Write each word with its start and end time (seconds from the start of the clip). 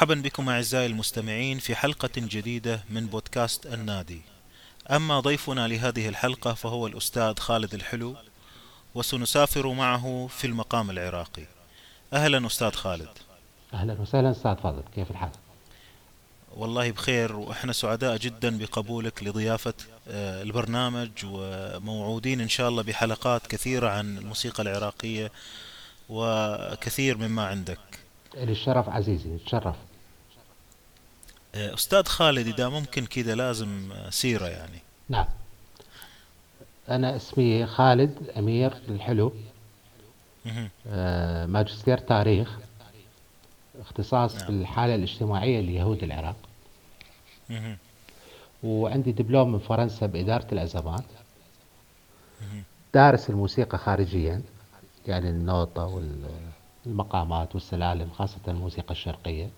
مرحبا 0.00 0.14
بكم 0.14 0.48
أعزائي 0.48 0.86
المستمعين 0.86 1.58
في 1.58 1.74
حلقة 1.74 2.10
جديدة 2.16 2.84
من 2.90 3.06
بودكاست 3.06 3.66
النادي. 3.66 4.20
أما 4.90 5.20
ضيفنا 5.20 5.68
لهذه 5.68 6.08
الحلقة 6.08 6.54
فهو 6.54 6.86
الأستاذ 6.86 7.38
خالد 7.38 7.74
الحلو 7.74 8.16
وسنسافر 8.94 9.72
معه 9.72 10.26
في 10.30 10.46
المقام 10.46 10.90
العراقي. 10.90 11.42
أهلا 12.12 12.46
أستاذ 12.46 12.70
خالد. 12.70 13.08
أهلا 13.74 14.00
وسهلا 14.00 14.30
أستاذ 14.30 14.56
فاضل 14.56 14.82
كيف 14.94 15.10
الحال؟ 15.10 15.30
والله 16.56 16.90
بخير 16.90 17.36
وإحنا 17.36 17.72
سعداء 17.72 18.16
جدا 18.16 18.58
بقبولك 18.58 19.22
لضيافة 19.22 19.74
آه، 20.08 20.42
البرنامج 20.42 21.10
وموعودين 21.24 22.40
إن 22.40 22.48
شاء 22.48 22.68
الله 22.68 22.82
بحلقات 22.82 23.46
كثيرة 23.46 23.88
عن 23.88 24.18
الموسيقى 24.18 24.62
العراقية 24.62 25.32
وكثير 26.08 27.16
مما 27.18 27.46
عندك. 27.46 27.78
الشرف 28.34 28.88
عزيزي 28.88 29.28
نتشرف 29.28 29.76
آه، 31.54 31.74
أستاذ 31.74 32.04
خالد 32.04 32.46
إذا 32.46 32.68
ممكن 32.68 33.06
كذا 33.06 33.34
لازم 33.34 33.92
آه، 33.92 34.10
سيرة 34.10 34.46
يعني 34.46 34.78
نعم 35.08 35.26
أنا 36.88 37.16
اسمي 37.16 37.66
خالد 37.66 38.30
أمير 38.38 38.72
الحلو. 38.88 39.32
آه، 40.86 41.46
ماجستير 41.46 41.98
تاريخ 41.98 42.58
اختصاص 43.80 44.34
نعم. 44.34 44.44
في 44.44 44.50
الحالة 44.50 44.94
الاجتماعية 44.94 45.60
ليهود 45.60 46.02
العراق. 46.02 46.36
وعندي 48.62 49.12
دبلوم 49.12 49.52
من 49.52 49.58
فرنسا 49.58 50.06
بإدارة 50.06 50.46
الأزمات 50.52 51.04
مهم. 52.40 52.62
دارس 52.94 53.30
الموسيقى 53.30 53.78
خارجيا 53.78 54.42
يعني 55.06 55.30
النوطة 55.30 56.00
والمقامات 56.86 57.54
والسلالم 57.54 58.10
خاصة 58.10 58.40
الموسيقى 58.48 58.90
الشرقية 58.90 59.50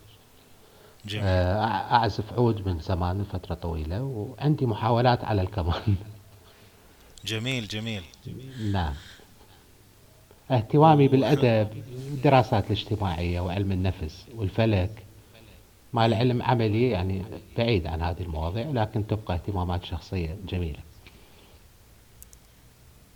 جميل. 1.05 1.23
آه، 1.25 1.63
أعزف 1.95 2.33
عود 2.33 2.67
من 2.67 2.79
زمان 2.79 3.15
من 3.15 3.23
فترة 3.23 3.55
طويلة 3.55 4.01
وعندي 4.03 4.65
محاولات 4.65 5.23
على 5.23 5.41
الكمان 5.41 5.95
جميل 7.25 7.67
جميل. 7.67 8.03
نعم. 8.71 8.93
اهتمامي 10.51 11.07
بالأدب 11.07 11.83
والدراسات 11.95 12.65
الاجتماعية 12.71 13.39
وعلم 13.39 13.71
النفس 13.71 14.25
والفلك. 14.35 15.03
مع 15.93 16.05
العلم 16.05 16.41
عملي 16.41 16.89
يعني 16.89 17.23
بعيد 17.57 17.87
عن 17.87 18.01
هذه 18.01 18.21
المواضيع 18.21 18.69
لكن 18.69 19.07
تبقى 19.07 19.33
اهتمامات 19.33 19.85
شخصية 19.85 20.37
جميلة. 20.49 20.79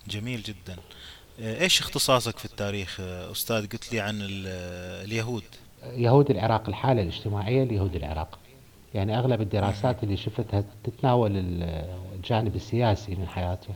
جميل 0.07 0.41
جدا. 0.43 0.75
آه، 1.39 1.61
إيش 1.61 1.79
اختصاصك 1.81 2.37
في 2.37 2.45
التاريخ 2.45 2.97
آه، 2.99 3.31
أستاذ؟ 3.31 3.67
قلت 3.67 3.93
لي 3.93 3.99
عن 3.99 4.21
ال- 4.21 4.47
اليهود. 5.05 5.43
يهود 5.83 6.31
العراق 6.31 6.69
الحالة 6.69 7.01
الاجتماعية 7.01 7.63
ليهود 7.63 7.95
العراق 7.95 8.39
يعني 8.93 9.17
أغلب 9.19 9.41
الدراسات 9.41 10.03
اللي 10.03 10.17
شفتها 10.17 10.63
تتناول 10.83 11.37
ال- 11.37 11.87
الجانب 12.15 12.55
السياسي 12.55 13.15
من 13.15 13.27
حياتهم 13.27 13.75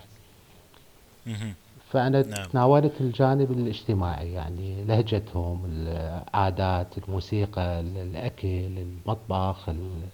مهم. 1.25 1.53
فأنا 1.91 2.21
نعم. 2.21 2.45
تناولت 2.49 2.93
الجانب 3.01 3.51
الاجتماعي 3.51 4.33
يعني 4.33 4.83
لهجتهم 4.83 5.65
العادات 5.65 6.87
الموسيقى 6.97 7.79
الأكل 7.79 8.47
المطبخ 8.47 9.69
ال- 9.69 10.07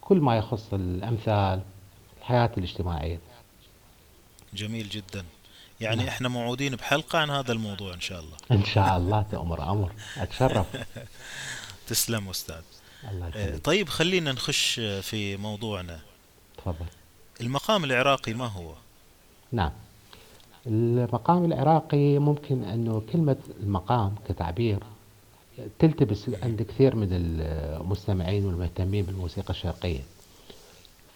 كل 0.00 0.20
ما 0.20 0.36
يخص 0.36 0.74
الأمثال 0.74 1.60
الحياة 2.20 2.50
الاجتماعية 2.58 3.18
جميل 4.54 4.88
جدا 4.88 5.24
يعني 5.82 5.96
نعم. 5.96 6.08
إحنا 6.08 6.28
موعودين 6.28 6.76
بحلقة 6.76 7.18
عن 7.18 7.30
هذا 7.30 7.52
الموضوع 7.52 7.94
إن 7.94 8.00
شاء 8.00 8.20
الله. 8.20 8.36
إن 8.50 8.64
شاء 8.64 8.96
الله 8.96 9.22
تأمر 9.32 9.70
أمر 9.70 9.92
أتشرف. 10.16 10.66
تسلم 11.88 12.28
أستاذ. 12.28 12.62
الله 13.10 13.26
آه، 13.26 13.28
يخليك. 13.28 13.64
طيب 13.64 13.88
خلينا 13.88 14.32
نخش 14.32 14.78
آه، 14.80 15.00
في 15.00 15.36
موضوعنا. 15.36 16.00
تفضل. 16.58 16.86
المقام 17.40 17.84
العراقي 17.84 18.34
ما 18.34 18.46
هو؟ 18.46 18.72
نعم. 19.52 19.72
المقام 20.66 21.44
العراقي 21.44 22.18
ممكن 22.18 22.64
أنه 22.64 23.02
كلمة 23.12 23.36
المقام 23.60 24.14
كتعبير 24.28 24.78
تلتبس 25.78 26.30
عند 26.42 26.62
كثير 26.62 26.96
من 26.96 27.08
المستمعين 27.12 28.46
والمهتمين 28.46 29.04
بالموسيقى 29.04 29.50
الشرقية. 29.50 30.00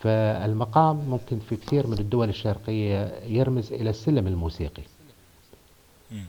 فالمقام 0.02 0.96
ممكن 0.96 1.38
في 1.38 1.56
كثير 1.56 1.86
من 1.86 1.98
الدول 1.98 2.28
الشرقية 2.28 3.14
يرمز 3.26 3.72
إلى 3.72 3.90
السلم 3.90 4.26
الموسيقي. 4.26 4.82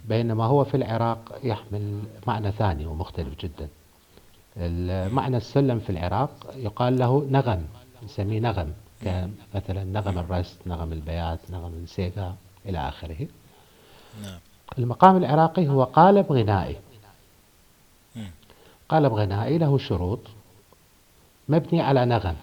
بينما 0.10 0.46
هو 0.46 0.64
في 0.64 0.78
العراق 0.78 1.40
يحمل 1.44 2.02
معنى 2.28 2.52
ثاني 2.52 2.86
ومختلف 2.86 3.40
جدا. 3.40 3.68
معنى 5.10 5.38
السلم 5.38 5.80
في 5.80 5.90
العراق 5.90 6.54
يقال 6.56 6.98
له 6.98 7.28
نغم 7.32 7.66
نسميه 8.04 8.40
نغم 8.40 8.74
كمثلا 9.02 9.84
نغم 9.84 10.18
الرست 10.20 10.68
نغم 10.68 10.94
البيات 10.94 11.40
نغم 11.50 11.72
السيقا 11.84 12.36
إلى 12.66 12.78
آخره. 12.78 13.28
نعم. 14.24 14.40
المقام 14.78 15.18
العراقي 15.18 15.68
هو 15.68 15.84
قالب 15.84 16.32
غنائي. 16.32 16.76
قالب 18.90 19.14
غنائي 19.14 19.58
له 19.58 19.78
شروط 19.78 20.20
مبني 21.50 21.82
على 21.82 22.06
نغم. 22.06 22.36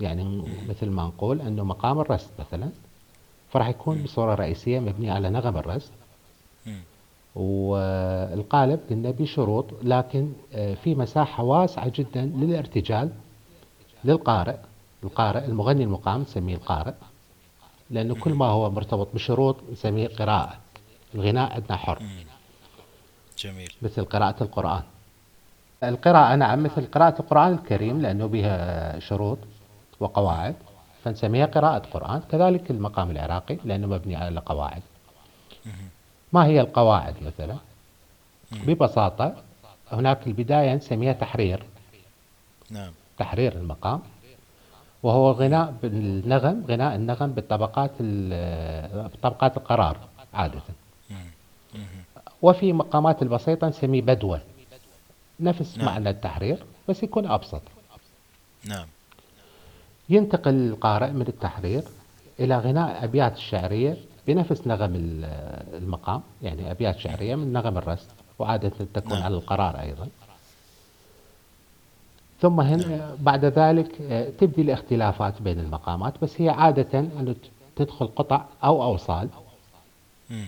يعني 0.00 0.42
مثل 0.68 0.90
ما 0.90 1.02
نقول 1.02 1.40
أنه 1.40 1.64
مقام 1.64 2.00
الرست 2.00 2.30
مثلا 2.38 2.70
فراح 3.50 3.68
يكون 3.68 4.02
بصورة 4.02 4.34
رئيسية 4.34 4.80
مبني 4.80 5.10
على 5.10 5.30
نغم 5.30 5.56
الرست 5.56 5.92
مم. 6.66 6.80
والقالب 7.34 8.80
قلنا 8.90 9.10
بشروط 9.10 9.66
لكن 9.82 10.32
آه، 10.54 10.74
في 10.74 10.94
مساحة 10.94 11.42
واسعة 11.44 11.92
جدا 11.94 12.24
للارتجال 12.36 13.10
للقارئ. 14.04 14.56
القارئ 15.04 15.44
المغني 15.44 15.84
المقام 15.84 16.20
نسميه 16.20 16.54
القارئ 16.54 16.94
لأنه 17.90 18.14
كل 18.14 18.34
ما 18.34 18.46
هو 18.46 18.70
مرتبط 18.70 19.08
بشروط 19.14 19.56
نسميه 19.72 20.08
قراءة. 20.08 20.56
الغناء 21.14 21.52
عندنا 21.52 21.76
حر. 21.76 22.02
جميل. 23.38 23.72
مثل 23.82 24.04
قراءة 24.04 24.42
القرآن. 24.42 24.82
القراءة 25.84 26.34
نعم 26.36 26.62
مثل 26.62 26.86
قراءة 26.86 27.20
القرآن 27.20 27.52
الكريم 27.52 28.00
لأنه 28.00 28.26
بها 28.26 28.98
شروط. 28.98 29.38
وقواعد 30.00 30.54
فنسميها 31.04 31.46
قراءة 31.46 31.78
قرآن 31.78 32.20
كذلك 32.30 32.70
المقام 32.70 33.10
العراقي 33.10 33.56
لأنه 33.64 33.86
مبني 33.86 34.16
على 34.16 34.40
قواعد. 34.40 34.82
ما 36.32 36.44
هي 36.46 36.60
القواعد 36.60 37.14
مثلا. 37.22 37.56
ببساطة 38.52 39.34
هناك 39.92 40.26
البداية 40.26 40.74
نسميها 40.74 41.12
تحرير. 41.12 41.62
نعم. 42.70 42.92
تحرير 43.18 43.52
المقام. 43.52 44.00
وهو 45.02 45.30
غناء 45.30 45.74
بالنغم 45.82 46.64
غناء 46.68 46.94
النغم 46.94 47.32
بالطبقات 47.32 47.90
ال- 48.00 49.08
بطبقات 49.08 49.56
القرار 49.56 49.96
عادة. 50.34 50.60
وفي 52.42 52.72
مقامات 52.72 53.22
البسيطة 53.22 53.68
نسميه 53.68 54.02
بدوة 54.02 54.40
نفس 55.40 55.78
نعم. 55.78 55.86
معنى 55.86 56.10
التحرير 56.10 56.64
بس 56.88 57.02
يكون 57.02 57.26
أبسط. 57.26 57.62
نعم. 58.64 58.86
ينتقل 60.10 60.54
القارئ 60.54 61.10
من 61.10 61.24
التحرير 61.28 61.82
إلى 62.40 62.58
غناء 62.58 63.04
أبيات 63.04 63.36
الشعرية 63.36 63.96
بنفس 64.26 64.66
نغم 64.66 64.94
ال- 64.94 65.24
المقام 65.82 66.20
يعني 66.42 66.70
أبيات 66.70 66.98
شعرية 66.98 67.34
من 67.34 67.52
نغم 67.52 67.78
الرست 67.78 68.10
وعادة 68.38 68.72
تكون 68.94 69.12
نعم. 69.12 69.22
على 69.22 69.34
القرار 69.34 69.80
أيضا 69.80 70.08
ثم 72.40 72.60
هنا 72.60 73.16
بعد 73.20 73.44
ذلك 73.44 74.00
آه، 74.02 74.30
تبدي 74.38 74.62
الاختلافات 74.62 75.42
بين 75.42 75.58
المقامات 75.60 76.14
بس 76.22 76.40
هي 76.40 76.48
عادة 76.48 76.98
أنه 76.98 77.34
تدخل 77.76 78.06
قطع 78.06 78.44
أو 78.64 78.82
أوصال 78.82 79.28
مم. 80.30 80.46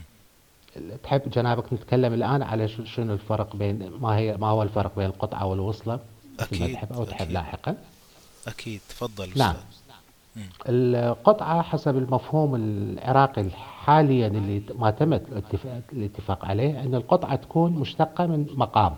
تحب 1.02 1.30
جنابك 1.30 1.72
نتكلم 1.72 2.12
الآن 2.14 2.42
على 2.42 2.68
شنو 2.68 3.12
الفرق 3.12 3.56
بين 3.56 3.90
ما 4.00 4.16
هي 4.16 4.36
ما 4.36 4.46
هو 4.46 4.62
الفرق 4.62 4.92
بين 4.96 5.06
القطعة 5.06 5.46
والوصلة 5.46 5.98
مثل 6.40 6.58
ما 6.60 6.64
أكيد، 6.64 6.74
تحب 6.74 6.92
أو 6.92 7.04
تحب 7.04 7.20
أكيد. 7.22 7.32
لاحقا 7.34 7.76
أكيد 8.48 8.80
تفضل 8.88 9.30
نعم. 9.36 9.54
القطعة 10.68 11.62
حسب 11.62 11.96
المفهوم 11.96 12.54
العراقي 12.54 13.50
حاليا 13.84 14.26
اللي 14.26 14.62
ما 14.78 14.90
تم 14.90 15.12
الاتفاق, 15.92 16.44
عليه 16.44 16.82
أن 16.82 16.94
القطعة 16.94 17.36
تكون 17.36 17.72
مشتقة 17.72 18.26
من 18.26 18.46
مقام. 18.54 18.94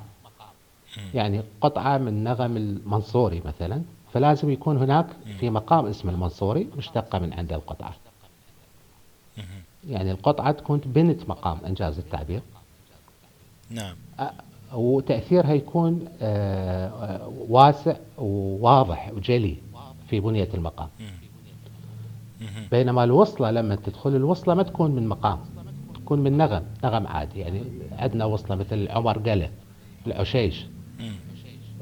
يعني 1.14 1.42
قطعة 1.60 1.98
من 1.98 2.24
نغم 2.24 2.56
المنصوري 2.56 3.42
مثلا 3.44 3.82
فلازم 4.12 4.50
يكون 4.50 4.76
هناك 4.76 5.06
في 5.40 5.50
مقام 5.50 5.86
اسم 5.86 6.08
المنصوري 6.08 6.68
مشتقة 6.76 7.18
من 7.18 7.32
عند 7.32 7.52
القطعة. 7.52 7.94
يعني 9.88 10.10
القطعة 10.10 10.52
تكون 10.52 10.78
بنت 10.78 11.28
مقام 11.28 11.58
إنجاز 11.66 11.98
التعبير. 11.98 12.42
نعم. 13.70 13.96
وتأثيرها 14.74 15.52
يكون 15.52 16.04
آه، 16.22 16.88
آه، 16.88 17.32
واسع 17.48 17.96
وواضح 18.18 19.12
وجلي 19.14 19.56
في 20.08 20.20
بنية 20.20 20.48
المقام. 20.54 20.88
بينما 22.70 23.04
الوصلة 23.04 23.50
لما 23.50 23.74
تدخل 23.74 24.16
الوصلة 24.16 24.54
ما 24.54 24.62
تكون 24.62 24.90
من 24.90 25.08
مقام 25.08 25.38
تكون 25.94 26.18
من 26.18 26.36
نغم 26.36 26.62
نغم 26.84 27.06
عادي 27.06 27.40
يعني 27.40 27.62
عندنا 27.98 28.24
وصلة 28.24 28.56
مثل 28.56 28.88
عمر 28.88 29.18
قلة 29.18 29.50
العشيش. 30.06 30.66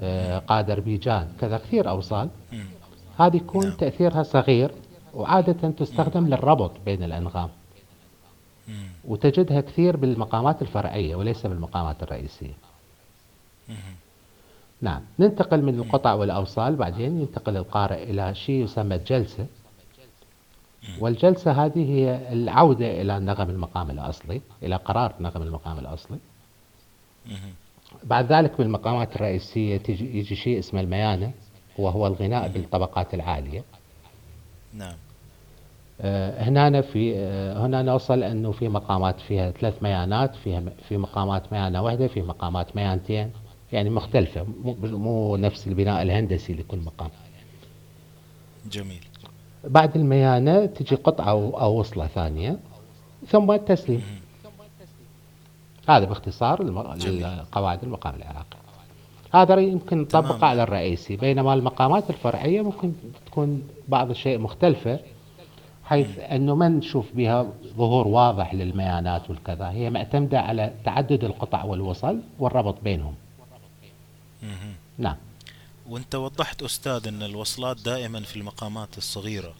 آه، 0.00 0.38
قادر 0.38 0.80
بيجان 0.80 1.28
كذا 1.40 1.58
كثير 1.58 1.88
أوصال. 1.88 2.28
هذه 3.18 3.36
يكون 3.36 3.66
نعم. 3.66 3.76
تأثيرها 3.76 4.22
صغير 4.22 4.70
وعادة 5.14 5.70
تستخدم 5.70 6.26
للربط 6.26 6.72
بين 6.86 7.02
الأنغام. 7.02 7.48
وتجدها 9.04 9.60
كثير 9.60 9.96
بالمقامات 9.96 10.62
الفرعية 10.62 11.16
وليس 11.16 11.46
بالمقامات 11.46 12.02
الرئيسية. 12.02 12.54
نعم. 14.81 15.00
ننتقل 15.19 15.62
من 15.62 15.79
القطع 15.79 16.12
والأوصال 16.14 16.76
بعدين 16.76 17.20
ينتقل 17.20 17.56
القارئ 17.56 18.03
إلى 18.03 18.35
شيء 18.35 18.64
يسمى 18.64 18.94
الجلسة. 18.94 19.47
والجلسة 21.00 21.64
هذه 21.64 21.91
هي 21.93 22.32
العودة 22.32 23.03
إلى 23.03 23.20
نغم 23.20 23.50
المقام 23.50 23.91
الأصلي 23.91 24.41
إلى 24.62 24.76
قرار 24.76 25.14
نغم 25.20 25.43
المقام 25.43 25.79
الأصلي. 25.79 26.19
بعد 28.05 28.32
ذلك 28.32 28.59
بالمقامات 28.59 29.17
الرئيسية 29.17 29.76
تجي 29.76 30.19
يجي 30.19 30.35
شيء 30.37 30.59
اسمه 30.59 30.81
الميانة 30.81 31.32
وهو 31.79 32.06
الغناء 32.06 32.49
بالطبقات 32.49 33.14
العالية. 33.14 33.64
نعم. 34.75 34.94
آه، 36.00 36.43
هنا 36.43 36.81
في 36.81 37.14
آه، 37.17 37.67
هنا 37.67 37.82
نوصل 37.82 38.23
أنه 38.23 38.53
في 38.53 38.69
مقامات 38.69 39.20
فيها 39.20 39.50
ثلاث 39.50 39.82
ميانات 39.82 40.37
فيها 40.37 40.62
في 40.88 40.97
مقامات 40.97 41.53
ميانة 41.53 41.82
واحدة 41.82 42.06
في 42.09 42.23
مقامات 42.23 42.76
ميانتين. 42.76 43.31
يعني 43.72 43.90
مختلفة 43.90 44.46
مو 44.64 44.76
مو 44.82 45.36
نفس 45.36 45.69
البناء 45.69 46.02
الهندسي 46.02 46.52
لكل 46.52 46.78
مقام. 46.78 47.10
جميل. 48.70 49.04
بعد 49.64 49.96
الميانة 49.96 50.66
تجي 50.66 50.96
قطعة 50.96 51.30
أو 51.30 51.78
وصلة 51.80 52.06
ثانية 52.06 52.58
ثم 53.28 53.50
التسليم. 53.50 54.02
هذا 55.88 56.04
باختصار. 56.04 56.62
قواعد 57.52 57.82
المقام 57.82 58.14
العراقي. 58.14 58.56
هذا 59.34 59.60
يمكن 59.60 60.00
نطبقه. 60.00 60.46
على 60.46 60.62
الرئيسي. 60.62 61.16
بينما 61.16 61.54
المقامات 61.54 62.10
الفرعية 62.10 62.62
ممكن 62.62 62.92
تكون 63.26 63.62
بعض 63.88 64.10
الشيء 64.10 64.38
مختلفة 64.38 65.00
حيث 65.84 66.18
أنه 66.18 66.54
ما 66.54 66.68
نشوف 66.68 67.12
بها 67.14 67.46
ظهور 67.76 68.08
واضح 68.08 68.54
للميانات 68.54 69.30
والكذا. 69.30 69.70
هي 69.70 69.90
معتمدة 69.90 70.40
على 70.40 70.72
تعدد 70.84 71.25
القطع 71.25 71.64
والوصل 71.64 72.20
والربط 72.38 72.76
بينهم. 72.84 73.14
نعم. 74.98 75.16
وانت 75.88 76.14
وضحت 76.14 76.62
أستاذ 76.62 77.08
إن 77.08 77.22
الوصلات 77.22 77.80
دائما 77.80 78.20
في 78.20 78.36
المقامات 78.36 78.98
الصغيرة. 78.98 79.54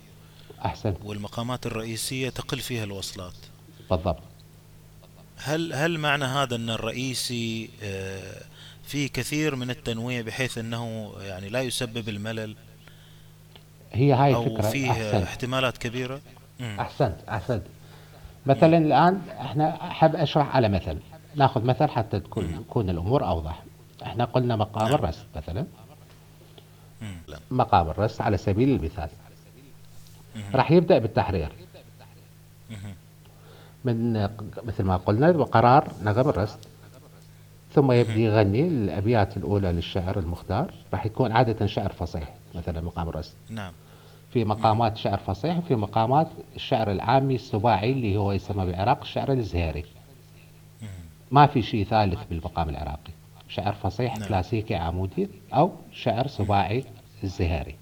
أحسن. 0.65 0.95
والمقامات 1.05 1.67
الرئيسية 1.67 2.29
تقل 2.29 2.59
فيها 2.59 2.85
الوصلات. 2.85 3.35
بالضبط. 3.91 4.23
هل 5.37 5.73
هل 5.73 5.99
معنى 5.99 6.25
هذا 6.25 6.57
إن 6.57 6.71
الرئيسي 6.71 7.71
آه، 7.83 8.43
فيه 8.85 9.09
كثير 9.09 9.57
من 9.57 9.71
التنويع 9.71 10.21
بحيث 10.21 10.59
إنه 10.59 11.13
يعني 11.21 11.49
لا 11.49 11.63
يسبب 11.63 12.09
الملل؟ 12.09 12.57
هي 13.93 14.13
هاي 14.13 14.35
أو 14.35 14.43
الفكرة. 14.43 14.71
فيه 14.71 14.91
أحسن. 14.91 15.23
احتمالات 15.23 15.79
كبيرة؟ 15.79 16.21
مم. 16.61 16.81
أحسنت 16.81 17.17
أحسنت. 17.29 17.63
مثلا 18.47 18.79
الآن 18.79 19.23
إحنا 19.41 19.89
أحب 19.91 20.17
أشرح 20.17 20.57
على 20.57 20.69
مثل. 20.69 20.99
نأخذ 21.35 21.65
مثل 21.65 21.89
حتى 21.89 22.21
تكون 22.21 22.65
تكون 22.65 22.91
الأمور 22.91 23.29
أوضح. 23.29 23.62
إحنا 24.07 24.25
قلنا 24.25 24.57
مقام 24.57 24.89
نعم. 24.89 24.95
الرسم 24.95 25.25
مثلا. 25.37 25.65
مم. 27.03 27.17
مقام 27.51 27.89
الرسم 27.89 28.25
على 28.25 28.37
سبيل 28.37 28.69
المثال. 28.69 29.09
راح 30.55 30.71
يبدأ 30.71 30.99
بالتحرير. 30.99 31.53
مم. 32.71 32.77
من 33.85 34.13
مثل 34.65 34.85
ما 34.85 34.97
قلنا 34.97 35.33
بقرار 35.33 35.93
نغم 36.03 36.29
الرسم 36.29 36.59
ثم 37.75 37.93
يبدي 37.93 38.25
يغني 38.25 38.69
الأبيات 38.69 39.37
الأولى 39.37 39.73
للشعر 39.73 40.19
المختار. 40.19 40.75
راح 40.93 41.07
يكون 41.07 41.33
عادة 41.33 41.67
شعر 41.67 41.93
فصيح 41.93 42.35
مثلا 42.55 42.81
مقام 42.81 43.09
الرسم 43.09 43.35
نعم. 43.51 43.73
في 44.33 44.45
مقامات 44.45 44.97
شعر 44.97 45.19
فصيح 45.19 45.59
وفي 45.59 45.75
مقامات 45.75 46.29
الشعر 46.57 46.91
العامي 46.91 47.35
السباعي 47.35 47.93
اللي 47.93 48.17
هو 48.17 48.33
يسمى 48.33 48.67
بالعراق 48.67 49.01
الشعر 49.01 49.33
الزهيري. 49.33 49.85
ما 51.31 51.47
في 51.47 51.63
شيء 51.63 51.85
ثالث 51.85 52.19
بالمقام 52.31 52.69
العراقي. 52.69 53.13
شعر 53.55 53.73
فصيح 53.73 54.17
نعم. 54.19 54.29
كلاسيكي 54.29 54.75
عمودي 54.75 55.29
أو 55.53 55.73
شعر 55.93 56.27
سباعي 56.27 56.85
الزهيري 57.25 57.75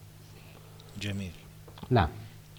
جميل. 1.01 1.31
نعم. 1.91 2.09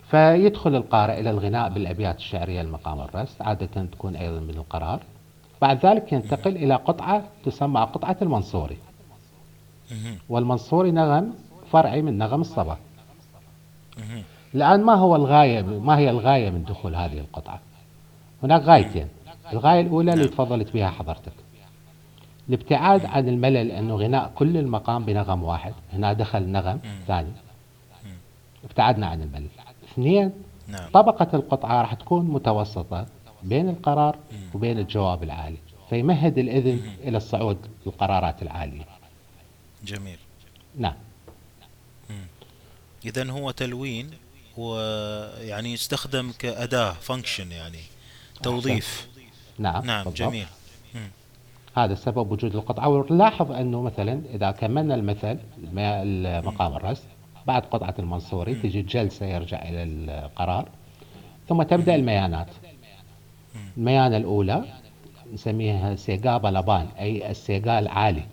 فيدخل 0.09 0.75
القارئ 0.75 1.19
إلى 1.19 1.29
الغناء 1.29 1.69
بالأبيات 1.69 2.17
الشعرية 2.17 2.61
المقام 2.61 3.01
الرس 3.01 3.41
عادة 3.41 3.85
تكون 3.85 4.15
أيضا 4.15 4.39
من 4.39 4.49
القرار. 4.57 4.99
بعد 5.61 5.85
ذلك 5.85 6.13
ينتقل 6.13 6.55
إلى 6.55 6.75
قطعة 6.75 7.23
تسمى 7.45 7.81
قطعة 7.81 8.17
المنصوري. 8.21 8.77
والمنصوري 10.29 10.91
نغم 10.91 11.33
فرعي 11.71 12.01
من 12.01 12.17
نغم 12.17 12.41
الصبا. 12.41 12.77
الآن 14.55 14.83
ما 14.83 14.93
هو 14.93 15.15
الغاية 15.15 15.61
ما 15.61 15.97
هي 15.97 16.09
الغاية 16.09 16.49
من 16.49 16.63
دخول 16.63 16.95
هذه 16.95 17.19
القطعة؟ 17.19 17.59
هناك 18.43 18.61
غايتين. 18.61 19.07
الغاية 19.53 19.81
الأولى 19.81 20.13
اللي 20.13 20.27
تفضلت 20.27 20.73
بها 20.73 20.89
حضرتك. 20.89 21.33
الابتعاد 22.49 23.05
عن 23.05 23.29
الملل 23.29 23.71
أنه 23.71 23.95
غناء 23.95 24.31
كل 24.35 24.57
المقام 24.57 25.05
بنغم 25.05 25.43
واحد. 25.43 25.73
هنا 25.93 26.13
دخل 26.13 26.43
نغم 26.43 26.79
ثاني. 27.07 27.31
ابتعدنا 28.63 29.07
عن 29.07 29.21
الملل. 29.21 29.49
اثنين 29.91 30.31
نعم. 30.67 30.89
طبقة 30.89 31.27
القطعة 31.33 31.81
راح 31.81 31.93
تكون 31.93 32.25
متوسطة 32.25 33.05
بين 33.43 33.69
القرار 33.69 34.17
وبين 34.53 34.79
الجواب 34.79 35.23
العالي. 35.23 35.57
فيمهد 35.89 36.37
الإذن 36.37 36.95
إلى 37.03 37.17
الصعود 37.17 37.57
للقرارات 37.85 38.41
العالية. 38.41 38.85
جميل. 39.83 40.17
نعم. 40.77 40.95
اذا 43.05 43.31
هو 43.31 43.51
تلوين 43.51 44.09
ويعني 44.57 45.73
يستخدم 45.73 46.31
كأداة 46.39 46.91
فانكشن 46.91 47.51
يعني 47.51 47.79
توظيف. 48.43 49.07
نعم 49.59 49.85
نعم 49.85 50.03
بالضبط. 50.03 50.19
جميل. 50.21 50.47
مم. 50.95 51.09
هذا 51.77 51.95
سبب 51.95 52.31
وجود 52.31 52.55
القطعة 52.55 52.87
ونلاحظ 52.89 53.51
أنه 53.51 53.81
مثلا 53.81 54.21
إذا 54.33 54.51
كملنا 54.51 54.95
المثل 54.95 55.37
الم- 55.63 55.79
المقام 55.79 56.73
الرسم 56.73 57.07
بعد 57.47 57.61
قطعة 57.65 57.95
المنصوري 57.99 58.53
تجي 58.55 58.79
الجلسة 58.79 59.25
يرجع 59.25 59.61
إلى 59.69 59.83
القرار 59.83 60.69
ثم 61.49 61.63
تبدأ 61.63 61.95
الميانات 61.95 62.47
الميانة 63.77 64.17
الأولى 64.17 64.63
نسميها 65.33 65.95
سيقابة 65.95 66.49
لبان 66.51 66.87
أي 66.99 67.31
السيقاء 67.31 67.79
العالي. 67.79 68.23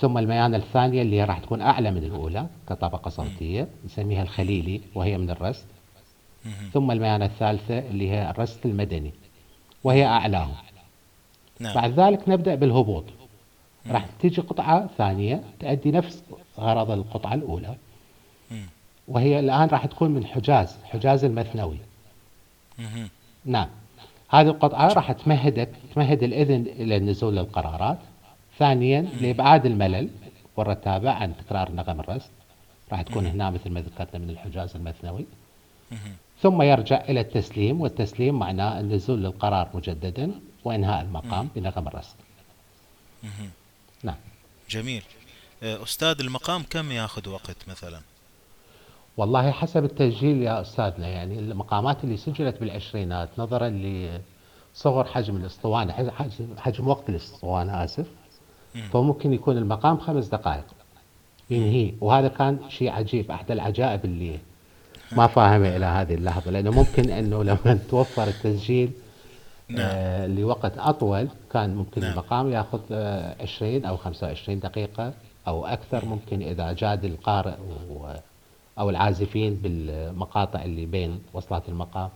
ثم 0.00 0.18
الميانة 0.18 0.56
الثانية 0.56 1.02
اللي 1.02 1.24
راح 1.24 1.38
تكون 1.38 1.60
أعلى 1.62 1.90
من 1.90 2.04
الأولى 2.04 2.46
كطبقة 2.68 3.08
صوتية 3.08 3.68
نسميها 3.84 4.22
الخليلي 4.22 4.80
وهي 4.94 5.18
من 5.18 5.30
الرست. 5.30 5.66
ثم 6.72 6.90
الميانة 6.90 7.24
الثالثة 7.24 7.78
اللي 7.78 8.10
هي 8.10 8.30
الرست 8.30 8.66
المدني 8.66 9.12
وهي 9.84 10.06
أعلاهم 10.06 10.52
نعم. 11.60 11.74
بعد 11.74 12.00
ذلك 12.00 12.28
نبدأ 12.28 12.54
بالهبوط. 12.54 13.04
راح 13.86 14.06
تيجي 14.20 14.40
قطعة 14.40 14.88
ثانية 14.98 15.42
تؤدي 15.60 15.90
نفس 15.90 16.22
غرض 16.58 16.90
القطعة 16.90 17.34
الأولى. 17.34 17.74
مم. 18.50 18.66
وهي 19.08 19.40
الآن 19.40 19.68
راح 19.68 19.86
تكون 19.86 20.10
من 20.10 20.26
حجاز 20.26 20.76
حجاز 20.84 21.24
المثنوي. 21.24 21.76
مم. 22.78 23.08
نعم. 23.44 23.66
هذه 24.28 24.48
القطعة 24.48 24.92
راح 24.92 25.12
تمهدك 25.12 25.68
تمهد 25.94 26.22
الإذن 26.22 26.66
إلى 26.66 26.96
النزول 26.96 27.36
للقرارات 27.36 27.98
ثانيا 28.58 29.02
لإبعاد 29.20 29.66
الملل 29.66 30.08
والرتابة 30.56 31.10
عن 31.10 31.32
تكرار 31.36 31.72
نغم 31.72 32.00
الرسم 32.00 32.30
راح 32.92 33.02
تكون 33.02 33.26
هنا 33.26 33.50
مثل 33.50 33.70
ما 33.70 33.80
ذكرنا 33.80 34.24
من 34.24 34.30
الحجاز 34.30 34.76
المثنوي. 34.76 35.24
مم. 35.90 35.98
ثم 36.40 36.62
يرجع 36.62 37.00
إلى 37.08 37.20
التسليم 37.20 37.80
والتسليم 37.80 38.38
معناه 38.38 38.80
النزول 38.80 39.22
للقرار 39.22 39.68
مجددا. 39.74 40.30
وإنهاء 40.64 41.00
المقام 41.02 41.48
بنغم 41.56 41.88
الرسم. 41.88 42.14
نعم. 44.02 44.14
جميل. 44.70 45.02
آه، 45.62 45.82
أستاذ 45.82 46.16
المقام 46.20 46.62
كم 46.70 46.92
ياخذ 46.92 47.28
وقت 47.28 47.56
مثلا؟ 47.68 48.00
والله 49.16 49.50
حسب 49.50 49.84
التسجيل 49.84 50.42
يا 50.42 50.60
أستاذنا 50.60 51.08
يعني 51.08 51.38
المقامات 51.38 52.04
اللي 52.04 52.16
سجلت 52.16 52.60
بالعشرينات 52.60 53.28
نظرا 53.38 53.68
لصغر 53.68 55.04
حجم 55.04 55.36
الأسطوانة 55.36 55.92
حج- 55.92 56.10
حجم, 56.10 56.46
حجم 56.58 56.88
وقت 56.88 57.08
الأسطوانة 57.08 57.84
آسف. 57.84 58.06
مم. 58.74 58.88
فممكن 58.92 59.32
يكون 59.32 59.56
المقام 59.58 59.98
خمس 59.98 60.26
دقائق. 60.26 60.64
ينهي. 61.50 61.92
وهذا 62.00 62.28
كان 62.28 62.58
شيء 62.68 62.90
عجيب 62.90 63.30
أحد 63.30 63.50
العجائب 63.50 64.04
اللي 64.04 64.38
ما 65.12 65.26
فاهمه 65.26 65.76
إلى 65.76 65.86
هذه 65.86 66.14
اللحظة 66.14 66.50
لأنه 66.50 66.70
ممكن 66.70 67.10
أنه 67.10 67.44
لما 67.44 67.78
توفر 67.90 68.28
التسجيل 68.28 68.90
نعم. 69.70 69.90
آه 69.92 70.26
لوقت 70.26 70.78
أطول 70.78 71.28
كان 71.52 71.74
ممكن 71.74 72.00
نعم. 72.00 72.10
المقام 72.12 72.52
يأخذ 72.52 72.80
آه 72.92 73.42
20 73.42 73.84
أو 73.84 73.96
25 73.96 74.60
دقيقة 74.60 75.14
أو 75.46 75.66
أكثر 75.66 76.04
ممكن 76.04 76.42
إذا 76.42 76.72
جاد 76.72 77.04
القارئ 77.04 77.54
أو 78.78 78.90
العازفين 78.90 79.54
بالمقاطع 79.54 80.62
اللي 80.62 80.86
بين 80.86 81.22
وصلات 81.32 81.68
المقام. 81.68 82.10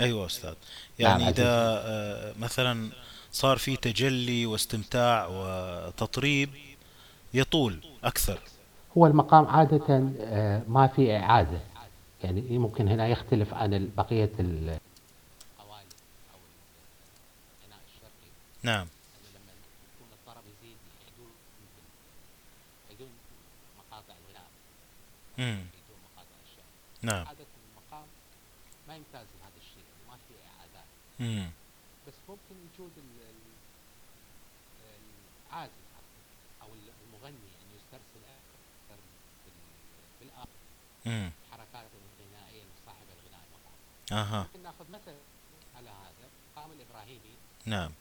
أيوة 0.00 0.26
أستاذ. 0.26 0.50
نعم 0.98 1.10
يعني 1.20 1.28
إذا 1.28 1.44
آه، 1.48 2.32
مثلا 2.40 2.90
صار 3.32 3.56
في 3.56 3.76
تجلي 3.76 4.46
واستمتاع 4.46 5.26
وتطريب 5.30 6.50
يطول 7.34 7.78
أكثر. 8.04 8.38
هو 8.98 9.06
المقام 9.06 9.46
عادة 9.46 10.10
آه، 10.20 10.62
ما 10.68 10.86
في 10.86 11.16
إعادة. 11.16 11.60
يعني 12.24 12.58
ممكن 12.58 12.88
هنا 12.88 13.08
يختلف 13.08 13.54
عن 13.54 13.88
بقية 13.96 14.30
ال- 14.40 14.78
القوالب 15.60 15.92
أو 16.34 16.38
الغناء 17.62 17.78
الشرقي 17.88 18.30
نعم 18.62 18.88
لما 19.34 19.52
يكون 19.94 20.08
الطرب 20.12 20.44
يزيد 20.46 20.76
يعيدون 22.88 23.10
مقاطع 23.78 24.14
الغناء 24.16 24.50
مم. 25.38 25.44
يعيدون 25.74 25.98
مقاطع 26.04 26.36
الشعر 26.44 26.66
نعم 27.02 27.26
عادة 27.26 27.46
المقام 27.70 28.06
ما 28.88 28.96
يمتاز 28.96 29.26
بهذا 29.40 29.56
الشيء 29.56 29.84
ما 30.08 30.16
في 30.28 30.34
إعادات 30.48 30.88
مم. 31.20 31.50
بس 32.08 32.14
ممكن 32.28 32.54
وجود 32.74 32.92
ال- 32.98 33.22
ال- 33.30 33.58
العازف 35.50 35.72
أو 36.62 36.68
المغني 36.74 37.50
أن 37.62 37.68
يسترسل 37.76 38.22
أكثر 38.24 39.00
بال- 39.44 40.20
بالآخر 40.20 40.48
مم. 41.06 41.30
حركاته 41.50 41.98
الغنائية 42.20 42.62
لصاحب 42.64 43.06
الغناء 43.18 43.42
المقام 43.48 43.78
أها 44.12 44.42
ممكن 44.42 44.62
ناخذ 44.62 44.90
مثل 44.90 45.14
على 45.76 45.90
هذا 45.90 46.28
المقام 46.56 46.72
الإبراهيمي 46.72 47.34
نعم 47.66 47.92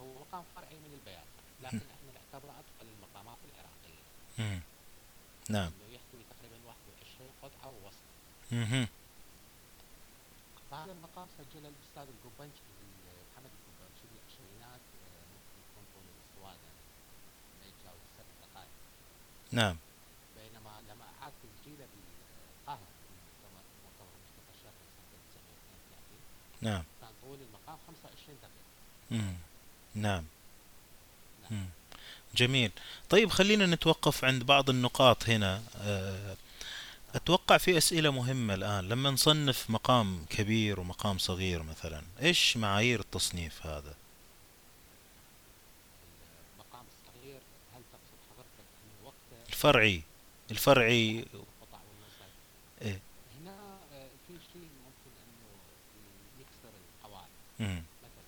هو 0.00 0.06
مقام 0.20 0.44
فرعي 0.56 0.74
من 0.74 0.94
البيان 1.00 1.24
لكن 1.62 1.76
إحنا 1.94 2.12
نعتبره 2.14 2.50
أدخل 2.50 2.86
المقامات 2.96 3.38
العراقية 3.44 4.02
مم. 4.42 4.60
نعم 5.48 5.72
يحتوي 5.90 6.22
تقريبا 6.30 6.56
21 6.66 7.30
قطعة 7.42 7.68
ووسط 7.70 8.06
مهم. 8.52 8.88
فهذا 10.70 10.92
المقام 10.92 11.28
سجله 11.38 11.68
الأستاذ 11.68 12.06
القبنجي 12.14 12.62
محمد 13.32 13.50
القبنجي 13.58 14.04
بالعشرينات 14.10 14.80
آه، 15.06 15.24
ممكن 15.32 15.56
يكون 15.64 15.84
طول 15.94 16.04
الأسطوانة 16.12 16.68
ما 17.60 17.64
يتجاوز 17.68 18.02
سبع 18.18 18.34
دقائق 18.46 18.70
نعم 19.52 19.76
بينما 20.36 20.72
لما 20.88 21.04
أعاد 21.20 21.32
تسجيله 21.42 21.86
بالقاهرة 21.92 22.92
في 23.02 23.12
مؤتمر 23.84 24.12
مصطفى 24.24 24.52
الشرقي 24.56 24.86
سنة 24.96 25.10
1932 25.18 26.20
نعم 26.68 26.84
كان 27.00 27.12
طول 27.22 27.38
المقام 27.46 27.78
25 27.86 28.38
دقيقة 28.42 28.70
مم. 29.10 29.34
نعم 29.94 30.24
نعم 31.42 31.52
مم. 31.52 31.68
جميل. 32.36 32.70
طيب 33.10 33.30
خلينا 33.30 33.66
نتوقف 33.66 34.24
عند 34.24 34.42
بعض 34.44 34.70
النقاط 34.70 35.28
هنا. 35.28 35.62
آه، 35.80 36.36
أتوقع 37.14 37.58
في 37.58 37.78
أسئلة 37.78 38.10
مهمة 38.10 38.54
الآن. 38.54 38.88
لما 38.88 39.10
نصنف 39.10 39.70
مقام 39.70 40.24
كبير 40.30 40.80
ومقام 40.80 41.18
صغير 41.18 41.62
مثلا 41.62 42.02
إيش 42.22 42.56
معايير 42.56 43.00
التصنيف 43.00 43.66
هذا؟ 43.66 43.94
المقام 46.54 46.84
الصغير 46.92 47.40
هل 47.74 47.82
تقصد 47.92 48.18
حضرتك 48.30 48.66
أنه 48.84 49.06
وقته 49.06 49.48
الفرعي. 49.52 50.02
الفرعي. 50.50 51.24
إيه. 52.82 53.00
هنا 53.40 53.50
آه، 53.94 54.08
في 54.26 54.34
شيء 54.52 54.68
ممكن 54.86 55.12
إنه 55.24 55.50
يكسر 56.40 56.72
القواعد 56.82 57.28
مم. 57.60 57.82
مثلا 58.02 58.24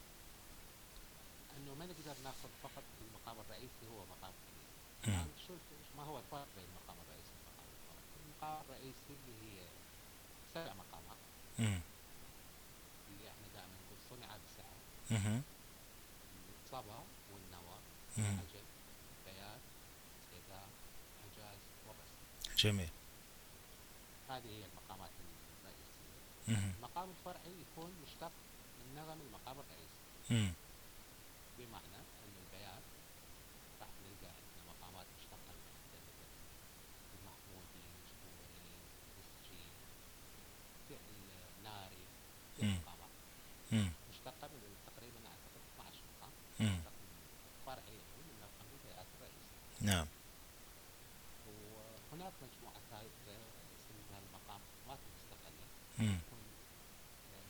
انه 1.58 1.74
ما 1.78 1.84
نقدر 1.86 2.14
ناخذ 2.24 2.48
فقط 2.62 2.82
المقام 3.08 3.36
الرئيسي 3.46 3.84
هو 3.92 4.00
مقام 4.14 4.32
كبير 4.44 4.68
مم. 5.06 5.20
الان 5.20 5.28
شوف 5.48 5.60
ما 5.96 6.02
هو 6.02 6.18
الفرق 6.18 6.46
بين 6.56 6.64
المقام 6.70 6.96
الرئيسي 7.04 7.30
والمقام 7.34 7.66
الفرعي 7.74 8.06
المقام 8.24 8.58
الرئيسي 8.64 9.12
اللي 9.18 9.34
هي 9.44 9.58
سبع 10.54 10.72
مقامات 10.82 11.18
مم. 11.18 11.43
اللي 11.58 13.28
إحنا 13.30 13.46
دائما 13.54 13.74
نقول 13.86 13.98
صنع 14.10 14.36
مهم. 15.10 15.42
الصبا 16.64 16.98
والنوى. 17.32 17.78
عجل 18.18 18.64
بيات 19.26 19.60
سيداء 20.30 20.68
حجاز 21.22 21.58
وبس 21.88 22.10
جميل 22.62 22.88
هذه 24.30 24.46
هي 24.48 24.64
المقامات 24.64 25.10
الرئيسية 25.60 26.20
مهم. 26.48 26.72
المقام 26.78 27.08
الفرعي 27.10 27.52
يكون 27.64 27.90
مشتق 28.06 28.32
من 28.80 28.94
نغم 28.96 29.20
المقام 29.26 29.56
الرئيسي 29.60 30.04
مم. 30.30 30.52
بمعنى 31.58 31.96
أن 32.24 32.34
البيات 32.44 32.82
راح 33.80 33.88
نلقى 34.04 34.30
عندنا 34.38 34.62
مقامات 34.72 35.06
مشتقة 35.18 35.52
من 35.54 35.66
عند 35.74 36.02
المحمودي 37.14 37.84
الجبوري 37.94 38.74
السجين 39.18 39.72
الناري 41.58 42.02
في 42.56 42.62
مم. 42.62 42.74
مقامات 42.78 43.10
مم. 43.72 43.90
مشتقة 44.10 44.48
من 44.48 44.76
تقريبا 44.86 45.20
أعتقد 45.28 45.62
12 45.74 45.98
مقام 46.20 46.32
مم. 46.60 46.66
مشتق 46.78 46.92
من 47.00 47.62
فرعي 47.66 47.94
يعني 47.96 48.22
من 48.28 48.36
نظام 48.44 48.68
البيات 48.76 49.06
الرئيسي 49.16 49.54
نعم 49.80 50.06
وهناك 51.46 52.32
مجموعة 52.42 52.80
ثالثة 52.90 53.36
اسمها 53.78 54.18
المقامات 54.24 54.98
المستقلة 55.08 55.64
مم. 55.98 56.18
تكون 56.26 56.42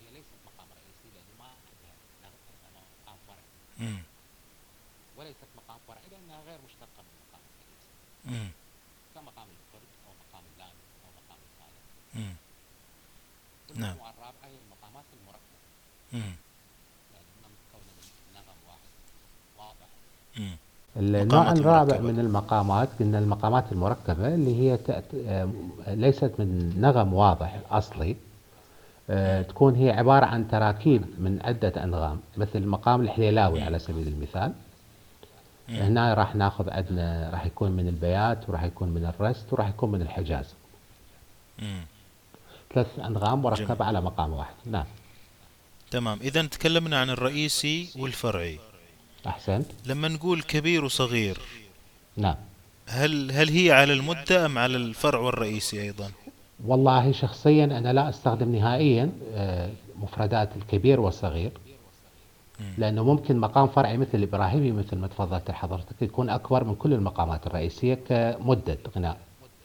هي 0.00 0.10
ليست 0.10 0.34
مقام 0.46 0.68
رئيسي 0.78 1.08
لأنه 1.14 1.34
ما 1.38 1.44
عندها 1.68 1.94
نغ- 2.22 2.88
مقام 3.02 3.18
فرعي 3.26 3.48
مم. 3.78 4.02
وليست 5.16 5.50
مقام 5.56 5.78
فرعي 5.88 6.08
لأنها 6.10 6.40
غير 6.48 6.58
مشتقة 6.68 7.00
من 7.06 7.10
المقام 7.16 7.42
الرئيسي 7.50 7.92
مم. 8.24 8.50
كمقام 9.14 9.48
الفرد 9.56 9.90
أو 10.06 10.12
مقام 10.22 10.44
اللام 10.54 10.76
أو 11.04 11.10
مقام 11.20 11.38
الثالث 11.48 11.84
مم. 12.14 12.34
الرابعة 14.42 14.48
هي 14.50 14.56
المقامات 14.66 15.04
المركبة. 15.20 15.58
يعني 17.14 17.26
هنا 17.40 17.48
متكونة 17.54 17.92
من 17.98 18.34
نغم 18.34 18.58
واحد 18.68 18.80
واضح. 19.58 21.22
النوع 21.22 21.52
الرابع. 21.52 21.98
من 22.00 22.20
المقامات 22.20 22.88
قلنا 23.00 23.18
المقامات 23.18 23.72
المركبة 23.72 24.34
اللي 24.34 24.60
هي 24.60 24.76
تأت... 24.76 25.04
آم، 25.28 25.70
ليست 25.86 26.32
من 26.38 26.74
نغم 26.80 27.14
واضح 27.14 27.60
أصلي 27.70 28.16
آه، 29.10 29.42
تكون 29.42 29.74
هي 29.74 29.90
عبارة 29.90 30.26
عن 30.26 30.48
تراكيب 30.48 31.02
من 31.18 31.40
عدة 31.44 31.84
أنغام 31.84 32.20
مثل 32.36 32.66
مقام 32.66 33.00
الحليلاوي 33.00 33.62
على 33.62 33.78
سبيل 33.78 34.08
المثال. 34.08 34.52
هنا 35.68 36.14
راح 36.14 36.34
ناخذ 36.34 36.70
عندنا 36.70 37.30
راح 37.32 37.46
يكون 37.46 37.70
من 37.72 37.88
البيات 37.88 38.48
وراح 38.48 38.62
يكون 38.64 38.88
من 38.88 39.04
الرست 39.06 39.52
وراح 39.52 39.68
يكون 39.68 39.92
من 39.92 40.02
الحجاز. 40.02 40.54
ثلاث 42.74 42.98
أنغام 42.98 43.42
مركبة. 43.42 43.84
على 43.84 44.00
مقام 44.00 44.32
واحد. 44.32 44.54
نعم. 44.66 44.84
تمام. 45.90 46.18
إذا 46.20 46.42
تكلمنا 46.42 47.00
عن 47.00 47.10
الرئيسي 47.10 47.88
والفرعي. 47.98 48.58
أحسنت. 49.26 49.66
لما 49.86 50.08
نقول 50.08 50.42
كبير 50.42 50.84
وصغير 50.84 51.38
نعم. 52.16 52.36
هل 52.86 53.32
هل 53.32 53.48
هي 53.48 53.72
على 53.72 53.92
المدة 53.92 54.46
أم 54.46 54.58
على 54.58 54.76
الفرع 54.76 55.18
والرئيسي 55.18 55.82
أيضا؟ 55.82 56.10
والله 56.66 57.12
شخصيا 57.12 57.64
أنا 57.64 57.92
لا 57.92 58.08
أستخدم 58.08 58.56
نهائيا 58.56 59.12
آه، 59.34 59.70
مفردات 59.96 60.56
الكبير 60.56 61.00
والصغير. 61.00 61.52
لأنه 62.78 63.04
ممكن 63.04 63.38
مقام 63.38 63.68
فرعي 63.68 63.96
مثل 63.96 64.10
الإبراهيمي 64.14 64.72
مثل 64.72 64.96
ما 64.96 65.06
تفضلت 65.06 65.50
حضرتك 65.50 66.02
يكون 66.02 66.30
أكبر 66.30 66.64
من 66.64 66.74
كل 66.74 66.92
المقامات 66.92 67.46
الرئيسية 67.46 67.94
كمدة 67.94 68.78
غناء 68.96 69.16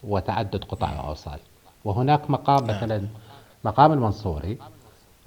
وتعدد 0.04 0.64
قطع 0.64 1.02
وأوصال 1.02 1.40
وهناك 1.86 2.30
مقام 2.30 2.66
نعم. 2.66 2.78
مثلا 2.78 3.08
مقام 3.64 3.94
المنصوري 3.94 4.58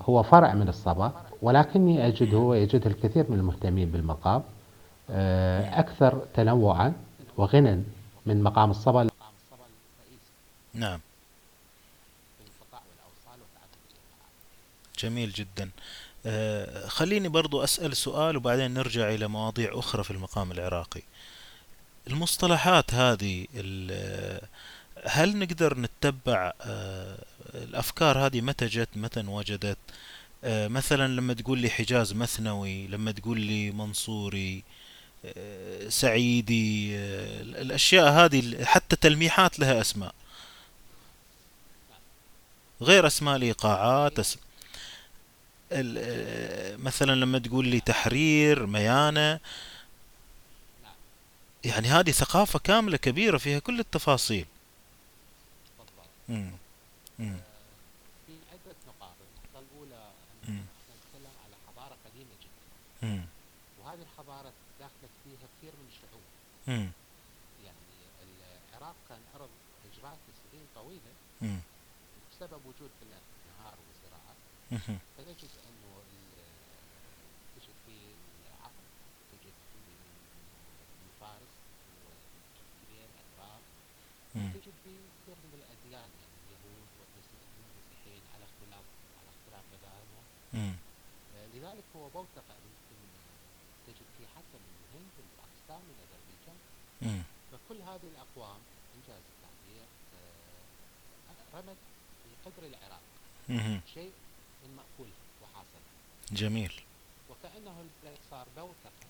هو 0.01 0.23
فرع 0.23 0.55
من 0.55 0.69
الصبا 0.69 1.13
ولكني 1.43 2.07
أجده 2.07 2.39
ويجده 2.39 2.91
الكثير 2.91 3.31
من 3.31 3.39
المهتمين 3.39 3.91
بالمقام 3.91 4.43
آه، 5.11 5.81
أكثر 5.81 6.27
تنوعا 6.35 6.93
وغنى 7.37 7.83
من 8.27 8.43
مقام 8.43 8.71
الصبا. 8.71 9.09
نعم. 10.75 11.01
جميل 14.99 15.33
جدا. 15.33 15.71
آه، 16.27 16.87
خليني 16.87 17.29
برضو 17.29 17.65
أسأل 17.65 17.97
سؤال 17.97 18.37
وبعدين 18.37 18.75
نرجع 18.75 19.09
إلى 19.09 19.29
مواضيع 19.29 19.79
أخرى 19.79 20.05
في 20.05 20.11
المقام 20.11 20.53
العراقي. 20.53 21.03
المصطلحات 22.07 22.95
هذه 22.95 23.47
هل 25.05 25.39
نقدر 25.39 25.79
نتبع 25.79 26.53
آه، 26.61 27.19
الأفكار 27.55 28.27
هذه 28.27 28.41
متى 28.41 28.67
جت 28.67 28.89
متى 28.97 29.21
انوجدت؟ 29.21 29.79
آه، 30.45 30.69
مثلا 30.69 31.09
لما 31.09 31.35
تقول 31.35 31.59
لي 31.59 31.71
حجاز 31.71 32.13
مثنوي 32.13 32.87
لما 32.87 33.13
تقول 33.13 33.41
لي 33.41 33.71
منصوري 33.71 34.63
آه، 35.25 35.89
سعيدي 35.89 36.97
الأشياء 37.41 38.09
هذه 38.13 38.65
حتى 38.65 38.97
تلميحات 38.97 39.59
لها 39.59 39.81
أسماء. 39.81 40.15
غير 42.83 43.07
أسماء 43.07 43.37
الإيقاعات 43.37 44.19
أس... 44.19 44.39
ال- 45.73 45.99
آه، 45.99 46.77
مثلا 46.77 47.13
لما 47.13 47.39
تقول 47.39 47.69
لي 47.69 47.81
تحرير 47.81 48.67
ميانة. 48.67 49.33
نعم 49.33 49.41
يعني 51.65 51.89
هذه 51.89 52.11
ثقافة 52.11 52.59
كاملة 52.59 52.97
كبيرة 52.97 53.39
فيها 53.39 53.59
كل 53.59 53.81
التفاصيل. 53.81 54.47
في 58.27 58.35
عدة 58.53 58.77
نقاط 58.87 59.17
النقطة 59.21 59.59
الأولى 59.59 60.13
مم. 60.49 60.65
إحنا 60.83 60.95
نتكلم 60.97 61.33
على 61.45 61.57
حضارة 61.67 61.97
قديمة 62.07 62.35
جدا. 62.43 63.27
وهذه 63.81 64.03
الحضارة 64.03 64.53
داخلت 64.81 65.11
فيها 65.25 65.47
كثير 65.59 65.73
من 65.81 65.89
الشعوب. 65.89 66.27
يعني 67.65 67.97
العراق 68.73 68.97
كان 69.09 69.21
أرض 69.35 69.51
هجرات 69.85 70.19
لسنين 70.29 70.67
طويلة. 70.75 71.13
بسبب 72.33 72.61
وجود 72.67 72.91
الانهار 73.03 73.79
والزراعة 73.87 74.35
مم. 74.73 74.99
فتجد 75.19 75.51
أنه 75.69 75.91
ال- 75.99 76.33
تجد 77.57 77.75
في 77.87 77.97
العرب 78.47 78.75
تجد 79.33 79.53
في 79.73 79.79
من 81.03 81.11
فارس 81.21 81.55
والكبير 82.05 83.07
الأتراك 83.15 83.63
مم. 84.35 84.51
تجد 84.55 84.75
في 84.85 84.93
كثير 85.23 85.37
من 85.45 85.53
الأديان 85.61 86.11
يعني 86.21 86.37
اليهود 86.47 86.89
والمسيحيين 86.99 87.65
والمسيحيين 87.69 88.23
على 88.35 88.45
اختلاف 88.45 88.85
على 89.19 89.29
اختلاف 89.35 89.65
مذاهبهم 89.75 90.25
مم. 90.53 90.75
آه، 91.37 91.47
لذلك 91.47 91.85
هو 91.97 92.09
بوتقة 92.09 92.55
يمكن 92.67 92.99
تجد 93.87 94.07
فيه 94.19 94.27
حتى 94.27 94.57
من 94.65 94.73
الهند 94.83 95.15
من 95.19 95.29
باكستان 95.39 95.81
من 95.89 95.97
أذربيجان 96.05 96.59
مم. 97.03 97.23
فكل 97.53 97.82
هذه 97.93 98.09
الأقوام 98.15 98.61
إنجاز 98.95 99.23
التعبير 99.33 99.87
آه، 100.17 101.57
رمت 101.59 101.77
في 102.23 102.51
قدر 102.51 102.67
العراق. 102.67 103.01
شيء 103.95 104.13
من 104.63 104.77
مأكولها 104.77 105.23
وحاصلها 105.43 105.93
جميل. 106.33 106.73
وكأنه 107.31 107.77
البلد 107.81 108.19
صار 108.31 108.47
بوتقة. 108.57 109.07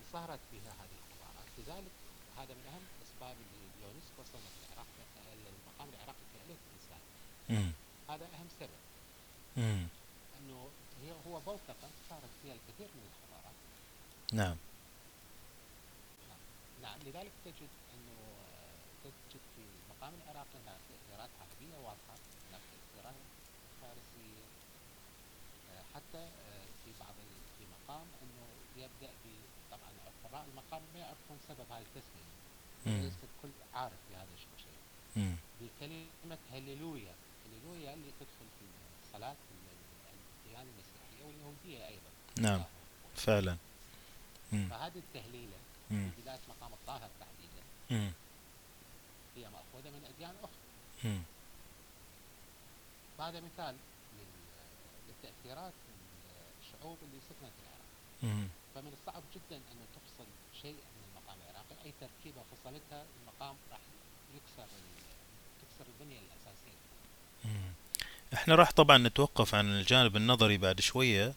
انصهرت 0.00 0.40
فيها 0.50 0.72
هذه 0.80 0.96
الحضارات 1.00 1.48
لذلك 1.58 1.92
هذا 2.38 2.54
من 2.54 2.64
أهم 2.72 2.84
الأسباب 2.96 3.36
اللي 3.44 3.66
اليونسكو 3.76 4.22
صنف 4.32 4.52
العراق 4.62 4.86
المقام 5.32 5.88
العراقي 5.94 6.24
كعلة 6.34 6.56
إنسان. 6.74 7.72
هذا 8.08 8.24
أهم 8.24 8.48
سبب. 8.60 8.80
مم. 9.56 9.86
أنه 10.38 10.68
هي 11.02 11.12
هو 11.26 11.40
بوتقة 11.40 11.88
صارت 12.10 12.30
فيها 12.42 12.54
الكثير 12.54 12.88
من 12.94 13.10
الحضارات. 13.10 13.54
نعم. 14.32 14.56
نعم. 16.82 16.98
لذلك 17.06 17.32
تجد 17.44 17.68
تجد 19.30 19.40
في 19.56 19.62
المقام 19.62 20.12
العراقي 20.22 20.56
هناك 20.64 20.80
تأثيرات 20.90 21.30
عربية 21.40 21.76
واضحة 21.86 22.14
هناك 22.48 22.60
تأثيرات 22.72 23.14
فارسية 23.82 24.44
حتى 25.94 26.28
في 26.84 26.90
بعض 27.00 27.14
في 27.58 27.64
مقام 27.74 28.06
أنه 28.22 28.46
يبدأ 28.76 29.10
ب 29.24 29.28
طبعا 29.70 29.90
قراء 30.24 30.44
المقام 30.52 30.82
ما 30.94 30.98
يعرفون 31.00 31.38
سبب 31.48 31.66
هذه 31.72 31.82
التسمية 31.82 32.30
مم. 32.86 33.02
ليس 33.04 33.12
الكل 33.28 33.54
عارف 33.74 33.98
بهذا 34.10 34.28
الشيء 34.34 34.78
مم. 35.16 35.36
بكلمة 35.60 36.38
هللويا 36.52 37.14
هللويا 37.46 37.94
اللي 37.94 38.10
تدخل 38.20 38.46
في 38.60 38.66
صلاة 39.12 39.30
ال- 39.52 40.14
الديانة 40.46 40.70
المسيحية 40.70 41.24
واليهودية 41.26 41.88
أيضا 41.88 42.10
نعم 42.38 42.64
فعلا. 43.16 43.56
فهذه 44.50 44.98
التهليلة 44.98 45.56
مم. 45.90 46.10
في 46.16 46.22
بداية 46.22 46.38
مقام 46.48 46.72
الطاهر 46.72 47.10
تحديدا 47.20 48.12
مأخوذة 49.80 49.96
من 49.98 50.04
أديان 50.14 50.34
أخرى 50.42 50.60
مم. 51.04 51.22
وهذا 53.18 53.40
مثال 53.40 53.74
لل- 54.18 55.08
للتأثيرات 55.08 55.72
الشعوب 56.62 56.98
اللي 57.02 57.20
سكنت 57.30 57.52
العراق. 57.62 58.48
فمن 58.74 58.92
الصعب 59.00 59.22
جدا 59.34 59.56
أن 59.56 59.76
تفصل 59.94 60.26
شيء 60.62 60.72
من 60.74 61.04
المقام 61.10 61.38
العراقي 61.50 61.84
أي 61.84 61.92
تركيبة 62.00 62.42
فصلتها 62.52 63.04
المقام 63.22 63.56
راح 63.70 63.80
يكسر 64.34 64.68
تكسر 65.62 65.90
البنية 66.00 66.18
الأساسية. 66.18 66.80
إحنا 68.34 68.54
راح 68.54 68.70
طبعا 68.72 68.98
نتوقف 68.98 69.54
عن 69.54 69.66
الجانب 69.66 70.16
النظري 70.16 70.58
بعد 70.58 70.80
شوية 70.80 71.34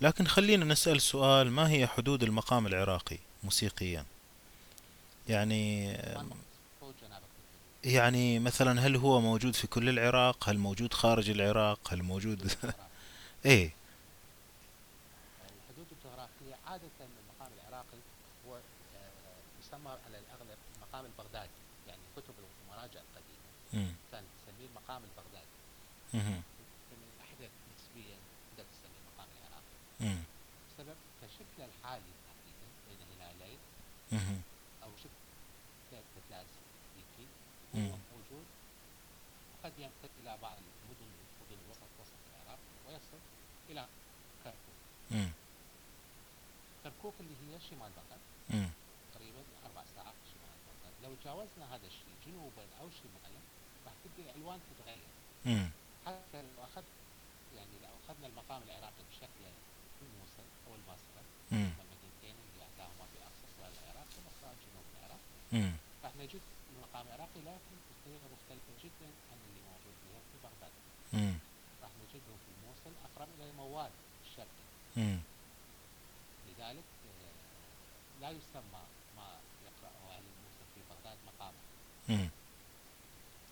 لكن 0.00 0.26
خلينا 0.26 0.64
نسأل 0.64 1.00
سؤال 1.02 1.50
ما 1.50 1.70
هي 1.70 1.86
حدود 1.86 2.22
المقام 2.22 2.66
العراقي 2.66 3.18
موسيقيا 3.44 4.04
يعني 5.28 5.86
ما 5.92 6.20
المقصود 6.20 6.94
جنابك 7.02 7.22
بالحدود. 7.22 7.69
يعني 7.84 8.38
مثلا 8.38 8.86
هل 8.86 8.96
هو 8.96 9.20
موجود 9.20 9.54
في 9.54 9.66
كل 9.66 9.88
العراق؟ 9.88 10.48
هل 10.48 10.58
موجود 10.58 10.94
خارج 10.94 11.30
العراق؟ 11.30 11.92
هل 11.92 12.02
موجود. 12.02 12.52
إيه. 13.46 13.70
الحدود 15.44 15.86
الجغرافية 15.92 16.54
عادة 16.66 16.90
المقام 17.00 17.52
العراقي 17.60 17.98
هو 18.48 18.54
آه، 18.56 18.60
يسمى 19.60 19.90
على 19.90 20.18
الأغلب 20.18 20.58
المقام 20.76 21.04
البغدادي 21.04 21.50
يعني 21.88 22.00
كتب 22.16 22.34
المراجع 22.38 23.00
القديمة. 23.00 23.94
كانت 24.12 24.26
تسميه 24.42 24.68
المقام 24.68 25.02
البغدادي 25.04 25.56
مم. 26.14 26.40
من 26.90 27.00
الأحدث 27.14 27.50
نسبيا 27.74 28.16
بدأت 28.52 28.66
تسميه 28.74 28.98
المقام 29.02 29.28
العراقي 29.38 29.76
مم. 30.00 30.22
بسبب 30.68 30.96
كشكله 31.22 31.64
الحالي 31.70 32.12
تحديدا 32.26 32.66
بين 32.88 32.98
هلالين 33.10 33.58
مم. 34.12 34.40
أو 34.84 34.90
شكل 35.02 35.20
مثلاث 36.16 36.46
ديكي 36.96 37.26
مم. 37.74 37.90
هو 37.90 37.96
موجود 38.14 38.46
وقد 39.54 39.72
يمتد 39.78 40.10
إلى 40.30 40.38
بعض 40.42 40.56
المدن 40.58 41.10
مدن 41.40 41.58
الوسط 41.66 41.90
وسط 42.00 42.20
العراق 42.30 42.58
ويصل 42.86 43.18
إلى 43.70 43.86
كركوك. 44.44 44.78
كركوك 46.84 47.14
اللي 47.20 47.34
هي 47.42 47.60
شمال 47.60 47.90
بغداد. 47.96 48.22
تقريبا 49.14 49.42
أربع 49.66 49.82
ساعات 49.96 50.14
شمال 50.30 50.58
بغداد. 50.66 50.94
لو 51.04 51.14
تجاوزنا 51.20 51.74
هذا 51.74 51.86
الشيء 51.86 52.14
جنوبا 52.26 52.64
أو 52.80 52.86
شمالا 52.90 53.40
راح 53.86 53.94
تبدأ 54.04 54.30
الألوان 54.30 54.60
تتغير. 54.70 55.10
مم. 55.46 55.70
حتى 56.06 56.42
لو 56.42 56.64
أخذ 56.64 56.84
يعني 57.56 57.74
لو 57.82 57.92
أخذنا 58.04 58.26
المقام 58.26 58.62
العراقي 58.62 59.02
بشكل 59.10 59.42
الموصل 60.02 60.46
أو 60.66 60.74
البصرة 60.74 61.22
المدينتين 61.52 62.36
اللي 62.46 62.64
أحداهما 62.64 63.04
في 63.12 63.18
أقصى 63.28 63.46
العراق 63.82 64.08
وبصرة 64.16 64.54
جنوب 64.62 64.86
العراق. 64.94 65.20
نجد 66.20 66.40
المقام 66.76 67.06
العراقي 67.06 67.40
لكن 67.40 67.76
بطريقة 67.88 68.26
مختلفة 68.34 68.72
جدا 68.84 69.08
عن 69.30 69.38
اللي 69.46 69.60
موجود 69.70 69.94
فيها 70.02 70.20
في 70.30 70.36
بغداد 70.44 70.72
مم. 71.12 71.34
راح 71.82 71.90
نجده 72.02 72.34
في 72.42 72.48
الموصل 72.56 72.92
أقرب 73.06 73.28
إلى 73.38 73.50
الموال 73.50 73.90
الشرقي 74.26 74.64
مم. 74.96 75.18
لذلك 76.48 76.84
آه، 77.08 78.20
لا 78.20 78.30
يسمى 78.30 78.82
ما 79.16 79.28
يقرأه 79.66 80.02
أهل 80.16 80.24
الموصل 80.32 80.66
في 80.74 80.80
بغداد 80.90 81.18
مقاما 81.26 81.60
مم. 82.08 82.28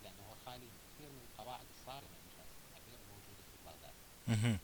لأنه 0.02 0.26
خالي 0.46 0.64
من 0.64 0.78
كثير 0.94 1.09
من 1.09 1.22
القواعد 1.33 1.66
الصارمة 1.81 2.16
التعبير 2.28 2.98
الموجودة 3.04 3.42
في 3.50 3.57
بغداد. 3.66 4.59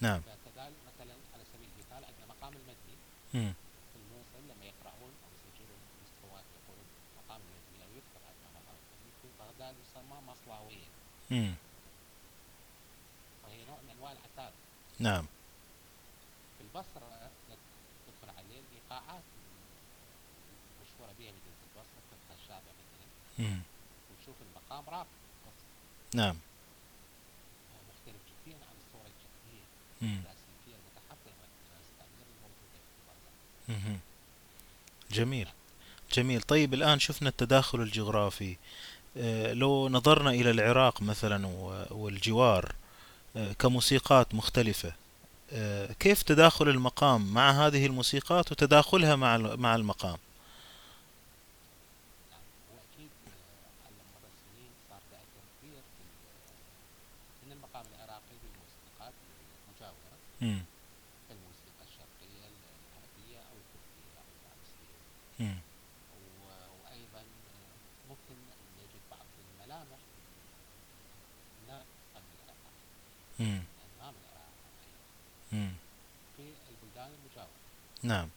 نعم 0.00 0.20
فكذلك 0.20 0.76
مثلا 0.90 1.14
على 1.34 1.44
سبيل 1.52 1.68
المثال 1.74 2.04
عندنا 2.04 2.26
مقام 2.34 2.52
المدني 2.52 2.96
مم. 3.34 3.52
في 3.92 3.96
الموصل 4.02 4.40
لما 4.50 4.64
يقرأون 4.64 5.12
أو 5.24 5.28
يسجلون 5.36 5.80
مستويات 6.04 6.44
أو 7.34 7.90
يكتب 7.96 8.22
عندنا 8.28 8.50
مقام 8.54 8.76
المدني 8.76 9.12
في 9.22 9.28
بغداد 9.38 9.74
يسمى 9.84 10.18
مصلاوية 10.32 10.88
مم. 11.30 11.54
وهي 13.44 13.64
نوع 13.64 13.78
من 13.82 13.90
أنواع 13.90 14.12
العتاب 14.12 14.52
نعم 14.98 15.26
في 16.58 16.64
البصرة 16.64 17.30
تدخل 18.06 18.36
عليه 18.38 18.60
الإيقاعات 18.60 19.22
المشهورة 20.76 21.12
بها 21.18 21.32
مدينة 21.32 21.60
البصرة 21.66 22.00
تدخل 22.10 22.42
الشعب 22.42 22.62
مثلا. 22.62 23.60
وتشوف 24.10 24.34
المقام 24.42 24.84
راق 24.94 25.06
نعم 26.14 26.36
مختلف 27.88 28.20
جديا 28.30 28.56
عن. 28.56 28.80
الكلاسيكية 30.02 30.76
المتحضرة 30.80 31.44
إنجاز 31.50 31.86
التعبير 31.92 32.26
الموجودة 32.36 32.78
في 33.66 33.72
مم. 33.72 33.98
جميل 35.10 35.48
جميل. 36.12 36.42
طيب 36.42 36.74
الآن 36.74 36.98
شفنا 36.98 37.28
التداخل 37.28 37.80
الجغرافي. 37.80 38.56
آه، 39.16 39.52
لو 39.52 39.88
نظرنا 39.88 40.30
إلى 40.30 40.50
العراق 40.50 41.02
مثلا 41.02 41.46
والجوار 41.90 42.72
آه، 43.36 43.52
كموسيقات 43.52 44.34
مختلفة 44.34 44.92
آه، 45.52 45.92
كيف 45.92 46.22
تداخل 46.22 46.68
المقام 46.68 47.34
مع 47.34 47.50
هذه 47.66 47.86
الموسيقات 47.86 48.52
وتداخلها 48.52 49.16
مع 49.16 49.36
مع 49.36 49.74
المقام؟ 49.74 50.18
نعم 52.30 52.40
وأكيد 52.72 53.10
آه، 53.26 53.86
على 53.86 53.96
مر 54.14 54.24
السنين 54.34 54.70
صار 54.90 55.00
تأثر 55.10 55.42
كبير 55.62 55.80
في 55.96 56.02
ال- 56.02 57.46
من 57.46 57.52
المقام 57.56 57.84
العراقي 57.94 58.36
بالموسيقات 58.42 59.14
المجاورة 59.66 60.16
مم. 60.40 60.62
الموسيقى 61.30 61.82
الشرقية 61.88 62.44
العربية 62.50 63.38
أو 63.50 63.56
التركية 63.62 64.18
أو 64.20 64.26
الفارسية 64.34 64.96
مم. 65.40 65.58
و- 66.16 66.68
وأيضا 66.82 67.22
آه، 67.22 67.76
ممكن 68.10 68.36
نجد 68.78 69.02
بعض 69.10 69.26
الملامح 69.44 70.00
من 71.56 71.68
النغم 71.68 71.86
العراقي 72.16 72.74
مم. 73.40 73.62
مم. 75.52 75.70
في 76.36 76.42
البلدان 76.42 77.10
المجاورة 77.20 77.48
نعم 78.02 78.28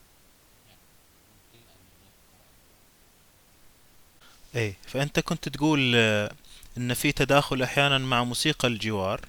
إيه 4.55 4.77
فأنت 4.87 5.19
كنت 5.19 5.49
تقول 5.49 5.93
آه، 5.95 6.31
إن 6.77 6.93
في 6.93 7.11
تداخل 7.11 7.61
أحيانا 7.61 7.97
مع 7.97 8.23
موسيقى 8.23 8.67
الجوار 8.67 9.21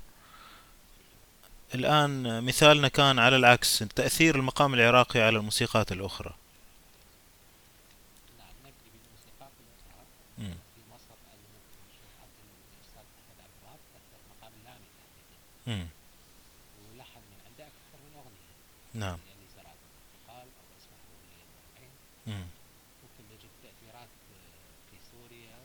الآن 1.75 2.45
مثالنا 2.45 2.89
كان 2.89 3.19
على 3.19 3.37
العكس 3.37 3.79
تأثير 3.79 4.37
المقام 4.37 4.75
العراقي 4.75 5.21
على 5.21 5.39
الموسيقات 5.39 5.93
الأخرى 5.93 6.35
نعم 8.39 8.49
نبدي 8.61 8.91
بالموسيقات 8.93 9.53
الأخرى 9.61 10.05
مم. 10.39 10.55
في 10.75 10.81
مصر 10.95 11.15
الشيخ 11.89 12.03
عبد 12.23 12.37
الأستاذ 12.77 13.05
أحمد 13.19 13.37
عبد 13.45 13.55
الوهاب 13.63 13.79
كتب 13.95 14.21
مقام 14.31 14.53
اللامي 14.61 14.87
تحديدا 14.99 15.39
مم. 15.67 15.87
ولحن 16.79 17.21
من 17.31 17.39
عنده 17.47 17.65
أكثر 17.67 17.99
من 18.07 18.13
أغنية 18.17 18.55
نعم 18.95 19.19
يعني 19.29 19.47
زرعة 19.57 19.77
الانتقال 19.85 20.49
أو 20.59 20.67
أسمح 20.79 21.01
لي 21.11 21.45
العين 21.77 21.91
مم. 22.27 22.47
ممكن 23.03 23.25
نجد 23.35 23.51
تأثيرات 23.63 24.09
آه، 24.33 24.91
في 24.91 24.97
سوريا 25.11 25.59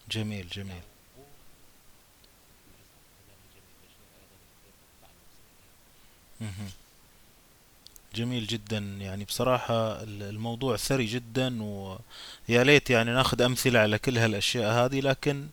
جميل 0.10 0.48
جميل. 0.48 0.82
مثلا 6.42 6.81
جميل 8.16 8.48
جدا. 8.48 8.78
يعني 8.78 9.24
بصراحة 9.26 10.04
ال- 10.04 10.24
الموضوع 10.24 10.78
ثري 10.78 11.06
جدا 11.06 11.64
ويا 11.64 12.64
ليت 12.64 12.90
يعني 12.90 13.12
ناخذ 13.12 13.42
أمثلة 13.42 13.80
على 13.80 13.98
كل 14.00 14.18
هالأشياء 14.18 14.74
هذه 14.74 15.00
لكن 15.00 15.48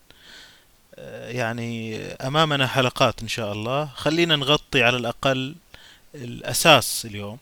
آه، 0.94 1.31
يعني 1.31 1.97
أمامنا 2.07 2.66
حلقات 2.66 3.23
إن 3.23 3.29
شاء 3.29 3.53
الله. 3.53 3.85
خلينا 3.94 4.37
نغطي 4.37 4.83
على 4.83 4.97
الأقل 4.97 5.55
الأساس 6.14 7.07
اليوم. 7.07 7.38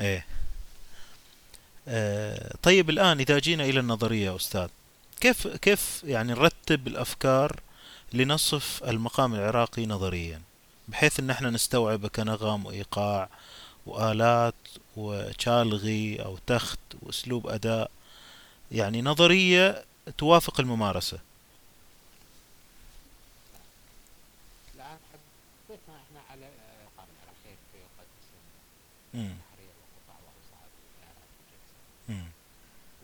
إيه. 0.00 0.26
آه، 1.88 2.54
طيب 2.62 2.90
الآن 2.90 3.20
إذا 3.20 3.38
جينا 3.38 3.64
إلى 3.64 3.80
النظرية 3.80 4.36
أستاذ 4.36 4.68
كيف 5.20 5.46
كيف 5.48 6.02
يعني 6.04 6.32
نرتب 6.32 6.86
الأفكار 6.86 7.60
لنصف 8.12 8.80
المقام 8.84 9.34
العراقي 9.34 9.86
نظريا؟ 9.86 10.40
بحيث 10.88 11.20
إن 11.20 11.30
إحنا 11.30 11.50
نستوعبه 11.50 12.08
كنغم 12.08 12.66
وإيقاع 12.66 13.28
وآلات 13.86 14.54
وشالغي 14.96 16.22
أو 16.24 16.38
تخت 16.46 16.78
وأسلوب 17.02 17.46
أداء 17.46 17.90
يعني 18.72 19.02
نظرية 19.02 19.84
توافق 20.18 20.60
الممارسة. 20.60 21.18
الآن 24.74 24.98
حدثنا 25.12 25.96
إحنا 26.04 26.20
على 26.30 26.46
آه، 26.46 26.84
مقام 26.96 27.08
العراقي 27.14 27.54
في 27.72 27.78
يقدم 27.78 28.44
مم. 29.14 29.34
تحرير 29.50 29.72
وقطع 29.80 30.16
وأوصال 30.24 30.70
الإعلام 30.98 31.28
والجلسة 31.36 31.76
مم. 32.08 32.28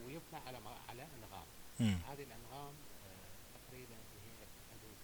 ويبنى 0.05 0.39
على 0.47 0.59
م- 0.59 0.91
على 0.91 1.03
أنغام 1.03 1.47
مم. 1.81 1.99
هذه 2.11 2.23
الأنغام 2.29 2.75
آه، 3.07 3.29
تقريبا 3.57 3.97
هي 4.25 4.33
تقريبا 4.71 4.97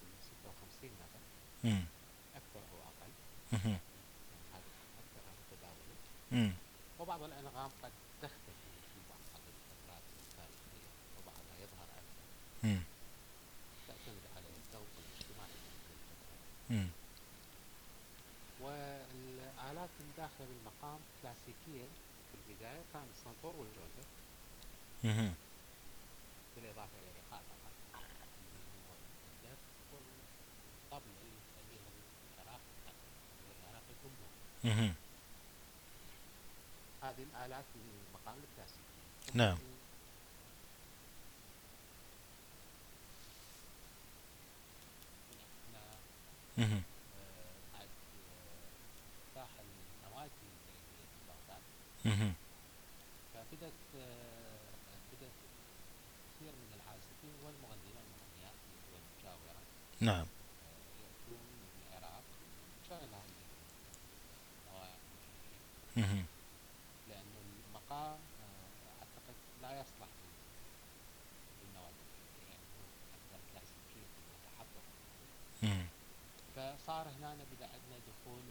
56 0.43 0.91
نغم 1.01 1.23
مم. 1.63 1.83
أكثر 2.35 2.61
أو 2.71 2.77
أقل 2.89 3.11
مهم. 3.53 3.77
يعني 3.79 3.79
هذا 4.53 4.69
أكثر 5.01 5.23
متداولة 5.39 5.95
وبعض 6.99 7.23
الأنغام 7.23 7.69
قد 7.83 7.91
تختفي 8.21 8.69
في 8.93 8.99
بعض 9.09 9.19
الفترات 9.37 10.03
التاريخية 10.19 10.89
وبعضها 11.17 11.55
يظهر 11.63 11.87
مم. 12.63 12.81
تعتمد 13.87 14.25
على 14.35 14.45
الذوق 14.47 14.93
الاجتماعي 15.03 15.57
مم. 16.69 16.87
والآلات 18.61 19.89
الداخلة 19.99 20.47
بالمقام 20.49 20.99
كلاسيكية 21.21 21.85
في 22.29 22.33
البداية 22.39 22.81
كان 22.93 23.07
الصنطور 23.15 23.53
والجوزة 23.55 24.05
مهم. 25.03 25.33
بالإضافة 26.55 26.97
إلى 26.99 27.09
الدف 29.29 29.59
والطبل 29.93 31.11
اللي 31.21 31.79
مهم. 34.63 34.93
هذه 37.03 37.23
الآلات 37.23 37.65
المقام 37.75 38.35
الكلاسيكي 38.43 39.37
نعم. 39.37 39.57
إحنا 45.39 45.81
مهم. 46.57 46.81
آه، 47.17 47.55
بعد 47.73 47.87
آه، 47.87 48.67
افتتاح 49.27 49.49
النوادي 49.59 50.31
الليلية 50.47 51.05
في 51.11 51.19
بغداد 51.27 51.63
مهم. 52.05 52.33
فبدت 53.33 53.73
آه، 53.95 54.71
بدت 55.11 55.31
كثير 56.35 56.51
من 56.51 56.71
العازفين 56.75 57.33
والمغنيين 57.45 57.95
والمغنيات 57.97 58.55
من 58.67 58.75
الدول 58.79 59.01
المجاورة 59.03 59.61
نعم 59.99 60.25
آه، 60.25 61.03
يأتون 61.03 61.45
من 61.59 61.81
العراق 61.87 62.23
شغل 62.89 63.13
هذه 63.15 63.43
النوادي 64.67 65.03
مهم. 65.97 66.25
لأنه 67.09 67.39
المقام 67.67 68.19
آه، 68.41 68.99
أعتقد 68.99 69.35
لا 69.61 69.71
يصلح 69.81 70.07
لل- 70.23 70.43
للنوادي 71.61 72.03
يعني 72.49 72.63
هو 72.77 72.85
أكثر 73.17 73.39
كلاسيكية 73.51 74.07
وتحضر 74.29 74.83
مم. 75.63 75.85
فصار 77.03 77.15
هنا 77.19 77.43
بدأ 77.51 77.65
عندنا 77.65 77.97
دخول 78.07 78.43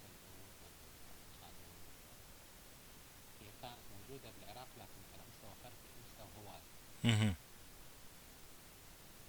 كالعود 0.00 0.54
والقانون 0.62 1.76
هي 3.40 3.48
كانت 3.62 3.78
موجودة 3.94 4.28
بالعراق 4.40 4.68
لكن 4.78 5.00
على 5.12 5.22
مستوى 5.30 5.54
فردي 5.62 5.90
مستوى 6.04 6.28
هوائي. 6.38 6.62
مهم. 7.04 7.34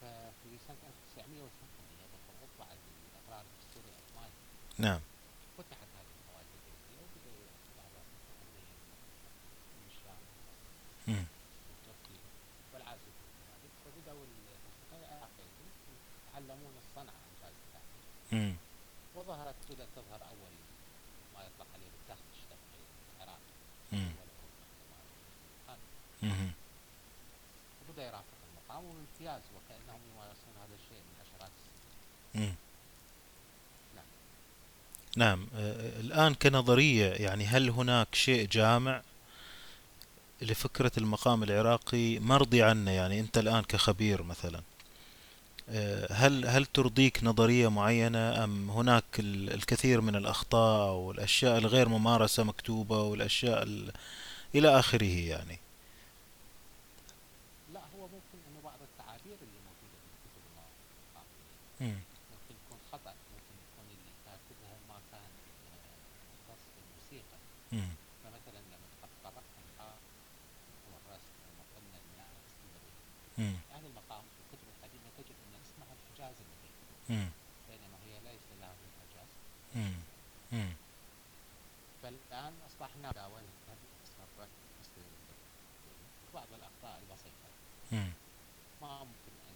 ففي 0.01 0.49
1908 0.69 2.05
بالضبط 2.12 2.51
بعد 2.60 2.77
الإقرار 3.12 3.45
الدستوري 3.45 3.89
العثماني 3.93 4.34
نعم 4.77 5.01
فتحت 5.57 5.88
هذه 5.97 6.13
النوادي 6.21 6.55
الليلية 6.57 7.01
وبدأ 7.03 7.31
بعض 7.77 7.93
المغنيين 7.95 8.77
من 9.77 9.84
الشام 9.91 10.21
مم. 11.07 11.25
من 11.69 11.77
تركيا 11.86 12.23
والعازفين 12.73 13.27
كذلك 13.38 13.73
فبدأوا 13.86 14.23
الموسيقى 14.25 14.95
العراقية 14.99 15.51
يتعلمون 16.31 16.73
الصنعة 16.84 17.21
إنجاز 17.31 17.53
الله 17.65 17.81
مم. 18.31 18.55
وظهرت 19.15 19.55
بدأت 19.69 19.88
تظهر 19.95 20.21
أول 20.29 20.53
ما 21.34 21.39
يطلق 21.45 21.67
عليه 21.73 21.89
بالتخت 21.93 22.25
الشرقي 22.36 22.81
العراقي 23.17 23.53
مم. 23.91 24.12
والأول 24.19 25.79
مهم. 26.23 26.51
وبدأ 27.89 28.03
يرافق 28.07 28.38
وبامتياز 29.32 29.41
وكأنهم 29.56 30.02
يمارسون 30.13 30.54
هذا 30.62 30.76
الشيء 30.76 31.02
من 31.08 31.15
عشرات 31.22 31.52
السنين. 32.34 32.56
نعم. 33.96 34.06
نعم. 35.17 35.48
آه، 35.56 36.00
الآن 36.00 36.34
كنظرية 36.34 37.12
يعني 37.12 37.46
هل 37.46 37.70
هناك 37.70 38.15
شيء 38.15 38.48
جامع 38.48 39.02
لفكرة 40.41 40.91
المقام 40.98 41.44
العراقي؟ 41.44 42.20
مرضي 42.20 42.63
عنه 42.63 42.91
يعني 42.91 43.20
أنت 43.20 43.38
الآن 43.38 43.63
كخبير 43.63 44.24
مثلا. 44.24 44.62
هل 46.12 46.46
هل 46.46 46.65
ترضيك 46.65 47.24
نظرية 47.24 47.67
معينة 47.67 48.44
أم 48.44 48.70
هناك 48.70 49.04
الكثير 49.20 50.02
من 50.02 50.15
الأخطاء 50.15 50.94
والأشياء 50.94 51.58
الغير 51.58 51.89
ممارسة 51.89 52.44
مكتوبة 52.44 53.02
والأشياء 53.02 53.63
ال... 53.63 53.91
إلى 54.56 54.80
آخره 54.80 55.04
يعني 55.28 55.60
لا 57.74 57.80
هو 57.80 58.02
ممكن 58.02 58.38
انه 58.48 58.60
بعض 58.63 58.80
التعابير 58.82 59.38
اللي 59.46 59.60
موجوده 59.67 59.98
في 60.02 60.08
الكتب 60.15 60.44
القاميه 60.52 61.48
مم. 61.82 62.00
ممكن 62.32 62.54
يكون 62.62 62.80
خطا 62.91 63.13
ممكن 63.34 63.56
يكون 63.65 63.86
اللي 63.94 64.13
كاتبها 64.26 64.76
ما 64.89 64.98
كان 65.12 65.32
آه، 65.72 65.96
مختص 66.32 66.63
بالموسيقى 66.76 67.38
مم. 67.72 67.91
فمثلا 68.24 68.60
لما 68.72 68.88
قرأت 69.24 69.50
الحاء 69.63 69.98
والرسم 70.91 71.36
وقلنا 71.60 71.98
المياه 72.04 72.34
السلمي 72.48 72.91
مم. 73.41 73.56
أهل 73.76 73.84
المقام 73.91 74.24
في 74.34 74.39
الكتب 74.44 74.67
القديمه 74.74 75.08
تجد 75.17 75.38
ان 75.46 75.54
اسمها 75.65 75.94
الحجاز 75.98 76.36
المبين 76.44 76.76
مم. 77.13 77.30
بينما 77.70 77.98
هي 78.08 78.13
ليس 78.28 78.46
لها 78.60 78.74
من 78.80 78.88
الحجاز 78.91 79.30
مم. 79.76 79.98
مم. 80.56 80.74
فالان 82.04 82.54
اصبحنا 82.70 83.12
داولنا 83.12 83.54
اسم 84.06 84.20
الرد 84.28 84.56
مثل 84.82 85.02
بعض 86.34 86.48
الاخطاء 86.58 86.96
البسيطه 87.04 87.50
مم. 87.91 88.12
ما 88.82 89.00
ممكن 89.00 89.34
أن 89.50 89.56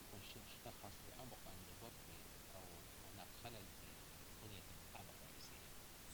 يكون 0.00 0.20
شيء 0.32 0.42
مشخص 0.48 0.94
بعمق 1.06 1.42
أن 1.52 1.58
يضر 1.70 1.92
أو 2.56 2.64
هناك 3.12 3.30
خلل 3.44 3.64
في 3.80 3.88
بنية 4.42 4.64
المقام 4.72 5.06
الرئيسية 5.14 5.66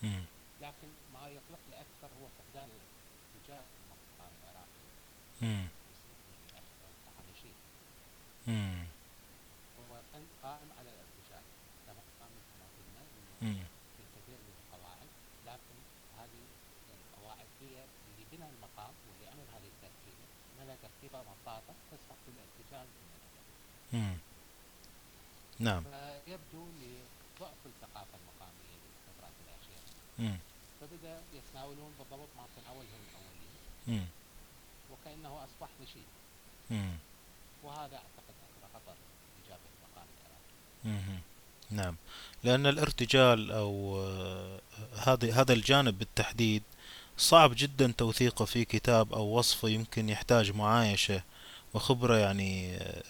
مم. 0.02 0.24
لكن 0.66 0.88
ما 1.14 1.28
يقلقني 1.28 1.74
أكثر 1.84 2.08
هو 2.20 2.26
فقدان 2.38 2.68
الاتجاه 2.76 3.64
المقام 3.80 4.32
العراقي 4.42 4.82
مم. 5.42 5.66
بسبب 5.90 6.18
التحاليشي 6.98 7.52
مم. 8.46 8.84
هو 9.78 9.94
قائم 10.42 10.68
على 10.78 10.90
الارتجال 10.94 11.44
كما 11.86 12.02
قام 12.20 12.32
كما 12.50 12.66
قلنا. 12.74 13.64
في 13.96 14.32
من 14.32 14.52
القواعد 14.62 15.08
لكن 15.46 15.76
هذه 16.18 16.42
القواعد 16.98 17.46
هي 17.60 17.74
اللي 18.08 18.24
بنى 18.32 18.46
المقام 18.50 18.94
واللي 19.08 19.26
عمل 19.32 19.46
هذه 19.54 19.68
التركيبة 19.74 20.26
عملها 20.58 20.76
تركيبة 20.82 21.18
مطاطة 21.32 21.74
تسمح 21.90 22.16
بالارتجال 22.26 22.86
من 22.86 23.10
الأداء 23.18 23.44
مم. 23.92 24.16
نعم 25.58 25.82
فيبدو 25.84 26.66
لضعف 26.80 27.60
الثقافة 27.66 28.18
المقامية 28.20 28.76
بالفترات 28.82 29.36
الأخيرة 29.44 29.84
مم. 30.18 30.38
فبدأ 30.80 31.20
يتناولون 31.34 31.92
بالضبط 31.98 32.28
ما 32.36 32.44
تناوله 32.56 32.88
الأولين. 33.02 34.06
وكأنه 34.90 35.44
أصبح 35.44 35.68
نشيد. 35.82 36.08
وهذا 37.64 37.96
أعتقد 37.96 38.34
أكبر 38.46 38.68
خطر 38.74 38.96
إيجاب 39.42 39.58
المقام 39.72 40.06
العراقي. 40.16 41.20
نعم 41.70 41.96
لأن 42.44 42.66
الارتجال 42.66 43.52
أو 43.52 43.98
آه، 44.00 44.60
هذا 44.96 45.32
هذا 45.32 45.52
الجانب 45.52 45.98
بالتحديد 45.98 46.62
صعب 47.18 47.52
جدا 47.56 47.92
توثيقه 47.98 48.44
في 48.44 48.64
كتاب 48.64 49.14
أو 49.14 49.38
وصفه 49.38 49.68
يمكن 49.68 50.08
يحتاج 50.08 50.50
معايشة 50.50 51.22
وخبرة 51.74 52.16
يعني 52.16 52.76
آه، 52.76 53.02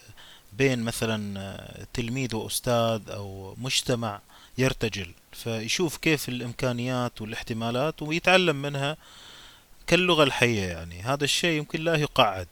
بين 0.53 0.83
مثلا 0.83 1.39
آه، 1.39 1.87
تلميذ 1.93 2.35
وأستاذ 2.35 3.09
أو 3.09 3.55
مجتمع 3.57 4.21
يرتجل 4.57 5.11
فيشوف 5.31 5.97
كيف 5.97 6.29
الإمكانيات 6.29 7.21
والاحتمالات 7.21 8.01
ويتعلم 8.01 8.61
منها 8.61 8.97
كاللغة 9.87 10.23
الحية 10.23 10.63
يعني 10.67 11.01
هذا 11.01 11.23
الشيء 11.23 11.57
يمكن 11.57 11.81
لا 11.81 11.95
يقعد 11.95 12.47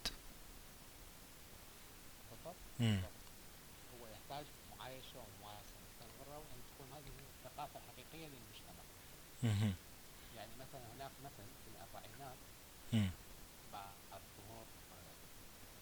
مم. 2.79 2.99
هو 4.01 4.07
يحتاج 4.07 4.45
وأن 5.41 6.61
تكون 6.71 6.87
هذه 6.95 7.11
الثقافة 7.45 7.79
الحقيقية 7.79 8.27
للمجتمع. 8.27 8.83
يعني 10.37 10.51
مثلا 10.59 10.81
هناك 10.95 11.11
مثل 11.25 11.45
في 11.63 11.67
الأربعينات 11.75 12.37
مم. 12.93 13.09
بعد 13.73 14.21
ظهور 14.37 14.65
آه، 14.91 15.13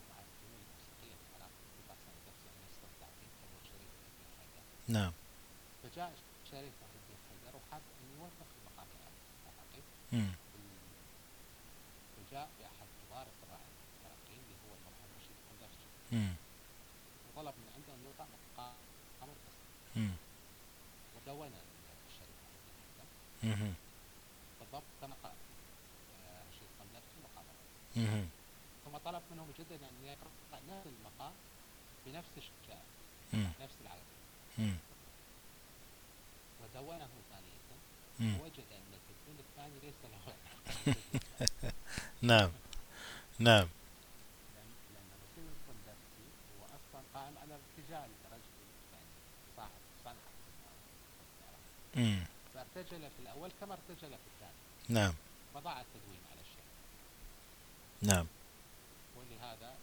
مع 0.09 0.17
الفنون 0.25 0.61
الموسيقية 0.63 1.15
في 1.19 1.25
العراق 1.37 1.51
اتفاق 1.69 1.97
سنة 2.05 2.17
1936 2.29 3.29
ظهور 3.41 3.61
شريف 3.71 3.91
بن 4.17 4.25
حيدر 4.39 4.63
نعم 4.97 5.13
فجاء 5.83 6.11
شريف 6.51 6.73
بن 6.79 6.87
حيدر 7.29 7.53
وحب 7.57 7.83
أن 8.01 8.05
يوثق 8.17 8.49
المقام 8.57 8.87
العراقي 8.95 9.81
مم. 10.13 10.31
وجاء 12.17 12.47
بأحد 12.59 12.87
كبار 12.99 13.25
القراء 13.33 13.63
العراقيين 14.01 14.41
اللي 14.45 14.57
هو 14.63 14.71
المرحوم 14.79 15.09
رشيد 15.19 15.35
القندرجي 15.41 15.85
مم. 16.02 16.02
وطلب 16.13 17.53
من 17.57 17.69
عنده 17.75 17.93
أن 17.93 18.01
يوضع 18.05 18.25
مقام 18.25 18.73
الرسم 19.21 19.57
مم. 19.95 20.15
ودون 21.15 21.51
مم. 23.43 23.73
بالضبط 24.59 24.83
كما 25.01 25.15
قال 25.23 25.31
مقام 27.23 27.45
الرسم 27.49 28.15
مم. 28.15 28.25
ثم 28.85 28.97
طلب 28.97 29.21
منه 29.31 29.45
مجددا 29.45 29.89
أن 29.89 30.05
يقرأ 30.05 30.31
نفس 30.69 30.87
المقام 30.87 31.33
بنفس 32.05 32.29
مم. 33.33 33.49
نفس 33.61 33.75
مم. 34.57 34.75
ودونه 36.61 37.09
ثانية 37.29 37.59
مم. 38.19 38.39
ووجد 38.39 38.65
أن 38.71 38.93
التدوين 38.93 39.39
الثاني 39.39 39.79
ليس 39.83 39.99
له 40.11 40.33
نعم 42.31 42.51
نعم 43.39 43.67
لأن 44.53 44.69
لأن 44.93 45.09
رشيد 45.23 45.47
القندرسي 45.53 46.25
هو 46.59 46.65
أصلا 46.65 47.01
قائم 47.13 47.37
ارتجال 47.93 48.09
رجل. 48.31 48.53
يعني 48.93 49.05
صاحب 49.57 49.81
صنعة. 50.03 50.33
فارتجل 52.53 53.09
في 53.09 53.19
الأول 53.19 53.51
كما 53.59 53.73
ارتجل 53.73 54.09
في 54.09 54.27
الثاني. 54.33 54.53
نعم. 54.89 55.13
فضاع 55.53 55.81
التدوين 55.81 56.21
على 56.31 56.41
الشيء 56.41 56.63
نعم. 58.01 58.27
ولهذا 59.17 59.75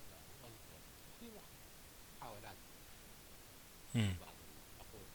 في 1.20 1.26
محاولات 2.20 2.56
بعض 3.94 4.34
العقود 4.76 5.08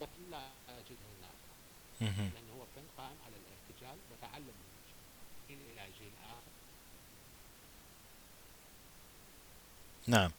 لكن 0.00 0.30
لا 0.30 0.48
أجده 0.68 1.10
نافعة. 1.22 1.54
لأنه 2.00 2.52
هو 2.58 2.64
فن 2.76 2.86
قائم 2.98 3.16
على 3.26 3.34
الارتجال 3.36 3.98
وتعلم 4.12 4.44
من 4.46 4.92
جيل 5.48 5.58
إلى 5.72 5.92
جيل 5.98 6.12
آخر. 6.24 6.52
نعم. 10.06 10.30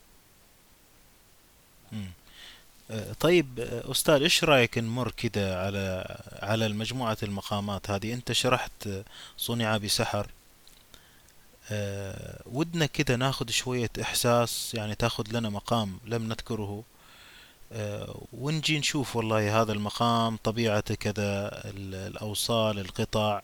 طيب 3.19 3.59
آه، 3.59 3.91
أستاذ 3.91 4.21
إيش 4.21 4.43
رأيك 4.43 4.77
نمر 4.77 5.11
كده 5.11 5.61
على 5.65 6.15
على 6.41 6.65
المجموعة 6.65 7.17
المقامات 7.23 7.89
هذه؟ 7.89 8.13
أنت 8.13 8.31
شرحت 8.31 8.87
آه، 8.87 9.03
صنع 9.37 9.77
بسحر. 9.77 10.27
آه، 11.71 12.41
ودنا 12.45 12.85
كده 12.85 13.15
ناخذ 13.15 13.49
شوية 13.49 13.89
إحساس 14.01 14.71
يعني 14.73 14.95
تاخذ 14.95 15.23
لنا 15.31 15.49
مقام 15.49 15.99
لم 16.05 16.23
نذكره. 16.27 16.83
آه، 17.73 18.21
ونجي 18.33 18.79
نشوف 18.79 19.15
والله 19.15 19.61
هذا 19.61 19.71
المقام 19.73 20.37
طبيعته 20.43 20.95
كذا 20.95 21.47
ال- 21.65 21.95
الأوصال 21.95 22.79
القطع 22.79 23.41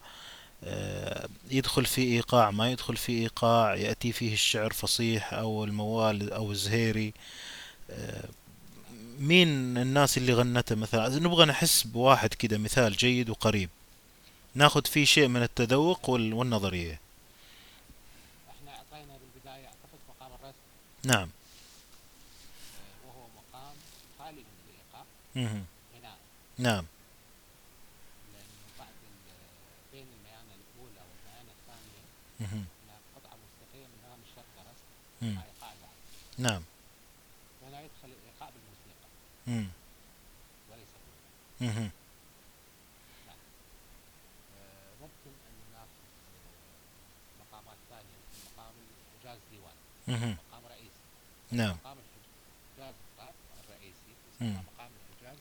آه، 0.63 1.27
يدخل 1.51 1.85
في 1.85 2.01
إيقاع 2.01 2.51
ما 2.51 2.71
يدخل 2.71 2.97
في 2.97 3.11
إيقاع 3.11 3.75
يأتي 3.75 4.11
فيه 4.11 4.33
الشعر 4.33 4.73
فصيح 4.73 5.33
أو 5.33 5.63
الموال 5.63 6.33
أو 6.33 6.51
الزهيري. 6.51 7.13
آه، 7.91 8.23
مين 9.19 9.78
الناس 9.78 10.17
اللي 10.17 10.34
غنته 10.34 10.76
مثلا؟ 10.76 11.19
نبغى 11.19 11.45
نحس 11.45 11.84
بواحد 11.84 12.34
كده 12.34 12.58
مثال 12.58 12.93
جيد 12.97 13.30
وقريب. 13.30 13.69
ناخذ 14.56 14.86
فيه 14.86 15.06
شيء 15.06 15.28
من 15.28 15.43
التذوق 15.43 16.10
وال- 16.10 16.34
والنظرية. 16.34 17.00
إحنا 18.50 18.71
أعطينا 18.71 19.13
بالبداية 19.17 19.65
أعتقد 19.65 20.00
مقام 20.10 20.32
الرسم. 20.41 20.56
نعم. 21.04 21.30
آه، 21.30 23.08
وهو 23.08 23.28
مقام 23.38 23.76
خالي 24.19 24.41
من 24.41 24.58
الإيقاع 24.69 25.04
مهم. 25.36 25.65
غناء 25.97 26.17
نعم. 26.58 26.86
بعد 28.80 28.88
بين 29.93 30.06
والميانة 30.82 31.52
الثانية 31.60 32.04
مهم. 32.39 32.65
هناك 32.84 33.02
قطعة 33.15 33.38
موسيقية 33.43 33.88
من 33.88 34.00
الشرق 34.30 34.54
رسم. 34.69 35.36
نعم 36.38 36.62
وهنا 37.62 37.80
يدخل 37.82 38.08
الإيقاع 38.19 38.50
بالموسيقى 38.50 39.08
مم. 39.47 39.67
وليس. 40.71 40.88
نعم 41.60 41.89
آه، 44.58 44.93
ممكن 45.01 45.32
أن 45.47 45.56
ناخذ 45.73 46.01
مقامات 47.41 47.77
ثانية 47.89 48.17
مثل 48.21 48.41
مقام 48.58 48.73
الحجاز 49.23 49.39
ديوان. 49.51 49.75
مقام 50.51 50.63
رئيسي 50.69 51.01
نعم 51.51 51.75
مقام 51.84 51.97
الحجاز 51.97 52.93
الرئيسي 53.63 54.13
مم. 54.41 54.54
مقام 54.54 54.89
الحجاز 54.99 55.38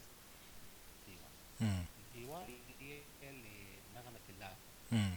ديوان 1.07 1.31
مم. 1.61 1.83
الديوان 2.15 2.45
هي 2.81 2.99
لنغمة 3.21 4.25
الله 4.29 4.53
مم. 4.91 5.15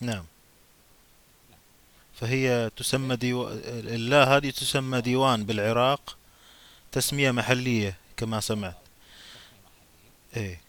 نعم 0.00 0.24
فهي 2.14 2.70
تسمى 2.76 3.16
ديو... 3.16 3.48
اللا 3.48 4.24
هذه 4.36 4.50
تسمى 4.50 5.00
ديوان 5.00 5.44
بالعراق 5.44 6.17
تسمية 6.92 7.30
محلية 7.30 7.96
كما 8.16 8.40
سمعت 8.40 8.76
إيه 10.36 10.60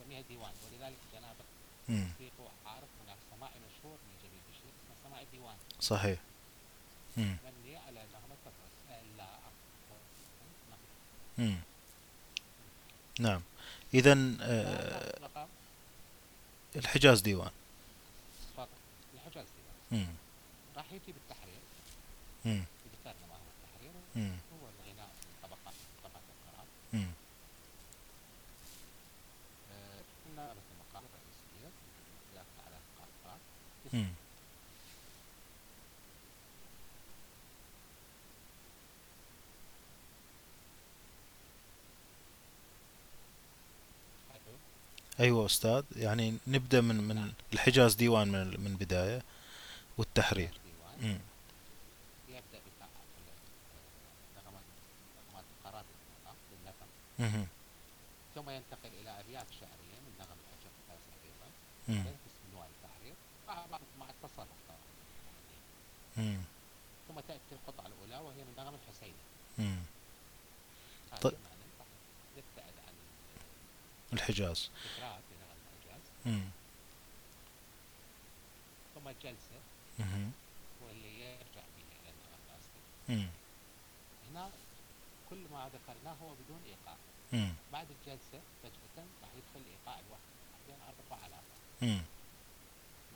نسميها 0.00 0.22
ديوان 0.28 0.50
ولذلك 0.64 0.96
جنابك 1.12 1.44
مم. 1.88 2.08
تحقيق 2.14 2.32
عارف 2.66 2.88
هناك 3.04 3.16
سماعي 3.36 3.52
مشهور 3.68 3.96
من 4.08 4.14
جليل 4.22 4.40
بشير 4.50 4.68
اسمه 4.68 5.08
سماعي 5.08 5.22
الديوان 5.24 5.54
صحيح 5.80 6.18
مم. 7.16 7.36
مبني 7.46 7.76
على 7.76 8.00
نغمة 8.12 8.36
الرأس 8.46 9.02
لا 9.18 9.26
مم. 11.38 11.56
نعم 13.20 13.42
إذا 13.94 14.12
رقم 15.22 15.46
الحجاز 16.76 17.20
ديوان 17.20 17.50
تفضل 18.54 18.66
الحجاز 19.14 19.44
ديوان. 19.90 20.14
راح 20.76 20.84
يجي 20.92 21.12
بالتحرير 21.12 21.60
مم. 22.44 22.64
ذكرنا 23.00 23.26
ما 23.28 23.34
هو 23.34 23.48
التحرير 23.56 23.92
مم. 24.16 24.36
هو 24.52 24.66
الغناء 24.68 25.06
من 25.08 25.34
طبقات 25.42 25.74
طبقات 26.04 26.22
القرار 26.36 26.66
مم. 26.92 27.10
آه، 29.72 30.00
قلنا 30.26 30.42
مثل 30.50 30.68
المقام 30.74 31.02
الرئيسية 31.08 31.68
ذاك 32.34 32.46
على 32.66 32.76
القافات 32.76 33.40
مم. 33.96 34.06
أيوة 45.20 45.46
أستاذ 45.46 45.84
يعني 45.96 46.34
نبدأ 46.46 46.80
من 46.80 46.96
من 47.08 47.32
الحجاز 47.52 47.94
ديوان 47.94 48.28
من 48.28 48.60
من 48.64 48.76
بداية 48.80 49.22
والتحرير 49.98 50.50
ديوان 50.66 51.12
مم. 51.12 51.18
يبدأ 52.28 52.58
بتاع 52.76 52.88
نغمات 54.36 54.62
نغمات 55.28 55.44
القرار 55.58 55.84
للمقام 55.84 56.36
للنغم 56.52 56.88
مم. 57.18 57.46
ثم 58.34 58.50
ينتقل 58.50 58.90
إلى 59.00 59.10
أبيات 59.20 59.46
شعرية 59.60 59.98
من 60.06 60.12
نغم 60.20 60.36
الحجاز 60.44 61.02
أيضا 61.24 61.48
مم. 61.88 62.04
قسم 62.06 62.44
نوع 62.54 62.66
التحرير 62.66 63.14
مع 63.48 63.54
مع 63.72 63.78
مع 64.00 64.06
التصرف 64.10 64.58
طبعا 64.68 64.80
مم. 66.16 66.38
ثم 67.08 67.20
تأتي 67.20 67.52
القطعة 67.52 67.86
الأولى 67.86 68.16
وهي 68.26 68.44
من 68.44 68.54
نغم 68.58 68.74
الحسيني 68.74 69.12
مم. 69.58 69.78
هذا 71.12 71.20
طيب. 71.20 71.34
الحجاز 74.12 74.70
الحجاز. 74.98 76.02
ثم 78.94 79.08
الجلسة 79.08 79.58
مم. 79.98 80.30
واللي 80.82 81.20
يرجع 81.20 81.64
فيها 81.76 81.96
إلى 82.02 82.10
النغم 82.10 82.40
الأصلي 82.48 82.82
مم. 83.08 83.28
هنا 84.30 84.50
كل 85.30 85.36
ما 85.52 85.70
ذكرناه 85.74 86.14
هو 86.22 86.34
بدون 86.34 86.60
إيقاع 86.66 86.96
مم. 87.32 87.52
بعد 87.72 87.86
الجلسة 87.90 88.40
فجأة 88.62 89.04
راح 89.22 89.30
يدخل 89.36 89.60
الإيقاع 89.66 90.00
الواحد 90.06 90.22
بين 90.66 90.76
أربع 90.88 91.22
علامات. 91.24 92.02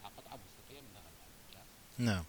مع 0.03 0.09
قطعة 0.09 0.39
موسيقية 0.45 0.81
من 0.81 0.89
نغم 0.95 1.07
الحجاز 1.07 1.67
نعم 1.99 2.25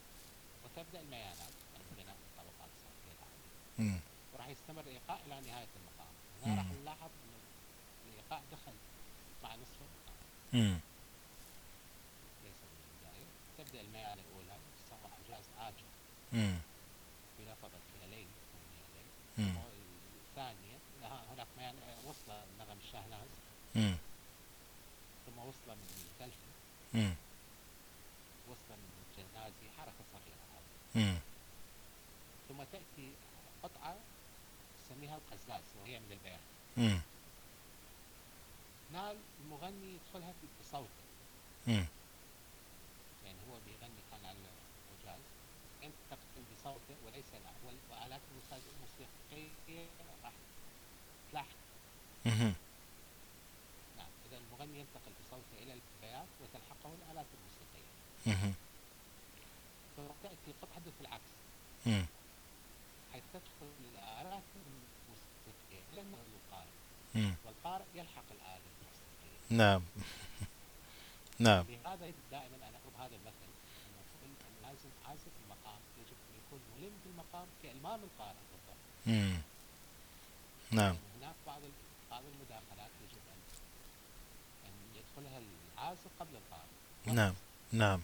وتبدأ 0.78 1.00
الميانات 1.02 1.54
يعني 1.74 1.86
غناء 2.04 2.16
الطبقات 2.16 2.70
الصوتية 2.78 3.14
العالية 3.20 3.90
مم. 3.92 4.00
وراح 4.34 4.48
يستمر 4.48 4.82
الإيقاع 4.82 5.20
إلى 5.26 5.42
نهاية 5.52 5.68
المقام 5.80 6.14
هنا 6.46 6.56
راح. 6.62 6.66
نلاحظ 6.82 7.10
أن 7.24 7.34
الإيقاع 8.10 8.42
دخل 8.52 8.74
مع 9.44 9.56
نصف 9.56 9.78
المقام. 9.82 10.80
ليس 12.44 12.60
من 12.64 12.78
البداية 12.88 13.26
تبدأ 13.58 13.82
الميانة 13.82 14.22
الأولى 14.22 14.58
تسمى 14.86 15.10
حجاز 15.18 15.44
آجر 15.60 15.86
مم. 16.34 16.58
بلفظة 17.40 17.80
يا 18.02 18.08
ليل 18.08 18.28
يا 18.78 18.86
ليل 18.96 19.10
مم. 19.38 19.56
الثانية 20.30 20.78
لها- 21.02 21.26
هناك 21.34 21.48
ميانة 21.58 21.80
وصلة 22.06 22.46
من 22.46 22.58
نغم 22.60 22.78
الشاهناز. 22.88 23.28
ثم 25.26 25.38
وصلة 25.40 25.74
من 25.76 25.88
الدلفي 26.12 26.50
مم. 26.94 27.16
وصلة 28.50 28.76
من 28.76 28.92
الجنازي 29.08 29.68
هذه 29.78 29.94
مم. 30.00 30.61
ثم 32.49 32.63
تأتي 32.63 33.12
قطعة 33.63 33.95
نسميها 34.86 35.15
القزاز 35.17 35.63
وهي 35.82 35.99
من 35.99 36.12
البيان. 36.12 36.39
نال 38.93 39.17
المغني 39.43 39.95
يدخلها 39.95 40.32
في- 40.41 40.47
بصوته. 40.62 41.04
يعني 43.25 43.38
هو 43.49 43.56
بيغني 43.65 44.01
كان 44.12 44.25
على 44.25 44.38
الحجاز 44.38 45.21
انت 45.84 45.93
تقتل 46.12 46.43
بصوته 46.54 46.95
وليس 47.06 47.25
لا 47.34 47.51
وال- 47.65 47.86
وآلات 47.91 48.21
الموسيقى- 48.21 48.71
الموسيقية 48.75 49.86
راح 50.23 50.34
تلاحق. 51.32 51.58
نعم 53.97 54.10
إذا 54.27 54.38
المغني 54.38 54.80
ينتقل 54.80 55.12
بصوته 55.21 55.63
إلى 55.63 55.73
البيات 55.73 56.27
وتلحقه 56.41 56.91
الآلات 57.01 57.25
الموسيقية. 57.38 57.91
مم. 60.02 60.08
ثم 60.08 60.14
تاتي 60.24 60.52
قطعه 60.62 60.76
حدث 60.76 60.94
العكس 61.02 61.32
مم. 61.86 62.06
حيث 63.14 63.24
تدخل 63.34 63.70
الآلات 63.94 64.44
الموسيقيه 64.56 65.84
إلى 65.94 66.02
النغم 66.02 66.32
القارئ. 66.42 67.36
والقارئ 67.46 67.86
يلحق 67.96 68.24
الموسيقيه 68.32 69.58
نعم 69.58 69.82
نعم 71.48 71.66
لهذا 71.70 72.12
دائما 72.32 72.56
أنا 72.56 72.78
اضرب 72.78 72.96
هذا 73.02 73.16
المثل 73.16 73.50
أن 74.24 74.54
لازم 74.64 74.90
عازف 75.08 75.34
المقام 75.46 75.80
يجب 75.98 76.18
أن 76.30 76.34
يكون 76.40 76.60
ملم 76.78 76.94
بالمقام 77.06 77.48
كإلمام 77.64 78.00
القارئ 78.04 78.40
بالضبط. 78.52 79.44
نعم 80.72 80.96
هناك 81.18 81.36
بعض 81.48 81.62
بعض 82.12 82.24
المداخلات 82.34 82.92
يجب 83.04 83.22
أن 83.34 83.40
أن 84.66 84.74
يدخلها 84.96 85.40
العازف 85.40 86.10
قبل 86.20 86.36
القارئ 86.36 87.16
نعم 87.16 87.34
نعم. 87.72 88.02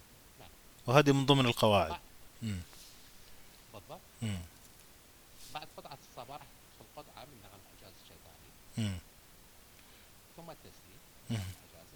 وهذه 0.87 1.11
من 1.11 1.25
ضمن 1.25 1.45
القواعد. 1.45 1.99
مم. 2.41 2.59
بالضبط 3.73 3.99
مم. 4.21 4.39
بعد 5.53 5.67
قطعه 5.77 5.97
الصباح 6.09 6.39
تدخل 6.41 6.85
قطعه 6.95 7.25
من 7.25 7.37
نغم 7.43 7.59
حجاز 7.77 7.93
الشيطاني. 8.03 8.49
مم. 8.77 8.97
ثم 10.37 10.49
التسليم. 10.51 10.99
مم. 11.29 11.37
حجاز 11.37 11.87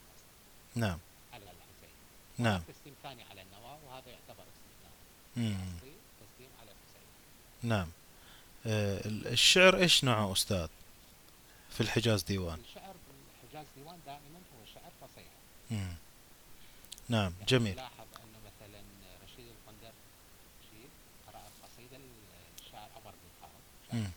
نعم. 0.76 0.98
على 1.34 1.44
الحسين. 1.44 1.96
نعم. 2.38 2.62
تسليم 2.62 2.96
ثاني 3.04 3.24
على 3.24 3.42
النواه 3.42 3.78
وهذا 3.88 4.10
يعتبر 4.12 4.44
استثناء 4.54 4.94
مم. 5.38 5.56
اصلي 5.78 5.92
تسليم 6.22 6.50
على 6.62 6.72
الحسين. 6.72 7.08
نعم. 7.70 7.88
آه، 8.66 9.08
ال- 9.08 9.28
الشعر 9.28 9.78
إيش 9.78 10.04
نوعه 10.04 10.32
أستاذ؟ 10.34 10.68
في 11.70 11.82
الحجاز 11.82 12.24
ديوان. 12.24 12.60
الشعر 12.70 12.96
بالحجاز 13.44 13.66
ديوان 13.78 14.00
دائما 14.06 14.40
هو 14.40 14.66
شعر 14.74 14.92
فصيح. 15.02 15.32
نعم 17.10 17.34
يعني 17.34 17.46
جميل 17.48 17.74
نلاحظ 17.74 18.08
أن 18.24 18.34
مثلا 18.46 18.82
رشيد 19.24 19.46
القندر 19.48 19.94
رشيد 20.62 20.90
قرأ 21.28 21.42
القصيدة 21.48 21.98
للشاعر 21.98 22.90
عمر 22.96 23.12
بن 23.12 23.30
خالد 23.42 23.50
شاعر 23.50 23.50
مم. 23.50 23.50
الصوفي 23.50 23.50
مم. 23.50 23.50
نعم 23.50 23.70
خفف 23.70 23.80
السيل 23.81 23.81
مم. 23.94 24.12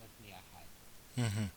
وزني 0.00 0.34
أحد 0.34 0.66
مم. 1.18 1.48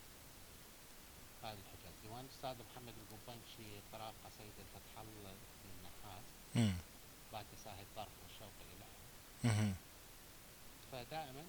هذا 1.43 1.57
الحجاز 1.63 1.93
ديوان 2.03 2.25
الأستاذ 2.25 2.55
محمد 2.71 2.93
القبنشي 3.03 3.69
قرأ 3.93 4.13
قصيدة 4.25 4.63
فتح 4.73 4.93
الله 5.01 5.31
بن 5.63 5.69
النحاس 5.77 6.23
مم. 6.55 6.73
بات 7.33 7.45
ساهي 7.63 7.81
الطرف 7.81 8.13
والشوق 8.23 8.55
إلى 8.73 8.85
مم. 9.43 9.73
فدائما 10.91 11.43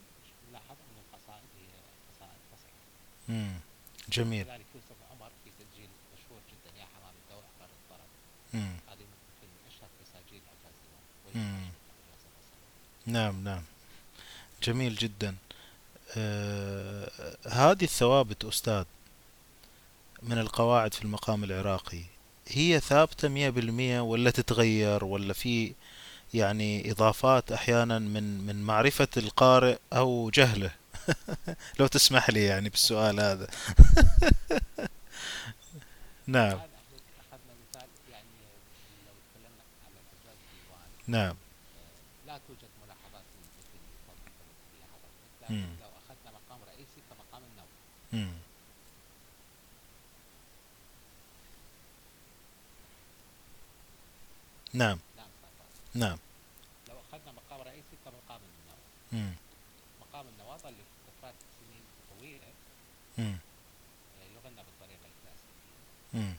نلاحظ 0.51 0.77
أن 0.89 0.97
القصائد 1.05 1.49
هي 1.59 1.69
قصائد 2.11 2.41
فصيحة 2.53 2.87
مم. 3.29 3.61
جميل 4.09 4.47
لذلك 4.47 4.67
يوسف 4.75 4.99
عمر 5.11 5.31
في 5.45 5.51
تسجيل 5.59 5.91
مشهور 6.15 6.41
جدا 6.53 6.79
يا 6.81 6.85
حمام 6.87 7.15
الدوء 7.25 7.43
أحرار 7.51 7.71
الطرب 7.83 8.09
مم. 8.55 8.77
هذه 8.89 9.01
يمكن 9.01 9.49
من 9.55 9.63
أشهر 9.71 9.89
تساجيل 10.05 10.43
حجاز 10.51 10.75
ديوان 10.85 11.05
نعم 13.07 13.45
نعم. 13.45 13.63
جميل 14.63 14.95
جدا. 14.95 15.35
آه 16.17 17.11
هذه 17.49 17.85
الثوابت 17.85 18.45
أستاذ 18.45 18.85
من 20.23 20.39
القواعد 20.39 20.95
في 20.95 21.03
المقام 21.03 21.45
العراقي 21.45 22.03
هي 22.49 22.81
ثابتة 22.81 23.29
مية 23.29 23.51
بالمية 23.51 24.01
ولا 24.01 24.31
تتغير؟ 24.31 25.05
ولا 25.05 25.33
في 25.33 25.75
يعني 26.35 26.91
إضافات 26.91 27.53
أحيانا 27.53 27.99
من 27.99 28.47
من 28.47 28.63
معرفة 28.63 29.09
القارئ 29.17 29.79
أو 29.93 30.31
جهله؟ 30.31 30.71
لو 31.79 31.87
تسمح 31.87 32.31
لي 32.31 32.45
يعني 32.45 32.69
بالسؤال 32.69 33.21
هذا. 33.21 33.47
نعم 36.27 36.47
الآن 36.47 36.61
إحنا 36.61 37.23
أخذنا 37.31 37.55
مثال 37.71 37.89
يعني 38.13 38.27
لو 39.07 39.15
تكلمنا 39.33 39.63
على 39.85 39.95
الحجاز 40.03 40.39
ديوان 40.53 40.89
نعم. 41.13 41.37
لا 42.27 42.39
توجد 42.49 42.71
ملاحظات. 42.85 43.25
لكن 45.43 45.67
لو 45.81 45.89
أخذنا 45.89 46.31
مقام 46.39 46.61
رئيسي 46.69 47.01
كمقام 47.11 47.43
النوم 47.53 47.69
مم. 48.13 48.35
نعم. 54.75 54.99
نعم 55.17 55.29
نعم. 55.95 56.19
لو 56.89 56.95
أخذنا 57.01 57.33
مقام 57.33 57.61
رئيسي 57.61 57.97
كمقام 58.05 58.41
النواب 58.41 58.79
مم. 59.13 59.35
مقام 60.01 60.27
النواب 60.29 60.59
ظل 60.59 60.75
فترات 61.07 61.35
سنين 61.61 61.83
طويلة 62.11 62.53
مم. 63.19 63.37
آه، 64.21 64.25
يغنى 64.25 64.63
بالطريقة 64.67 65.07
الكلاسيكية 65.13 65.81
مم. 66.15 66.35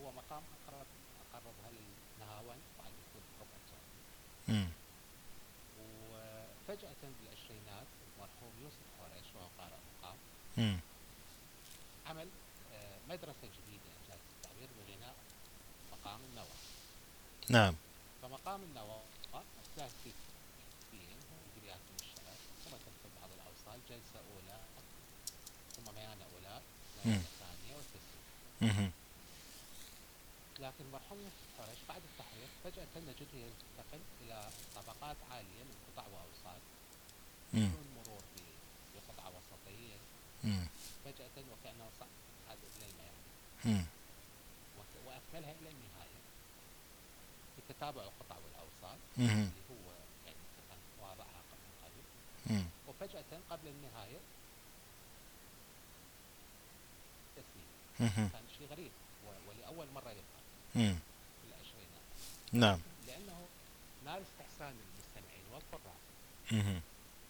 هو 0.00 0.12
مقام 0.12 0.42
أقرب 0.66 0.86
أقربها 1.32 1.70
للنهاون 1.70 2.56
بعد 2.78 2.92
دخول 3.02 3.22
الحكم 3.28 3.58
الجمهوري 3.60 4.02
مم. 4.48 4.68
وفجأة 5.78 7.02
بالعشرينات 7.20 7.86
المرحوم 8.06 8.52
يوسف 8.62 8.86
قريش 9.02 9.26
وهو 9.34 9.48
قارئ 9.58 9.76
مقام 9.98 10.16
مم. 10.58 10.78
عمل 12.06 12.28
آه، 12.74 12.98
مدرسة 13.08 13.42
جديدة 13.42 13.88
إنجاز 14.02 14.20
التعبير 14.36 14.68
بغناء 14.78 15.14
مقام 15.92 16.20
النواب 16.30 16.58
نعم 17.48 17.74
فمقام 18.22 18.62
النواب 18.62 19.02
كلاسيكيا 19.76 20.12
هو 21.30 21.38
إجريات 21.56 21.80
المنشأة 21.88 22.34
ثم 22.64 22.70
تدخل 22.70 23.10
بعض 23.20 23.30
الأوصال 23.36 23.80
جلسة 23.90 24.18
أولى 24.34 24.60
ثم 25.76 25.94
ميانة 25.94 26.24
أولى. 26.34 26.60
ميانة 27.04 27.22
ثانية 27.40 27.74
والتسليم. 27.76 28.92
لكن 30.58 30.84
مرحوم 30.92 31.18
قريش 31.58 31.78
بعد 31.88 32.02
التحرير 32.12 32.48
فجأة 32.64 32.86
نجده 32.96 33.38
ينتقل 33.46 34.00
إلى 34.20 34.48
طبقات 34.76 35.16
عالية 35.30 35.62
من 35.64 35.76
قطع 35.88 36.02
وأوصال 36.06 36.60
مم. 37.54 37.68
بدون 37.68 37.86
مرور 37.96 38.20
ب- 38.36 38.54
بقطعة 38.94 39.28
وسطية 39.30 39.94
مم. 39.94 39.98
فجأة 41.04 41.36
وكأنه 41.52 41.88
صعد 42.00 42.58
إلى 42.76 42.86
المياه 42.90 43.12
مم. 43.64 43.84
وك- 44.78 45.06
وأكملها 45.06 45.52
إلى 45.60 45.68
النهاية 45.70 46.18
بتتابع 47.58 48.02
القطع 48.02 48.36
والأوصال. 48.36 48.98
اللي 49.18 49.62
هو 49.70 49.90
يعني 50.26 50.36
كان 50.70 50.78
واضعها 51.00 51.40
قبل 51.52 52.54
مم. 52.54 52.64
وفجأة 52.88 53.24
قبل 53.50 53.68
النهاية 53.68 54.18
تسليم. 57.36 58.28
كان 58.32 58.42
شيء 58.58 58.66
غريب 58.70 58.90
ولأول 59.48 59.86
مرة 59.94 60.10
يظهر. 60.10 60.42
في 60.72 61.44
العشرينات 61.48 62.06
نعم 62.52 62.80
لأنه 63.06 63.46
نال 64.04 64.22
استحسان 64.22 64.74
المستمعين 64.86 65.44
والقراء. 65.52 65.98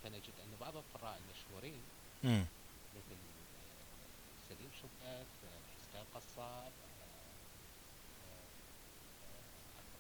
فنجد 0.04 0.32
أن 0.44 0.56
بعض 0.60 0.76
القراء 0.76 1.18
المشهورين 1.20 1.82
مم. 2.24 2.44
مثل 2.96 3.16
آه، 3.16 4.48
سليم 4.48 4.70
شبك 4.82 5.02
آه، 5.06 5.24
حسين 6.18 6.44
قصاب 6.44 6.72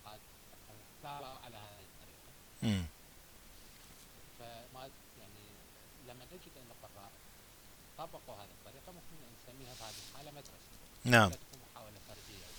آه، 0.04 1.24
آه، 1.24 1.38
على 1.44 1.56
هذه 1.56 1.84
الطريقة. 1.90 2.30
مم. 2.62 2.84
فما 4.38 4.90
يعني 5.18 5.44
لما 6.08 6.24
نجد 6.24 6.52
أن 6.56 6.70
القراء 6.70 7.10
طبقوا 7.98 8.34
هذه 8.34 8.50
الطريقة 8.60 8.92
ممكن 8.92 9.16
أن 9.22 9.32
نسميها 9.42 9.74
في 9.74 9.84
هذه 9.84 9.94
الحالة 10.10 10.30
مدرسة. 10.30 10.68
نعم. 11.04 11.30
تكون 11.30 11.60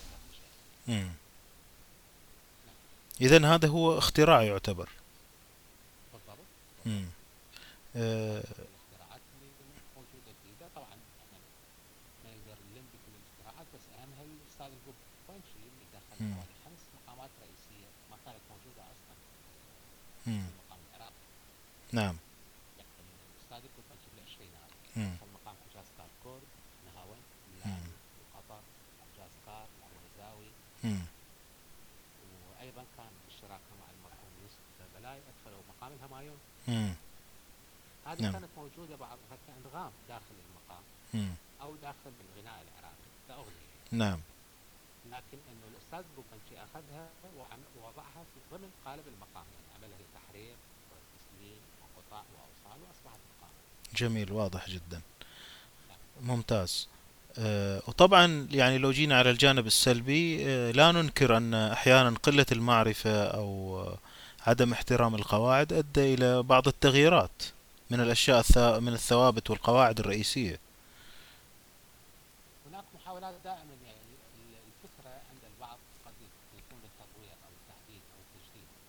جهة 0.01 0.31
شيء 0.37 0.95
مم. 0.95 1.11
إذا 3.21 3.55
هذا 3.55 3.67
هو 3.67 3.97
اختراع 3.97 4.41
يعتبر. 4.43 4.89
بالضبط. 6.13 6.45
مم. 6.85 7.05
آه، 7.95 8.37
الاختراعات 8.39 9.21
اللي 9.41 9.51
موجودة 9.95 10.31
جديدة 10.43 10.67
طبعا 10.75 10.87
إحنا 10.87 11.37
ما 12.23 12.29
نقدر 12.31 12.57
نلم 12.71 12.85
بكل 12.93 13.13
الاختراعات 13.19 13.67
بس 13.75 13.81
أهمها 13.99 14.23
الأستاذ 14.23 14.65
القبانشي 14.65 15.59
اللي 15.69 15.85
دخل 15.93 16.08
مم. 16.08 16.08
حوالي 16.19 16.55
خمس 16.65 16.83
مقامات 16.97 17.29
رئيسية 17.41 17.87
ما 18.11 18.17
كانت 18.25 18.43
موجودة 18.51 18.83
أصلا 18.93 19.15
مم. 20.27 20.41
في 20.43 20.49
المقام 20.53 20.79
العراقي 20.89 21.23
نعم 21.91 22.15
يعني 22.77 22.89
الأستاذ 23.35 23.61
القبانجي 23.69 24.09
بالعشرينات 24.13 24.71
مم. 24.95 25.11
دخل 25.15 25.27
مقام 25.37 25.55
حجاز 25.69 25.87
كار 25.97 26.09
كرد 26.23 26.47
نهاون 26.85 27.21
وقطر 28.19 28.61
حجاز 29.01 29.31
كار 29.45 29.67
العويزاوي 29.77 30.51
مم. 30.83 31.03
وأيضا 32.49 32.83
كان 32.97 33.11
باشتراكه 33.27 33.71
مع 33.81 33.87
المرحوم 33.95 34.31
يوسف 34.43 34.63
بلاي 34.99 35.19
أدخلوا 35.29 35.63
مقام 35.69 35.91
الهمايون. 35.93 36.39
هذه 38.05 38.21
نعم. 38.21 38.31
كانت 38.33 38.49
موجودة 38.57 38.95
بعضها 38.95 39.37
كأنغام 39.47 39.91
داخل 40.09 40.35
المقام 40.49 40.83
مم. 41.13 41.33
أو 41.61 41.75
داخل 41.75 42.11
الغناء 42.21 42.61
العراقي 42.61 43.09
كأغنية 43.27 43.79
نعم 43.91 44.19
لكن 45.05 45.37
إنه 45.51 45.65
الأستاذ 45.73 46.03
القبانجي 46.15 46.63
أخذها 46.63 47.07
ووضعها 47.77 48.23
في 48.33 48.55
ضمن 48.57 48.69
قالب 48.85 49.03
المقام 49.07 49.45
يعني 49.53 49.67
عملها 49.77 49.97
لتحرير 49.99 50.55
وتسليم 50.91 51.59
وقطع 51.81 52.17
وأوصال 52.35 52.81
وأصبحت 52.87 53.19
مقام. 53.39 53.51
جميل 53.95 54.31
واضح 54.31 54.69
جدا. 54.69 55.01
ممتاز. 56.21 56.87
آه، 57.37 57.81
وطبعا 57.87 58.47
يعني 58.51 58.77
لو 58.77 58.91
جينا 58.91 59.17
على 59.17 59.29
الجانب 59.29 59.67
السلبي 59.67 60.45
آه، 60.49 60.71
لا 60.71 60.91
ننكر 60.91 61.37
أن 61.37 61.53
أحيانا 61.53 62.09
قلة 62.23 62.45
المعرفة 62.51 63.23
أو 63.23 63.79
آه، 63.81 63.97
عدم 64.47 64.73
احترام 64.73 65.15
القواعد 65.15 65.73
أدى 65.73 66.13
إلى 66.13 66.43
بعض 66.43 66.67
التغييرات 66.67 67.43
من 67.89 67.99
الأشياء 67.99 68.41
الثا- 68.43 68.79
من 68.79 68.93
الثوابت 68.93 69.49
والقواعد 69.49 69.99
الرئيسية. 69.99 70.59
هناك 72.69 72.83
محاولات 72.95 73.33
دائما 73.43 73.73
يعني 73.85 73.99
ال- 74.35 74.59
الفكرة 74.67 75.09
عند 75.29 75.43
البعض 75.53 75.77
قد 76.05 76.13
يكون 76.57 76.79
للتطوير 76.83 77.31
أو 77.45 77.51
التحديث 77.59 78.01
أو 78.15 78.19
التجديد 78.25 78.67
مم. 78.67 78.73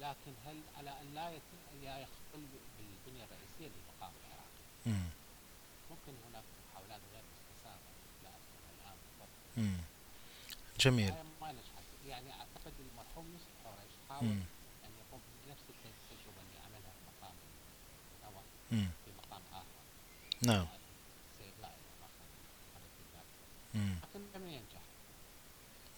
لكن 0.00 0.32
هل 0.46 0.56
على 0.78 0.90
أن 1.00 1.14
لا 1.14 1.30
يخل 1.30 2.42
بالبنية 2.78 3.24
الرئيسية 3.24 3.68
للمقام 3.76 4.12
العراقي 4.20 4.62
مم. 4.86 5.08
ممكن 5.90 6.12
هناك 6.28 6.44
محاولات 6.70 7.00
غير 7.12 7.22
مستساغة 7.34 7.90
لا 8.24 8.30
اذكرها 8.30 8.72
الآن 8.78 8.96
بالضبط. 9.04 9.84
جميل 10.80 11.10
هاي 11.10 11.22
ما 11.40 11.52
نجحت 11.52 11.84
يعني 12.08 12.32
أعتقد 12.32 12.72
المرحوم 12.80 13.26
يوسف 13.32 13.52
حوريش 13.64 13.92
حاول. 14.08 14.26
أن 14.84 14.90
يقوم 15.00 15.20
بنفس 15.46 15.62
التجربة 15.70 16.40
اللي 16.46 16.58
عملها 16.66 16.92
في 16.92 17.02
مقام 17.10 17.34
مم. 18.72 18.88
في 19.04 19.10
مقام 19.18 19.42
آخر 19.52 19.82
نعم 20.42 20.66
سيد 21.38 21.52
لا 21.62 21.68
ما 22.00 22.08
كان 22.18 22.28
حدث 22.74 22.94
ذلك 23.14 23.26
مم. 23.74 23.94
لكن 24.02 24.20
لم 24.40 24.48
ينجح 24.48 24.82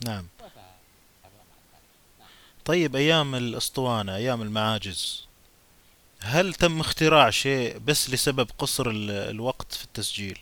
نعم 0.06 0.26
وذهب 0.40 0.80
مع 1.24 1.56
التاريخ 1.62 1.90
نعم 2.18 2.28
طيب 2.70 2.96
أيام 2.96 3.34
الأسطوانة 3.34 4.16
أيام 4.16 4.42
المعاجز 4.42 5.26
هل 6.20 6.54
تم 6.54 6.80
اختراع 6.80 7.30
شيء 7.30 7.78
بس 7.78 8.10
لسبب 8.10 8.48
قصر 8.58 8.90
ال- 8.90 9.10
الوقت 9.10 9.72
في 9.74 9.84
التسجيل 9.84 10.38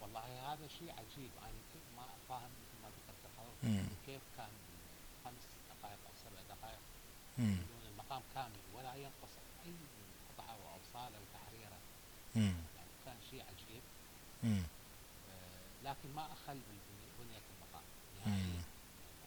والله 0.00 0.20
هذا 0.52 0.66
شيء 0.78 0.90
عجيب 0.90 1.30
أنا 1.42 1.60
كنت 1.72 1.86
ما 1.96 2.04
فاهم 2.28 2.50
مثل 2.60 2.76
ما 2.82 2.88
ذكرت 2.96 3.96
كيف 4.06 4.20
كان 4.36 4.52
خمس 5.24 5.44
دقائق 5.70 5.98
أو 6.06 6.12
سبع 6.24 6.40
دقائق. 6.54 6.78
بدون 7.38 7.84
المقام 7.92 8.22
كامل 8.34 8.60
ولا 8.76 8.94
ينقص 8.94 9.32
أي 9.66 9.72
قطعة 10.38 10.56
واوصال 10.64 11.12
أو 11.18 11.24
تحريرة. 11.34 11.78
يعني 12.36 12.54
كان 13.06 13.16
شيء 13.30 13.40
عجيب. 13.50 13.82
آه، 14.44 15.88
لكن 15.88 16.08
ما 16.16 16.22
اخل 16.32 16.58
ببنيه 17.18 17.42
المقام 17.54 17.84
مم. 18.26 18.32
نهائيا 18.32 18.62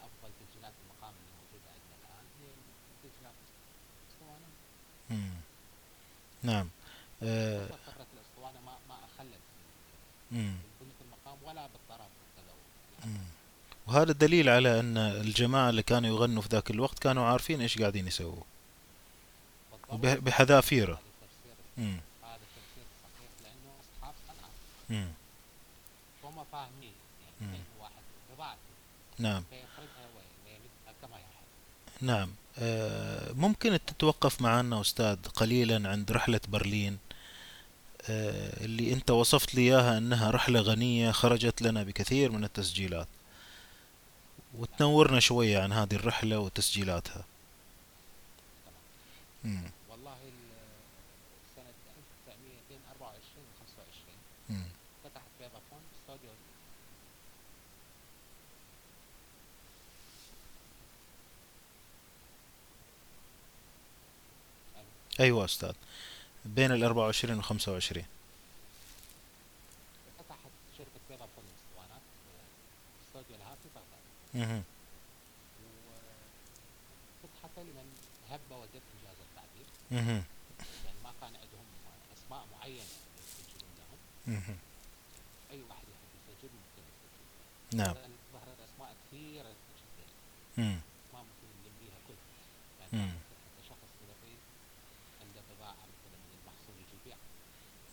افضل 0.08 0.32
تسجيلات 0.42 0.74
المقام 0.84 1.14
اللي 1.20 1.32
موجوده 1.40 1.70
عندنا 1.76 1.96
الان 2.02 2.26
هي 2.42 2.50
تسجيلات 3.04 3.38
الاسطوانه 3.44 4.50
مم. 5.10 5.34
نعم 6.48 6.68
آه. 7.24 7.66
فتره 7.66 8.06
الاسطوانه 8.14 8.60
ما 8.66 8.72
ما 8.90 8.96
اخلت 8.96 9.40
مم. 10.32 10.56
ببنيه 10.82 10.94
المقام 11.06 11.38
ولا 11.44 11.68
بالطرب 11.68 12.08
مم. 13.06 13.18
وهذا 13.88 14.12
دليل 14.12 14.50
على 14.50 14.80
أن 14.80 14.98
الجماعة 14.98 15.70
اللي 15.70 15.84
كانوا 15.84 16.10
يغنوا 16.10 16.42
في 16.42 16.48
ذاك 16.52 16.72
الوقت 16.72 17.00
كانوا 17.00 17.26
عارفين 17.26 17.62
إيش 17.62 17.80
قاعدين 17.80 18.08
يسووا 18.08 18.44
بحذافيره 19.94 20.94
هذا 20.94 21.02
تفسير 21.22 21.56
مم. 21.78 22.00
هذا 22.24 22.38
تفسير 22.56 22.86
صحيح 23.04 23.30
لأنه 23.44 23.72
اصحاب 23.82 24.14
صنعه 24.28 24.50
مم. 24.90 25.12
هم 26.24 26.44
فاهمين. 26.52 26.94
يعني 27.42 27.58
واحد 27.80 27.92
بضاعته 28.34 28.60
نعم 29.20 29.44
فيخرجها 29.50 30.08
وي- 30.16 30.52
ويمدها 30.52 30.94
كما 31.02 31.18
يحب 31.18 31.48
نعم 32.02 32.30
ممكن 33.34 33.80
تتوقف 33.88 34.42
معنا 34.42 34.82
أستاذ 34.82 35.16
قليلا 35.36 35.90
عند 35.90 36.12
رحلة 36.12 36.40
برلين 36.48 36.98
آه، 38.10 38.66
اللي 38.66 38.94
أنت 38.94 39.12
وصفت 39.12 39.56
لي 39.56 39.62
إياها 39.62 39.98
أنها 39.98 40.32
رحلة 40.32 40.60
غنية 40.62 41.12
خرجت 41.12 41.62
لنا 41.62 41.84
بكثير 41.84 42.32
من 42.32 42.44
التسجيلات 42.44 43.08
وتنورنا 44.58 45.20
شوية 45.20 45.60
عن 45.60 45.72
هذه 45.74 45.94
الرحلة 45.96 46.40
وتسجيلاتها 46.40 47.26
مم. 49.44 49.64
والله 49.90 50.14
ال- 50.14 51.56
سنه 51.56 51.64
1924 52.28 53.44
و 53.44 53.54
25 53.66 54.16
مم. 54.50 54.64
فتحت 55.04 55.24
فودافون 55.40 55.80
استوديو 56.02 56.30
أيوة 65.20 65.46
أستاذ 65.46 65.74
بين 66.46 66.72
ال 66.72 66.84
24 66.84 67.36
وال 67.36 67.44
25 67.44 68.06
فتحت 70.20 70.52
شركة 70.78 71.00
بيضة 71.10 71.26
فل 71.26 71.42
الاسطوانات 71.48 72.02
استوديو 73.08 73.38
لها 73.38 73.56
في 73.64 73.70
بغداد 73.76 74.04
مهم. 74.34 74.64
وفتحت 77.24 77.60
لمن 77.60 77.88
هب 78.32 78.40
وجد 78.52 78.82
إنجاز 78.96 79.18
التعبير 79.30 79.68
مهم. 79.92 80.24
يعني 80.86 80.98
ما 81.04 81.12
كان 81.22 81.36
عندهم 81.36 81.66
أسماء 82.18 82.46
معينة 82.58 82.84
يسجلون 83.20 83.72
لهم 83.80 84.00
مهم. 84.36 84.58
أي 85.52 85.62
واحد 85.70 85.84
يحب 85.94 86.12
يسجل 86.30 86.50
ممكن 86.54 86.84
يسجل 86.92 87.78
نعم 87.78 87.96
ظهرت 88.34 88.60
أسماء 88.74 88.96
كثيرة 89.08 89.50
جدا. 89.50 90.64
ما 91.14 91.20
ممكن 91.20 91.48
نلميها 91.64 92.00
كلها 92.08 92.36
يعني 92.80 93.06
مم. 93.06 93.12
حتى 93.12 93.68
شخص 93.70 93.90
كذا 94.00 94.14
في 94.22 94.32
عنده 95.22 95.42
بضاعة 95.56 95.74
مثلا 95.74 96.18
من 96.26 96.32
المحصول 96.40 96.76
يجي 96.82 96.96
يبيع 97.02 97.16
مم. 97.16 97.22
مهم. 97.22 97.87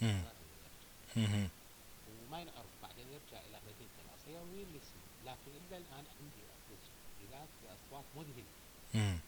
وما 2.27 2.41
ينعرف 2.41 2.73
بعدين 2.83 3.07
يرجع 3.13 3.39
إلى 3.47 3.59
مدينته 3.69 4.01
الأصلية 4.05 4.41
ويلي 4.41 4.81
لكن 5.27 5.51
إلا 5.61 5.77
الآن 5.77 6.05
عندي 6.21 6.43
تسجيلات 6.69 7.49
بأصوات 7.63 8.05
مذهلة 8.17 8.53
مم. 8.95 9.19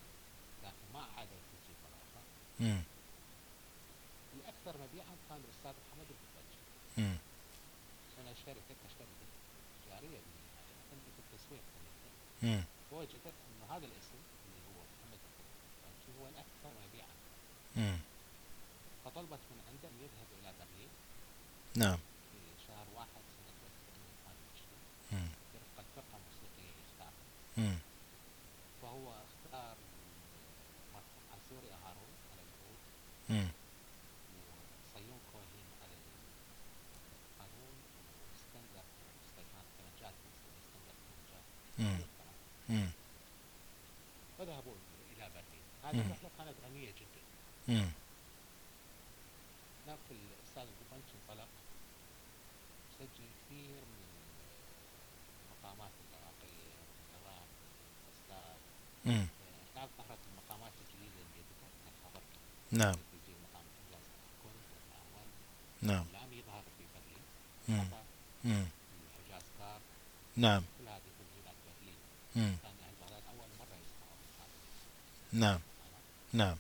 لكن 0.65 0.87
ما 0.95 1.01
عادوا 1.17 1.39
التسجيل 1.43 1.77
مرة 1.85 1.99
أخرى 2.07 2.23
مم. 2.61 2.83
الأكثر 4.37 4.75
مبيعا 4.85 5.15
كان 5.29 5.41
الأستاذ 5.45 5.75
محمد 5.87 6.07
الفتاجي 6.17 6.59
مم. 6.99 7.17
هنا 8.19 8.35
شركة 8.47 8.75
كشركة 8.85 9.27
تجارية 9.87 10.21
عندي 10.93 11.11
في 11.17 11.21
التسويق 11.25 11.63
مم. 12.43 12.65
فوجدت 12.91 13.27
أن 13.27 13.71
هذا 13.71 13.87
الاسم 13.87 14.19
اللي 14.47 14.61
هو 14.69 14.81
محمد 14.93 15.21
الفتاجي 15.29 16.19
هو 16.21 16.27
الأكثر 16.29 16.71
مبيعا. 16.87 17.15
فطلبت 19.07 19.39
من 19.51 19.59
عنده 19.69 19.89
أن 19.89 19.97
يذهب 20.05 20.29
إلى 20.39 20.51
برلين 20.59 20.89
نعم 21.75 21.99
في 22.33 22.39
شهر 22.69 22.87
واحد 22.97 23.23
سنة 23.37 23.59
1922 23.63 24.67
مم. 25.13 25.29
برفقة 25.55 25.85
فرقة 25.97 26.19
موسيقية 26.27 26.73
يختار. 26.83 27.13
فهو 28.83 29.07
اختار 29.27 29.77
عسوري 31.33 31.71
هارون 31.85 32.13
على 32.33 32.43
العود. 32.47 32.81
وصيون 34.95 35.21
كوهين 35.33 35.69
على 35.83 35.95
القانون 35.95 37.77
واسكندر 38.33 38.87
سليمان 39.37 39.67
كمانجات 39.79 40.15
اسكندر. 40.61 40.97
مم. 42.69 42.91
وذهبوا 44.39 44.75
إلى 45.13 45.25
برلين 45.35 45.65
هذه. 45.85 46.01
الرحلة 46.07 46.31
كانت 46.39 46.55
غنية 46.65 46.91
جدا 46.91 47.23
هناك 50.11 50.21
الأستاذ 50.39 50.63
القبنش 50.63 51.09
انطلق. 51.15 51.49
سجل 52.99 53.27
كثير 53.39 53.81
من 53.93 54.03
المقامات 55.43 55.91
العراقية 56.11 56.75
النظام 57.03 57.49
مم. 59.05 59.27
هناك 59.77 59.89
ظهرت 59.99 60.19
المقامات 60.31 60.73
الجديدة 60.81 61.21
اللي 61.27 61.43
ذكرتها 61.51 61.91
الخبر 61.97 62.23
نعم. 62.71 62.97
نعم. 65.83 66.07
الآن 66.11 66.33
يظهر 66.33 66.63
في 66.79 66.85
برلين. 66.95 67.23
مم. 67.69 67.81
قطر 67.91 68.03
مم. 68.45 68.65
في 68.65 69.07
حجاز 69.17 69.43
كار. 69.59 69.81
نعم. 70.37 70.63
كل 70.79 70.89
هذه 70.89 71.11
تسجيلات 71.19 71.57
برلين. 71.67 72.59
كان 72.63 72.77
أول 73.29 73.49
مرة 73.59 73.77
يسمعوا 73.85 74.17
هذا. 74.39 75.41
نعم. 75.41 75.61
نعم. 76.33 76.57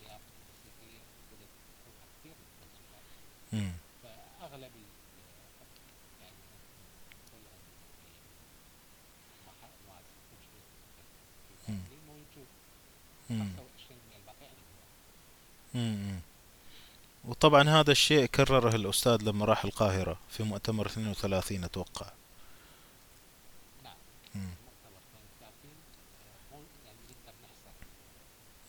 الرياضه 0.00 0.22
الموسيقيه 0.30 1.02
بدات 1.30 1.52
تظهر 1.84 2.08
كثير 2.20 2.34
من 2.40 2.46
التسجيلات 2.56 3.04
مم. 3.52 3.72
فاغلب 4.02 4.72
ال 4.80 4.86
يعني 6.22 6.36
نقول 7.26 7.42
ان 7.46 7.66
محل 9.46 9.72
مؤسسه 9.88 10.26
تجريد 10.32 10.66
في 11.66 11.72
مم. 11.72 11.78
برلين 11.88 12.04
موجود 12.06 12.48
مم. 13.30 13.50
25 13.56 14.00
من 14.10 14.16
الباقي 14.20 14.46
عندنا 14.50 14.80
مم. 15.74 16.09
وطبعا 17.30 17.68
هذا 17.68 17.92
الشيء 17.92 18.26
كرره 18.26 18.74
الأستاذ 18.76 19.22
لما 19.22 19.44
راح 19.44 19.64
القاهرة 19.64 20.18
في 20.30 20.42
مؤتمر 20.42 20.86
32 20.86 21.64
أتوقع 21.64 22.06
نعم 23.84 23.94
مم. 24.34 24.40
مؤتمر 24.66 25.00
32 25.40 25.70
مو 26.52 26.58
نقدر 26.58 27.34
نحصر 27.44 27.74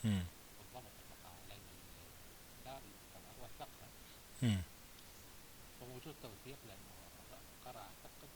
مم. 0.04 0.22
بالضبط 0.58 0.92
المقام 1.02 1.38
لأن 1.48 1.58
ال- 1.58 2.64
لا 2.64 2.72
المؤتمر 2.78 3.34
وثقها 3.44 3.88
مم. 4.42 4.62
فموجود 5.80 6.14
توثيق 6.22 6.58
لأنه 6.68 6.92
قرا 7.64 7.80
اعتقد. 7.80 8.28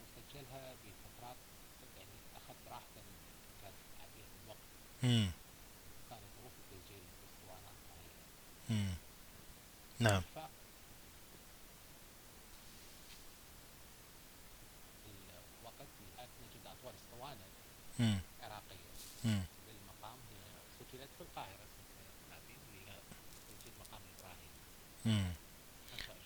وسجلها 0.00 0.62
بفترات 0.82 1.36
يعني 1.98 2.16
اخذ 2.36 2.54
راحته 2.70 3.00
من 3.00 3.16
الوقت 4.44 4.58
مم. 5.02 5.30
كانت 6.10 6.22
ظروف 6.40 6.52
التسجيل 6.62 7.02
الاسطوانات 7.22 7.78
معينه 7.90 8.24
مم. 8.70 8.94
نعم 10.04 10.22
الوقت 15.60 16.28
نجد 16.42 16.66
اطول 16.66 16.92
اسطوانه. 17.00 17.46
عراقيه. 18.42 18.90
للمقام 19.24 20.18
في 21.18 21.20
القاهره 21.20 21.64
سنه 21.74 22.10
30 22.30 22.56
اللي 22.68 22.90
هي 22.90 22.96
تسجيل 23.58 23.72
مقام 23.80 24.00
الابراهيم 24.08 24.50
مم. 25.04 25.32
25 25.92 26.16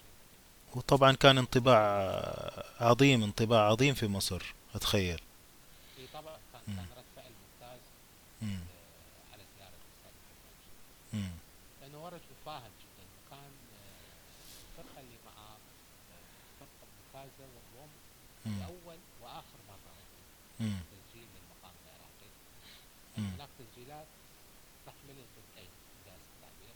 وطبعا 0.75 1.13
كان 1.13 1.39
انطباع 1.39 1.81
عظيم 2.81 3.23
انطباع 3.25 3.61
عظيم 3.71 3.95
في 3.95 4.07
مصر 4.07 4.55
أتخيل 4.75 5.21
في 5.97 6.07
طبعا 6.15 6.37
كان 6.53 6.63
مم. 6.69 6.77
كان 6.77 6.87
رد 6.99 7.05
فعل 7.17 7.31
ممتاز 7.43 7.81
مم. 8.43 8.49
آه، 8.61 9.33
على 9.33 9.43
زياره 9.59 9.73
الاستاذ 9.81 10.13
الفتاش 10.21 10.65
مم. 11.13 11.31
لأنه 11.81 11.99
هو 11.99 12.09
رجل 12.09 12.35
فاهم 12.47 12.73
جدا 12.81 13.05
وكان 13.27 13.51
آه، 13.75 14.01
الفرقه 14.79 15.01
اللي 15.01 15.19
معاه 15.27 15.57
آه، 16.13 16.25
فرقه 16.61 16.87
ممتازه 16.95 17.45
واليوم 17.55 17.91
مم. 18.47 18.59
لاول 18.61 18.99
واخر 19.23 19.59
مره 19.69 19.93
تسجيل 20.59 21.29
للمقام 21.35 21.75
العراقي 21.85 22.31
هناك 23.19 23.49
تسجيلات 23.59 24.07
تحمل 24.87 25.17
الضدين 25.27 25.71
انجاز 25.95 26.23
التعبير. 26.35 26.75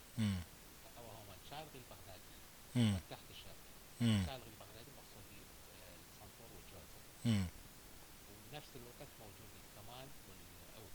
وهما 0.96 1.34
الشارقي 1.44 1.78
البغدادي. 1.82 2.34
والتحت 2.76 3.26
الشرقي. 3.30 3.70
الشارقي 4.00 4.48
البغدادي 4.54 4.90
مقصود 4.98 5.24
به 5.30 5.40
الصنطور 6.10 6.50
والجوزة. 6.56 7.00
وبنفس 8.28 8.72
الوقت 8.80 9.10
موجود 9.20 9.50
الكمان 9.62 10.08
والعود. 10.28 10.94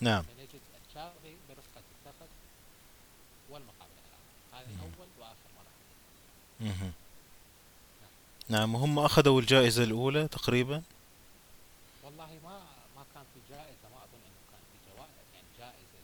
نعم 0.00 0.22
فنجد 0.22 0.60
الشارقي 0.88 1.34
برفقة 1.48 1.82
التخت 1.94 2.32
والمقام 3.50 3.88
العراقي 3.96 4.32
هذا. 4.52 4.82
اول 4.82 5.08
واخر 5.18 5.48
مره 5.56 5.72
مهم. 6.60 6.92
نعم 8.52 8.74
وهم 8.74 8.98
أخذوا 8.98 9.40
الجائزة 9.40 9.84
الأولى 9.84 10.28
تقريبا. 10.28 10.82
والله 12.04 12.28
ما 12.44 12.58
ما 12.96 13.04
كان 13.14 13.24
في 13.34 13.40
جائزة 13.54 13.86
ما 13.92 13.96
أظن 14.04 14.20
إنه 14.28 14.42
كان 14.52 14.60
في 14.72 14.78
جوائز 14.88 15.10
يعني 15.34 15.46
جائزة 15.58 16.00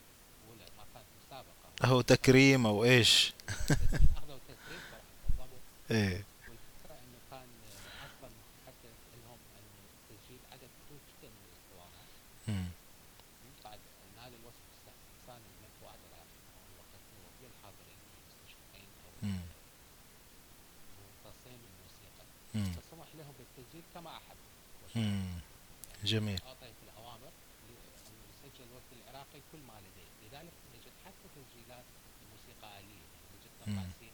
أولى 0.49 0.65
ما 0.79 0.85
كانت 0.95 1.07
مسابقه 1.21 1.85
أهو 1.93 2.01
تكريم 2.01 2.67
أو 2.67 2.85
إيش. 2.85 3.33
صراحة 3.49 4.27
بالضبط 4.29 4.41
إيه 5.91 6.25
والفكرة 6.49 6.95
انه 7.05 7.19
كان 7.31 7.49
أصلا 8.07 8.31
حتى 8.67 8.89
لهم 9.27 9.39
انه 9.59 9.79
كما 23.95 24.11
أحب 24.11 24.37
مم. 24.99 25.39
جميل 26.05 26.41
أعطيت 26.47 26.75
الأوامر 26.87 27.31
أن 28.09 28.15
يسجل 28.31 28.65
الوقت 28.71 28.91
العراقي 28.99 29.41
كل 29.53 29.59
ما 29.69 29.73
لديه 29.85 30.11
لذلك 30.23 30.53
نجد 30.75 30.93
حتى 31.07 31.27
تسجيلات 31.37 31.85
الموسيقى 32.23 32.79
آلية 32.81 33.05
نجد 33.35 33.51
طباسين 33.61 34.13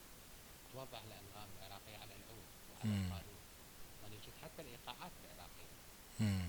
توضح 0.72 1.00
الأنغام 1.08 1.48
العراقية 1.58 1.96
على 2.02 2.12
العود 2.18 2.46
وعلى 2.70 2.90
مم. 2.90 3.06
القانون 3.06 3.40
ونجد 4.04 4.32
حتى 4.42 4.62
الإيقاعات 4.62 5.12
العراقية 5.24 5.70
مم. 6.20 6.48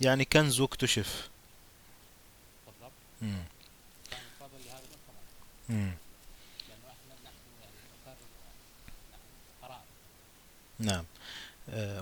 يعني 0.00 0.24
كنز 0.24 0.60
واكتشف 0.60 1.28
بالضبط 2.66 2.92
مم. 3.22 3.44
كان 4.10 4.20
يفضل 4.36 4.64
لهذا 4.66 4.84
الأمر 4.84 5.22
مم. 5.68 5.94
لأنه 6.68 6.86
إحنا 6.88 7.14
نحن 7.24 7.44
يعني 7.62 7.76
نقرر 8.02 8.16
نحن 9.12 9.22
قرار 9.62 9.84
نعم 10.78 11.04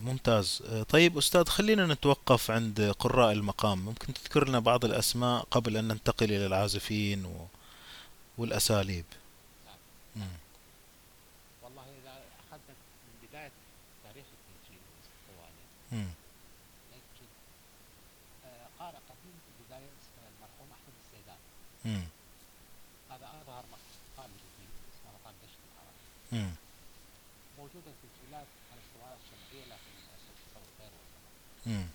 ممتاز 0.01 0.63
آه، 0.67 0.83
طيب 0.83 1.19
أستاذ 1.19 1.45
خلينا 1.45 1.87
نتوقف 1.87 2.51
عند 2.51 2.81
قراء 2.99 3.33
المقام 3.33 3.85
ممكن 3.85 4.15
تذكر 4.15 4.49
لنا 4.49 4.59
بعض 4.59 4.85
الأسماء 4.85 5.47
قبل 5.51 5.77
أن 5.77 5.89
ننتقل 5.89 6.25
إلى 6.27 6.47
العازفين 6.47 7.25
و... 7.25 7.47
والأساليب 8.39 9.05
نعم. 10.17 10.29
والله 11.63 11.83
إذا 11.83 12.13
أخذنا 12.41 12.75
من 13.07 13.29
بداية 13.29 13.51
تاريخ 14.05 14.25
التسجيل 14.37 14.81
الاسطواني 14.95 15.65
مم. 15.93 16.11
نجد 16.93 17.29
آه، 18.47 18.67
قارئ 18.79 18.97
قديم 19.11 19.37
في 19.45 19.51
البداية 19.61 19.91
اسمه 20.01 20.25
المرحوم 20.35 20.69
أحمد 20.77 20.95
السيدان. 21.05 21.41
هذا 23.11 23.27
أظهر 23.43 23.65
مقام 23.73 24.31
جديد 24.31 24.71
اسمه 24.93 25.11
مقام 25.21 25.35
دشت 25.43 25.61
العرب 25.69 25.97
مم. 26.33 26.55
موجودة 27.59 27.91
تسجيلات 28.03 28.47
على 28.71 28.81
الاسطوانات 28.81 29.19
الشمعية 29.25 29.65
لكن 29.73 29.91
للأسف 29.99 30.35
تصور 30.45 30.69
غير 30.81 30.93
وثمة 31.67 31.75
مم. 31.77 31.87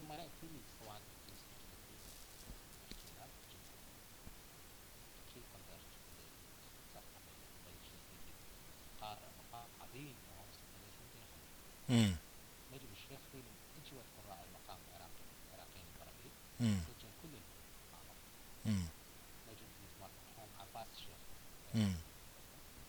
ثم 0.00 0.08
نأتي 0.12 0.46
للاسطوانة 0.52 1.04
التي 1.04 1.34
سجلت 1.40 1.74
في 1.86 2.96
التسجيلات 2.96 3.30
تسجيل 5.14 5.44
قدرت 5.54 5.84
صفحة 6.94 7.20
بين 7.64 7.78
شديد 7.90 8.26
قارئ 9.00 9.28
مقام 9.40 9.68
عظيم 9.82 10.14
وهو 10.28 10.44
اسمه 10.50 11.96
مم. 11.96 12.16
نجم 12.72 12.90
الشيخ 12.96 13.20
في 13.32 13.38
من 13.38 13.54
أجود 13.80 14.04
قراء 14.16 14.40
المقام 14.48 14.78
العراقي 14.88 15.22
العراقيين 15.48 15.86
البراميل 15.94 16.32
مم. 16.60 16.80
سجل 16.88 17.10
كل 17.22 17.32
المقامات 17.40 18.20
مم. 18.66 18.86
نجم 19.48 19.68
المرحوم 19.96 20.48
عباس 20.60 20.86
الشيخ 20.96 21.20
مم. 21.74 21.94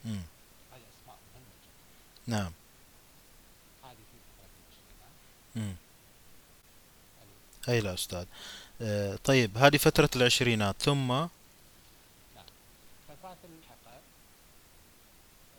مم. 0.06 0.24
هذه 0.72 0.86
أسماء 0.94 1.18
مهمة 1.34 1.56
جدا 1.64 2.38
نعم 2.38 2.52
هذه 3.84 4.04
في 4.12 4.18
فترة 4.28 4.56
العشرينات 4.62 5.16
مم. 5.56 5.76
أي 7.70 7.80
لا 7.82 7.94
أستاذ. 7.94 8.26
آه، 8.82 9.16
طيب 9.24 9.58
هذه 9.58 9.78
فترة 9.78 10.10
العشرينات 10.16 10.76
ثم 10.80 11.08
نعم 11.08 11.28
فترات 13.08 13.38
الملحقة 13.44 14.00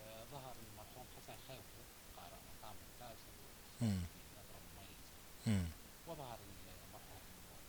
آه، 0.00 0.24
ظهر 0.32 0.54
المرحوم 0.72 1.06
حسن 1.16 1.36
خيوطي 1.48 1.82
قارئ 2.16 2.38
مقام 2.48 2.74
ممتاز 2.82 3.16
مم. 3.80 4.00
نظرة 4.36 4.60
مميزة 4.76 5.10
مم. 5.46 5.64
وظهر 6.06 6.38
المرحوم 6.88 7.22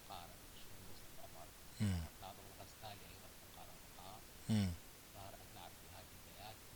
قارئ 0.10 0.38
شؤون 0.60 0.82
يوسف 0.90 1.12
عمر 1.24 1.48
مم. 1.82 2.02
ناظر 2.22 2.44
الغزالي 2.52 3.06
أيضا 3.14 3.30
قارئ 3.58 3.78
مقام 3.98 4.22
مم. 4.50 4.70
ظهر 5.16 5.34
أبناء 5.44 5.64
عبد 5.66 5.82
الهادي 5.88 6.14
البياتي 6.18 6.68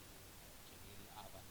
جميل 0.70 0.99
الأعظم 1.05 1.45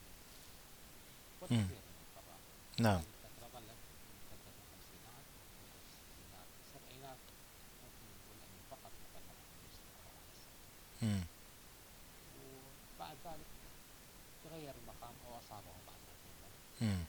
والكثير 1.41 1.81
من 1.87 1.95
القراء 2.07 2.39
نعم 2.85 3.01
هذه 3.01 3.05
الفترة 3.25 3.47
ظلت 3.55 3.79
من 4.09 4.19
فترة 4.31 4.55
الخمسينات 4.63 5.25
الستينات 5.87 6.49
السبعينات 6.63 7.21
ممكن 7.81 8.07
نقول 8.15 8.37
أنه 8.45 8.61
فقط 8.71 8.91
مثل 9.03 9.19
مرحوم 9.29 9.53
يوسف 9.63 9.83
عمر 9.97 10.13
بس. 10.29 10.41
مم. 11.03 11.23
وبعد 12.95 13.17
ذلك 13.25 13.49
تغير 14.43 14.73
المقام 14.81 15.15
أو 15.27 15.31
أصابه 15.41 15.73
بعض 15.87 16.01
الأمور 16.07 16.51
مم. 16.81 17.03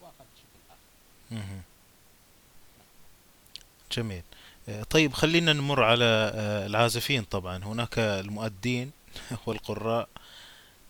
وأخذ 0.00 0.28
شكل 0.40 0.60
آخر 0.74 0.90
مم. 1.30 1.60
جميل. 3.92 4.22
آه، 4.68 4.82
طيب 4.82 5.12
خلينا 5.12 5.52
نمر 5.52 5.82
على 5.82 6.04
آه، 6.34 6.66
العازفين 6.66 7.22
طبعا. 7.22 7.56
هناك 7.64 7.98
المؤدين 7.98 8.90
والقراء 9.46 10.08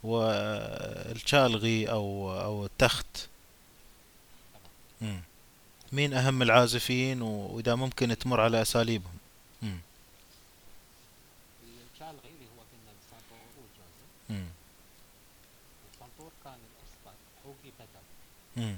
والشالغي 0.03 1.90
أو 1.90 2.32
أو 2.40 2.64
التخت. 2.64 3.07
مين 5.92 6.14
أهم 6.14 6.42
العازفين؟ 6.42 7.22
وإذا 7.22 7.74
ممكن 7.74 8.18
تمر 8.18 8.40
على 8.40 8.62
أساليبهم. 8.62 9.14
مم. 9.62 9.78
الشالغي 11.94 12.28
اللي 12.28 12.46
هو 12.46 12.62
كان 12.72 12.80
بدر 17.80 18.03
مم. 18.57 18.76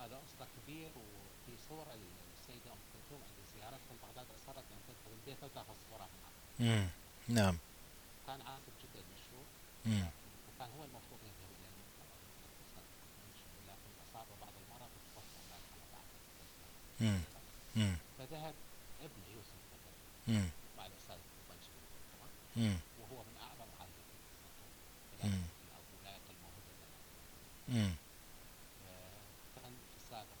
هذا 0.00 0.18
أسطى 0.26 0.46
كبير 0.56 0.90
وفي 0.96 1.52
صور 1.68 1.86
السيدة 1.94 2.70
أم 2.72 2.80
كلثوم 2.92 3.20
عند 3.28 3.38
زيارتها 3.54 3.92
لبغداد 3.94 4.26
أصرت 4.38 4.66
أن 4.74 4.80
تدخل 4.88 5.10
البيت 5.18 5.44
وتأخذ 5.44 5.76
صورة 5.90 6.08
معها 6.60 6.76
مم. 6.76 6.88
نعم 7.28 7.56
كان 8.26 8.40
عازف 8.42 8.74
جدا 8.82 9.02
مشهور. 9.14 9.46
وكان 10.48 10.70
هو 10.78 10.84
المفروض 10.84 11.20
يذهب 11.24 11.50
المنطقة 11.58 12.82
لكن 13.68 13.90
أصاب 14.04 14.26
بعض 14.40 14.52
المرض 14.62 14.90
وتوفى 14.96 15.38
الله 15.44 15.60
على 15.72 15.84
بعد 15.92 16.06
مم. 17.00 17.20
مم. 17.76 17.96
فذهب 18.18 18.54
ابنه 19.00 19.26
يوسف 19.34 19.58
بدر 19.72 19.94
مم. 20.34 20.48
مع 20.78 20.86
الأستاذ 20.86 21.16
الطبنجي 21.16 21.70
طبعا 22.12 22.30
مم. 22.56 22.76
وهو 23.00 23.22
من 23.22 23.36
أعظم 23.46 23.70
عازفين 23.80 24.18
السنتور 24.24 24.70
مم. 25.24 25.30
ولكن 25.30 25.42
في 25.60 25.68
أبو 25.78 25.94
لا 26.04 26.10
يقل 26.10 26.34
موهبة 26.42 26.72
لنا 26.78 26.98
مم. 27.68 27.92
آه، 28.88 29.20
كان 29.62 29.72
في 29.90 29.96
السابق 30.04 30.38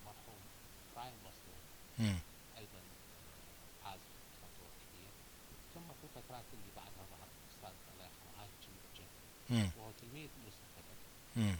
المرحوم 0.00 0.40
براين 0.94 1.14
بوستون 1.24 1.60
مم. 1.98 2.18
أيضا 2.58 2.80
آه، 3.84 3.88
عازف 3.88 4.10
سنتور 4.40 4.70
كبير 4.82 5.12
ثم 5.74 5.86
في 5.98 6.04
الفترات 6.08 6.44
اللي 6.54 6.70
بعدها 6.76 7.04
ظهر 7.12 7.28
الأستاذ 7.36 7.74
الله 7.92 8.04
يرحمه 8.08 8.32
هاني 8.42 8.56
جن 8.64 9.08
مم. 9.50 9.70
وهو 9.78 9.90
تلميذ 10.00 10.30
يوسف 10.44 10.66
بدر 10.76 10.98
مم. 11.36 11.56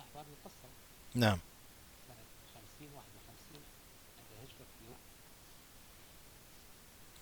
أحضر 0.00 0.22
لي 0.28 0.36
قصة 0.44 0.68
نعم. 1.14 1.38
سنة 2.08 2.24
50 2.54 2.94
51 2.94 3.62
عند 4.18 4.30
هجرة 4.42 4.66
يوسف 4.86 5.00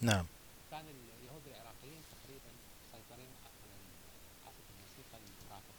نعم. 0.00 0.26
كان 0.70 0.84
اليهود 0.88 1.42
العراقيين 1.46 2.02
تقريبا 2.12 2.50
مسيطرين 2.82 3.32
على 3.44 3.74
عزف 4.46 4.66
الموسيقى 4.74 5.16
المرافق 5.18 5.74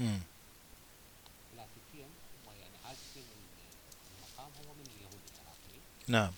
مم. 0.00 0.20
كلاسيكيا 1.52 2.06
هم 2.06 2.52
يعني 2.60 2.76
عازفين 2.84 3.24
المقام 4.16 4.50
هو 4.66 4.74
من 4.74 4.86
اليهود 4.86 5.20
العراقيين. 5.34 5.82
نعم. 6.08 6.32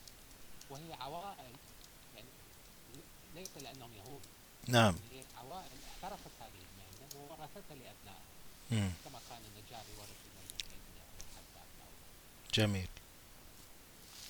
وهي 0.71 0.93
عوائل 1.01 1.53
يعني 2.17 2.29
ليس 3.35 3.57
لأنهم 3.57 3.91
يهود. 3.95 4.23
نعم. 4.69 4.95
هي 5.13 5.23
عوائل 5.37 5.79
احترفت 5.89 6.31
هذه 6.41 6.61
المهنة 6.69 7.09
وورثتها 7.17 7.75
لأبنائها. 7.75 8.29
مم. 8.71 8.91
كما 9.05 9.21
كان 9.31 9.43
النجاري 9.45 9.93
والحداد 9.99 10.49
أو- 11.37 12.55
جميل 12.55 12.89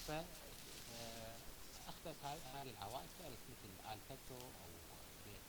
ف 0.06 0.10
اخذت 1.88 2.16
ه- 2.24 2.26
هذه 2.54 2.70
العوائل 2.70 3.06
صارت 3.18 3.38
مثل 3.50 3.70
تتو 4.08 4.34
أو 4.34 4.68
بيت 5.26 5.40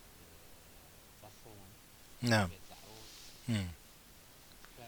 بصون 1.22 1.68
نعم 2.22 2.48
بيت 2.48 2.60
مم. 3.48 3.68
ف 4.76 4.80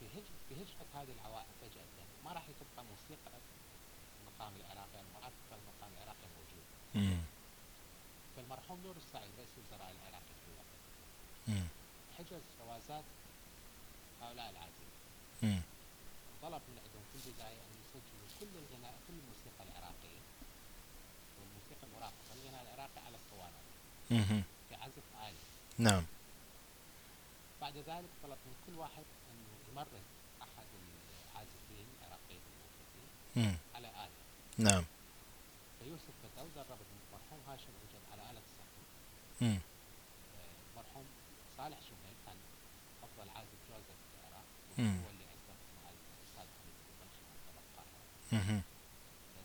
في 0.00 0.54
هجرة 0.54 0.86
هذه 1.02 1.12
العوائل 1.20 1.46
فجأة 1.60 1.84
ما 2.24 2.32
راح 2.32 2.42
تبقى 2.46 2.84
موسيقى 2.84 3.30
المقام 4.20 4.52
العراقي 4.60 5.00
المرافقة 5.00 5.52
للمقام 5.56 5.90
العراقي 5.96 6.26
موجود 6.36 6.66
مم. 6.94 7.20
فالمرحوم 8.36 8.80
نور 8.84 8.96
السعيد 8.96 9.30
رئيس 9.38 9.48
الوزراء 9.58 9.90
العراقي 9.90 10.34
في 10.40 10.46
الوقت 10.52 10.74
مم. 11.48 11.66
حجز 12.20 12.42
جوازات 12.60 13.04
هؤلاء 14.22 14.50
العازفين. 14.50 15.62
طلب 16.42 16.62
من 16.68 16.76
عندهم 16.84 17.04
في 17.12 17.16
البداية 17.28 17.58
أن 17.66 17.72
يسجلوا 17.82 18.28
كل 18.40 18.52
الغناء 18.62 18.94
كل 19.08 19.14
الموسيقى 19.22 19.62
العراقية. 19.68 20.20
والموسيقى 21.38 21.84
المرافقة 21.88 22.34
للغناء 22.34 22.62
العراقي 22.62 23.00
على 23.06 23.16
اسطوانات 23.16 23.66
مم. 24.10 24.42
في 24.68 24.74
عزف 24.74 25.06
آلي. 25.28 25.38
نعم. 25.78 26.04
بعد 27.60 27.76
ذلك 27.76 28.10
طلب 28.22 28.38
من 28.46 28.54
كل 28.66 28.74
واحد 28.78 29.04
أن 29.30 29.36
يمرن 29.70 30.02
أحد 30.42 30.66
العازفين 31.34 31.86
العراقيين 32.00 32.40
الموجودين 32.52 33.08
مم. 33.36 33.56
على 33.74 33.88
آلة 33.88 34.10
نعم. 34.58 34.84
فيوسف 35.78 36.14
بدأ 36.24 36.48
درب 36.56 36.78
المرحوم 37.12 37.40
هاشم 37.48 37.72
عجل 37.82 38.02
على 38.12 38.30
آلة 38.30 38.42
مم. 39.40 39.58
المرحوم 40.72 41.06
صالح 41.56 41.78
شميل 41.80 42.16
كان 42.26 42.36
مم. 42.36 43.08
هو 43.18 43.22
اللي 43.22 43.32
أسس 43.32 43.60
مع 43.70 43.76
الأستاذ 43.76 43.96
خالد 43.96 43.96
البلخي 43.96 44.69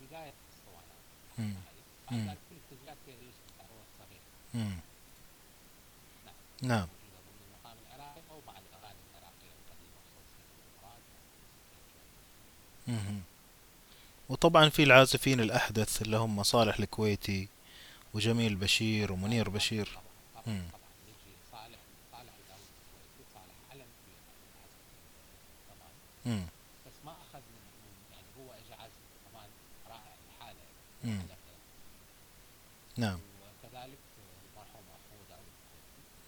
بداية. 0.01 0.34
بعد 2.09 2.38
كل 2.49 2.55
فيها 3.05 3.15
يوسف 3.15 3.43
الصغير. 3.93 4.21
نعم 6.61 6.88
ضمن 6.88 7.39
المقام 7.47 7.77
العراقي 7.88 8.21
أو 8.32 8.39
الأغاني 8.69 8.99
العراقية. 9.11 9.53
وطبعا 14.30 14.69
في 14.69 14.84
العازفين 14.84 15.39
الأحدث 15.39 16.01
اللي 16.01 16.17
هم 16.17 16.43
صالح 16.43 16.80
الكويتي 16.80 17.47
وجميل 18.14 18.55
بشير 18.55 19.12
ومنير 19.12 19.49
بشير 19.49 19.99
مم. 20.47 20.64
مم. 26.26 26.45
بس 26.88 26.93
ما 27.05 27.12
اخذ 27.12 27.39
من, 27.39 27.64
يعني 28.12 28.28
هو 28.39 28.51
اجى 28.51 28.74
عزف 28.84 29.03
كمان 29.26 29.49
رائع 29.89 30.14
لحاله 30.30 30.66
كلام. 31.03 31.38
نعم 32.97 33.20
وكذلك 33.41 33.97
المرحوم 34.53 34.84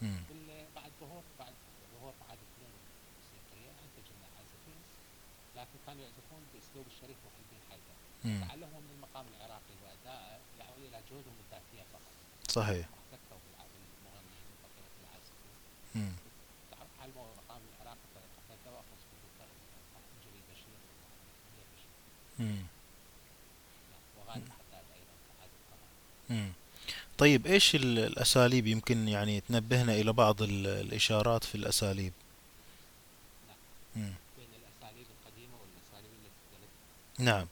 مم. 0.02 0.20
بال- 0.30 0.66
بعد 0.76 0.92
ظهور 1.02 1.24
بعد 1.40 1.54
ظهور 1.94 2.14
معهد 2.22 2.38
الفنون 2.46 2.74
الموسيقيه 3.08 3.72
انتج 3.84 4.08
لنا 4.16 4.28
عازفين 4.38 4.82
لكن 5.56 5.78
كانوا 5.86 6.02
يعزفون 6.04 6.42
باسلوب 6.54 6.86
الشريف 6.94 7.18
محي 7.26 7.44
حيدر. 7.70 7.96
تعلمهم 8.48 8.82
من 8.88 8.94
المقام 8.98 9.26
العراقي 9.34 9.76
واداءه 9.84 10.40
يعود 10.60 10.84
إلى 10.90 11.00
فقط 11.10 11.41
صحيح. 12.52 12.86
طيب 27.18 27.48
إيش 27.48 27.76
ال- 27.76 28.00
الأساليب 28.00 28.68
يمكن 28.68 29.08
يعني 29.08 29.42
تنبهنا 29.42 29.94
إلى 29.94 30.14
بعض 30.14 30.42
ال- 30.42 30.68
الإشارات 30.68 31.44
في 31.44 31.56
الأساليب؟ 31.56 32.14
نعم. 37.20 37.48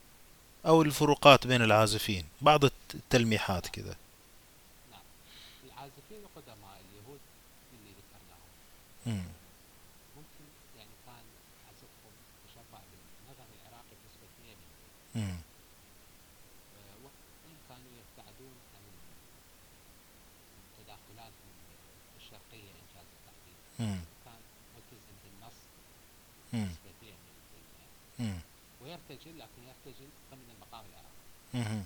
أو 0.66 0.82
الفروقات 0.82 1.48
بين 1.48 1.62
العازفين 1.62 2.26
بعض 2.42 2.66
الت- 2.66 2.96
التلميحات 2.96 3.68
كذا 3.68 3.96
نعم 4.92 5.02
العازفين 5.66 6.18
القدماء 6.24 6.82
اليهود 6.90 7.20
اللي 7.74 7.92
ذكرناهم 7.92 8.50
مم. 8.99 8.99
ممكن 10.16 10.46
يعني 10.78 10.96
كان 11.06 11.26
عزفهم 11.70 12.14
تشبع 12.46 12.80
بالنغم 12.92 13.48
العراقي 13.58 13.96
بنسبه 14.04 14.30
100% 15.16 15.16
مم. 15.16 15.38
آه، 16.78 16.96
وإن 17.04 17.58
كانوا 17.70 17.92
يبتعدون 18.00 18.56
عن 18.76 18.84
التداخلات 20.80 21.34
الشرقيه 22.18 22.72
انجاز 22.72 23.08
مم. 23.80 24.00
كان 24.26 24.42
ملتزم 24.76 25.16
بالنص 25.24 25.60
مم. 26.54 26.60
نسبه 26.72 26.92
100% 27.02 28.24
مم. 28.24 28.40
ويرتجل 28.82 29.40
لكن 29.40 29.62
يرتجل 29.64 30.10
ضمن 30.32 30.50
المقام 30.56 30.86
العراقي. 30.86 31.84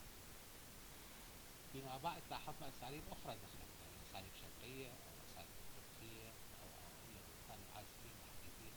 فيما 1.74 1.98
بعد 1.98 2.22
لاحظنا 2.32 2.70
اساليب 2.70 3.02
أخرى 3.12 3.36
دخلت 3.36 3.74
يعني 3.82 3.98
اساليب 4.10 4.32
شرقيه 4.42 4.88
أو 4.88 5.14
اساليب 5.32 5.56
تركيه 5.76 6.28
أو 6.30 6.68
أو 6.68 7.10
يعني 7.16 7.34
كانوا 7.50 7.66
عازفين 7.76 8.14
محدثين 8.24 8.74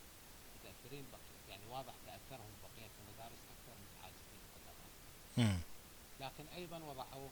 متاثرين 0.56 1.04
بق- 1.12 1.50
يعني 1.50 1.65
واضح 1.76 1.94
تأثرهم 2.06 2.52
بقية 2.62 2.90
المدارس 3.00 3.40
أكثر 3.54 3.74
من 3.80 3.86
العازفين 3.96 4.40
القدماء 4.46 4.88
مم. 5.36 5.58
لكن 6.20 6.44
أيضا 6.56 6.76
وضعوه 6.78 7.30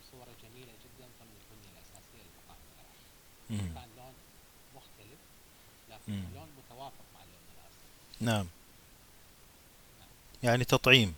بصوره 0.00 0.32
جميلة 0.42 0.72
جدا 0.84 1.06
ضمن 1.20 1.34
البنيه 1.40 1.70
الأساسية 1.78 2.26
العراقي 2.32 3.00
مم. 3.50 3.74
كان 3.74 3.88
لون 3.96 4.14
مختلف 4.76 5.18
لكن 5.90 6.12
مم. 6.12 6.24
لون 6.34 6.48
متوافق 6.58 7.04
مع 7.14 7.20
اللون 7.24 7.42
الاصلي 7.54 8.26
نعم 8.26 8.46
يعني 10.42 10.64
تطعيم 10.64 11.14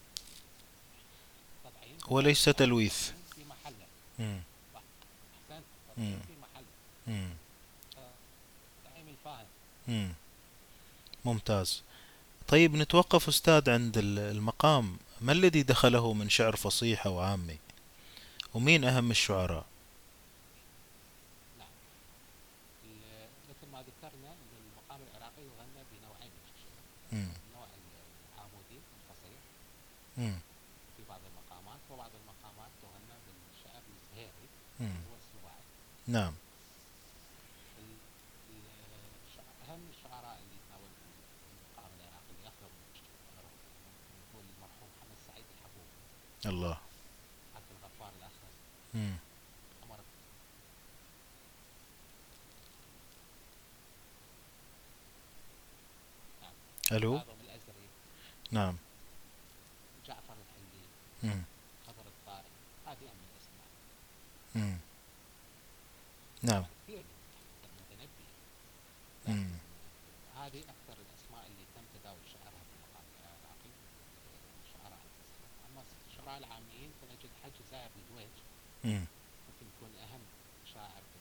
تطعيم 1.64 1.96
وليس 2.08 2.44
تلويث 2.44 3.10
في 3.34 3.44
محله 3.44 3.86
مم. 4.18 4.40
احسنت. 4.76 5.64
تطعيم 5.96 6.20
في 6.26 6.32
محله 6.42 6.66
مم. 7.06 7.30
تطعيم 8.84 9.08
الفاهم 9.08 9.46
مم. 9.88 10.12
ممتاز 11.24 11.82
طيب 12.48 12.74
نتوقف 12.76 13.28
أستاذ 13.28 13.70
عند 13.70 13.98
ال- 13.98 14.18
المقام. 14.18 14.96
ما 15.20 15.32
الذي 15.32 15.62
دخله 15.62 16.12
من 16.12 16.28
شعر 16.28 16.56
فصيح 16.56 17.06
أو 17.06 17.18
عامي؟ 17.20 17.58
ومين 18.54 18.84
أهم 18.84 19.10
الشعراء؟ 19.10 19.64
نعم. 21.58 21.68
ال- 22.84 23.28
مثل 23.50 23.72
ما 23.72 23.78
ذكرنا 23.82 24.30
إن 24.32 24.50
المقام 24.62 25.00
العراقي 25.10 25.42
يغنى 25.42 25.82
بنوعين. 25.92 26.30
من 26.30 26.48
الشعر 26.54 26.82
مم. 27.12 27.28
النوع 27.48 27.66
العامودي 28.36 28.78
الفصيح 28.96 29.40
مم. 30.18 30.38
في 30.96 31.02
بعض 31.08 31.20
المقامات 31.30 31.80
وبعض 31.90 32.10
المقامات 32.22 32.70
تغنى 32.82 33.16
بالشعر 33.24 33.82
الزهيري. 33.94 34.46
هو 34.80 35.14
السباعي 35.22 35.64
نعم 36.06 36.34
ال- 37.78 38.02
ال- 38.50 39.18
الشع- 39.26 39.54
اهم 39.68 39.82
الشعراء 39.94 40.36
اللي 40.42 40.56
تناولوا 40.66 40.98
المقام 41.52 41.90
العراقي 41.98 42.30
اللي 42.36 42.48
اخذوا 42.52 42.78
من 42.82 42.90
شعرهم 43.00 43.54
هو 44.34 44.38
المرحوم 44.46 44.88
محمد 44.96 45.18
سعيد 45.28 45.46
الحبوب 45.54 45.88
الله 46.46 46.78
عبد 47.56 47.70
الغفار 47.70 48.12
الاخرس 48.18 48.54
مم. 48.94 49.16
عمر 49.82 49.98
ألو 56.92 57.18
كاظم 57.18 57.40
الازري 57.44 57.88
نعم 58.50 58.76
جعفر 60.06 60.34
الحلي 60.44 60.84
مم. 61.22 61.42
خضر 61.86 62.06
الطائي 62.06 62.50
هذه 62.86 63.04
اهم 63.08 63.20
الاسماء 63.32 63.68
مم. 64.54 64.76
نعم 66.42 66.64
كثير 66.88 67.02
من 67.62 67.70
المتنبي. 67.70 68.28
هذه 70.36 70.60
أكثر 70.60 70.96
الاسماء 71.04 71.46
اللي 71.46 71.64
تم 71.74 71.84
تداول 71.98 72.18
شعرها 72.32 72.60
في 72.68 72.72
المقام 72.76 73.06
العراقي 73.20 73.70
الشعراء 74.66 74.98
الفصيح 75.06 75.48
العاميين 76.38 76.90
فنجد 77.00 77.30
حج 77.44 77.56
زاهر 77.70 77.90
الدويج 77.96 78.34
مم. 78.84 79.04
ممكن 79.48 79.66
يكون 79.76 79.90
أهم 80.04 80.20
شاعر 80.74 81.02
في 81.12 81.18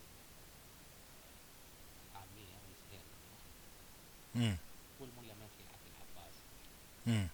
والزهير 2.16 3.02
مم. 4.36 4.58
والملا 5.00 5.34
منفي 5.34 5.64
عبد 5.74 5.88
العباس. 5.92 6.34
مم. 7.06 7.28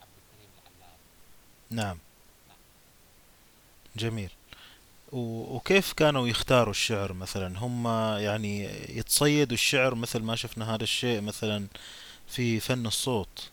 عبد 0.00 0.12
الكريم 0.20 0.50
العلام. 0.62 0.98
نعم. 1.70 1.98
نعم. 2.48 2.58
جميل. 3.96 4.30
وكيف 5.12 5.92
كانوا 5.92 6.28
يختاروا 6.28 6.70
الشعر 6.70 7.12
مثلا؟ 7.12 7.58
هم 7.58 7.86
يعني 8.18 8.64
يتصيدوا 8.98 9.54
الشعر 9.54 9.94
مثل 9.94 10.22
ما 10.22 10.36
شفنا 10.36 10.74
هذا 10.74 10.82
الشيء 10.82 11.20
مثلا 11.20 11.66
في 12.28 12.60
فن 12.60 12.86
الصوت. 12.86 13.50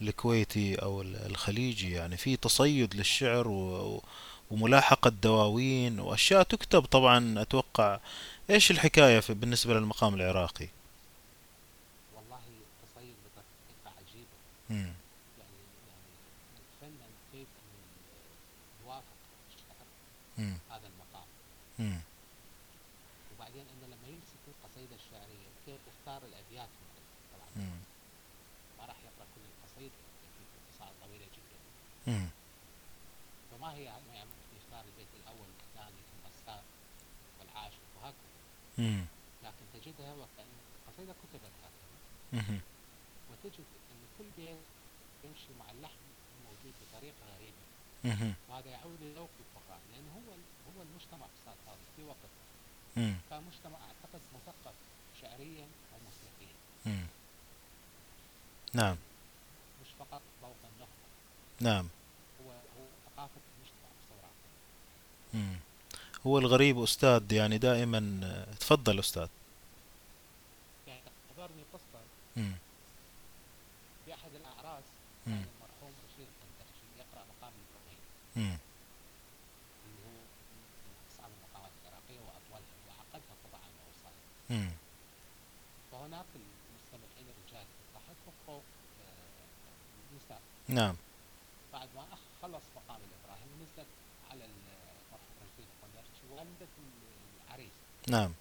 الكويتي 0.00 0.74
أو 0.74 1.02
ال- 1.02 1.26
الخليجي 1.26 1.92
يعني 1.92 2.16
في 2.16 2.36
تصيد 2.36 2.94
للشعر 2.94 3.48
و- 3.48 4.02
وملاحقة 4.50 5.10
دواوين 5.10 6.00
وأشياء 6.00 6.42
تكتب 6.42 6.84
طبعا 6.84 7.42
أتوقع 7.42 7.98
إيش 8.50 8.70
الحكاية 8.70 9.20
في 9.20 9.34
بالنسبة 9.34 9.74
للمقام 9.74 10.14
العراقي 10.14 10.68
والله 12.16 12.40
تصيد 12.82 13.14
بطريقة 13.26 13.96
عجيبة 13.98 14.36
مم. 14.70 14.76
يعني 15.38 15.58
يعني 15.88 16.12
نتفنن 16.56 17.10
كيف 17.32 17.46
يوافق. 18.84 19.16
هذا 20.70 20.86
المقام 20.92 21.28
مم. 21.78 22.00
وبعدين 23.36 23.60
أنه 23.72 23.86
لما 23.86 24.08
يمسك 24.08 24.42
القصيدة 24.48 24.94
الشعرية 25.00 25.48
كيف 25.66 25.80
يختار 25.90 26.20
الأبيات 26.28 26.68
من 26.68 26.88
طبعا 27.32 27.48
مم. 27.66 27.78
ما 28.78 28.84
راح 28.86 28.96
يقرأ 29.06 29.26
كل 29.34 29.44
القصيدة 29.52 29.94
في 30.38 30.44
قصائد 30.72 30.92
طويلة 31.04 31.26
جدا 31.36 31.58
مم. 32.12 32.28
فما 33.50 33.72
هي 33.74 33.82
يعني 33.84 34.30
يختار 34.58 34.84
البيت 34.90 35.10
الأول 35.22 35.48
والثاني 35.58 36.00
ثم 36.10 36.24
السابع 36.34 36.62
والعاشر 37.40 37.82
وهكذا 37.96 38.30
مم. 38.78 39.04
لكن 39.44 39.64
تجدها 39.74 40.12
وكأن 40.14 40.52
القصيدة 40.88 41.12
كتبت 41.12 41.52
هكذا. 41.62 42.60
وتجد 43.30 43.64
أن 43.92 43.98
كل 44.18 44.24
بيت 44.36 44.56
يمشي 45.24 45.52
مع 45.58 45.70
اللحن 45.70 46.02
الموجود 46.38 46.74
بطريقة 46.82 47.22
غريبة 47.36 47.64
مم. 48.04 48.34
وهذا 48.48 48.70
يعود 48.70 48.98
لذوق 49.02 49.30
القراء 49.40 49.80
لأنه 49.92 50.12
هو 50.12 50.32
هو 50.70 50.82
المجتمع 50.82 51.26
أستاذ 51.38 51.54
فاضل 51.66 51.86
في 51.96 52.02
وقت 52.02 52.32
مم. 52.96 53.14
كان 53.30 53.42
مجتمع 53.52 53.78
أعتقد 53.78 54.20
مثقف 54.34 54.74
شعريا 55.22 55.66
أو 55.92 55.98
موسيقيا 56.04 56.54
مم. 56.86 57.06
نعم 58.72 58.96
مش 59.82 59.88
فقط 59.98 60.22
ذوق 60.42 60.56
النخبة 60.64 61.06
نعم 61.60 61.88
هو 62.44 62.50
هو 62.50 62.86
ثقافة 63.06 63.40
المجتمع 63.56 63.88
بصورة. 63.98 64.30
هو 66.26 66.38
الغريب 66.38 66.82
أستاذ 66.82 67.32
يعني 67.32 67.58
دائما 67.58 68.00
تفضل 68.60 68.98
أستاذ. 68.98 69.28
يعني 70.86 71.00
حضرني 71.36 71.62
قصة. 71.72 72.00
في 74.04 74.14
أحد 74.14 74.30
الأعراس 74.34 74.84
المرحوم 75.26 75.92
بشير 76.04 76.26
الكندخشي 76.32 76.86
يقرأ 76.98 77.24
مقام 77.32 77.52
الإبراهيم 77.60 78.02
مم. 78.36 78.58
اللي 79.84 80.00
هو 80.06 80.18
من 80.86 80.94
أصعب 81.10 81.30
المقامات 81.36 81.72
العراقية 81.82 82.20
وأطولها 82.26 82.74
وأعقدها 82.86 83.34
طبعا 83.44 83.68
وأوصالها 83.76 84.24
مم. 84.50 84.70
فهناك 85.92 86.26
المستمعين 86.40 87.26
الرجال 87.32 87.66
ضحكوا 87.94 88.32
فوق 88.46 88.62
آه، 89.02 89.44
النساء 90.12 90.40
نعم. 90.68 90.96
بعد 91.72 91.88
ما 91.96 92.04
خلص 92.42 92.64
مقام 92.76 93.00
الإبراهيم 93.08 93.50
نزلت 93.62 93.92
على 94.30 94.44
المرحوم 94.44 95.34
رشيد 95.46 95.68
والدة 96.36 96.66
العريس 97.46 97.72
نعم. 98.08 98.32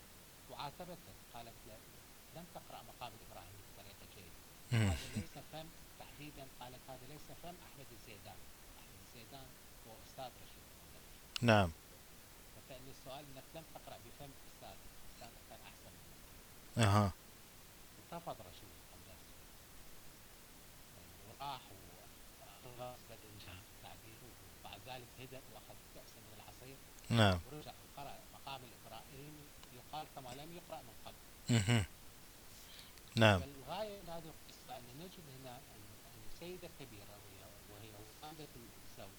وعاتبته 0.51 1.13
قالت 1.33 1.57
له 1.67 1.77
لم 2.35 2.45
تقرأ 2.55 2.81
مقام 2.83 3.11
الإبراهيم 3.17 3.57
بطريقة 3.73 4.05
جيدة. 4.15 4.39
هذا 4.71 5.07
ليس 5.15 5.35
فم 5.51 5.67
تحديدا 5.99 6.47
قالت 6.59 6.81
هذا 6.89 7.05
ليس 7.09 7.27
فم 7.43 7.55
أحمد 7.67 7.85
الزيدان. 7.91 8.39
أحمد 8.79 8.99
الزيدان 9.07 9.47
هو 9.87 9.93
أستاذ 10.07 10.31
رشيد 10.43 10.65
نعم. 11.41 11.71
فكأن 12.55 12.87
السؤال 12.89 13.25
أنك 13.35 13.43
لم 13.55 13.63
تقرأ 13.75 13.97
بفم 14.05 14.29
أستاذ 14.47 14.77
كان 15.19 15.29
كان 15.49 15.59
أحسن 15.69 15.93
أها. 16.83 17.11
انتفض 18.03 18.35
رشيد 18.41 18.75
يعني 19.07 19.19
وراح 21.29 21.61
وغرس 22.65 22.99
بالإنجاز 23.09 23.63
التعبير 23.77 24.19
وبعد 24.61 24.79
ذلك 24.87 25.07
هدأ 25.19 25.41
وأخذ 25.53 25.75
كأسا 25.95 26.19
من 26.19 26.33
العصير. 26.37 26.77
نعم 27.09 27.39
ورجع 27.51 27.71
وقرأ 27.97 28.15
مقام 28.33 28.61
الإبراهيم 28.69 29.33
يقال 29.75 30.05
كما 30.15 30.29
لم 30.29 30.49
يقرأ 30.57 30.81
من 30.81 30.93
قبل. 31.05 31.83
نعم 33.15 33.39
فالغاية 33.39 34.01
من 34.01 34.09
هذه 34.09 34.31
القصة 34.33 34.77
أن 34.77 34.83
نجد 34.99 35.23
هنا 35.41 35.59
سيدة 36.39 36.69
كبيرة 36.79 37.15
وهي 37.23 37.41
وهي 37.71 37.89
والدة 38.23 38.47
الزوج. 38.55 39.17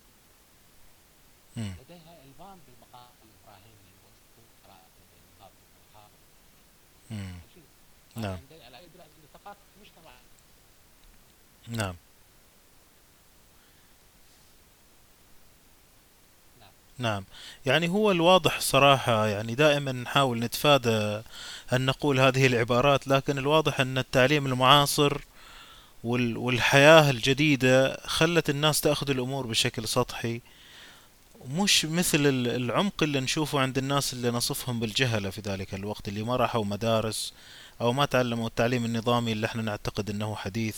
لديها 1.57 2.22
إلمام 2.24 2.59
بالمقام 2.66 3.11
الإبراهيمي 3.24 3.93
وأسلوب 4.05 4.49
قراءته 4.64 5.03
بين 5.12 5.22
الناظم 5.34 5.64
والحافظ 5.74 6.20
مم. 7.11 7.41
عجيب. 7.51 7.64
نعم. 8.16 8.39
ثقافة 9.34 9.61
المجتمع 9.76 10.12
نعم 11.68 11.97
نعم. 16.99 17.24
يعني 17.66 17.88
هو 17.88 18.11
الواضح 18.11 18.61
صراحة 18.61 19.26
يعني 19.26 19.55
دائما 19.55 19.92
نحاول 19.92 20.38
نتفادى 20.38 21.22
أن 21.72 21.86
نقول 21.86 22.20
هذه 22.20 22.47
العبارات 22.47 23.09
لكن 23.09 23.38
الواضح 23.38 23.80
أن 23.80 23.99
التعليم 23.99 24.47
المعاصر 24.47 25.18
وال- 26.05 26.36
والحياة 26.36 27.11
الجديدة 27.11 27.97
خلت 28.07 28.51
الناس 28.51 28.80
تأخذ 28.80 29.11
الأمور 29.11 29.47
بشكل 29.47 29.88
سطحي. 29.88 30.40
مش 31.49 31.84
مثل 31.84 32.26
ال- 32.26 32.49
العمق 32.49 33.03
اللي 33.03 33.20
نشوفه 33.20 33.61
عند 33.61 33.78
الناس 33.78 34.12
اللي 34.12 34.30
نصفهم 34.30 34.80
بالجهلة 34.80 35.30
في 35.30 35.40
ذلك 35.40 35.74
الوقت 35.74 36.09
اللي 36.09 36.22
ما 36.22 36.36
راحوا 36.36 36.64
مدارس 36.64 37.32
أو 37.80 37.92
ما 37.92 38.05
تعلموا 38.05 38.47
التعليم 38.47 38.84
النظامي 38.84 39.32
اللي 39.32 39.47
إحنا 39.47 39.62
نعتقد 39.62 40.11
أنه 40.11 40.34
حديث. 40.34 40.76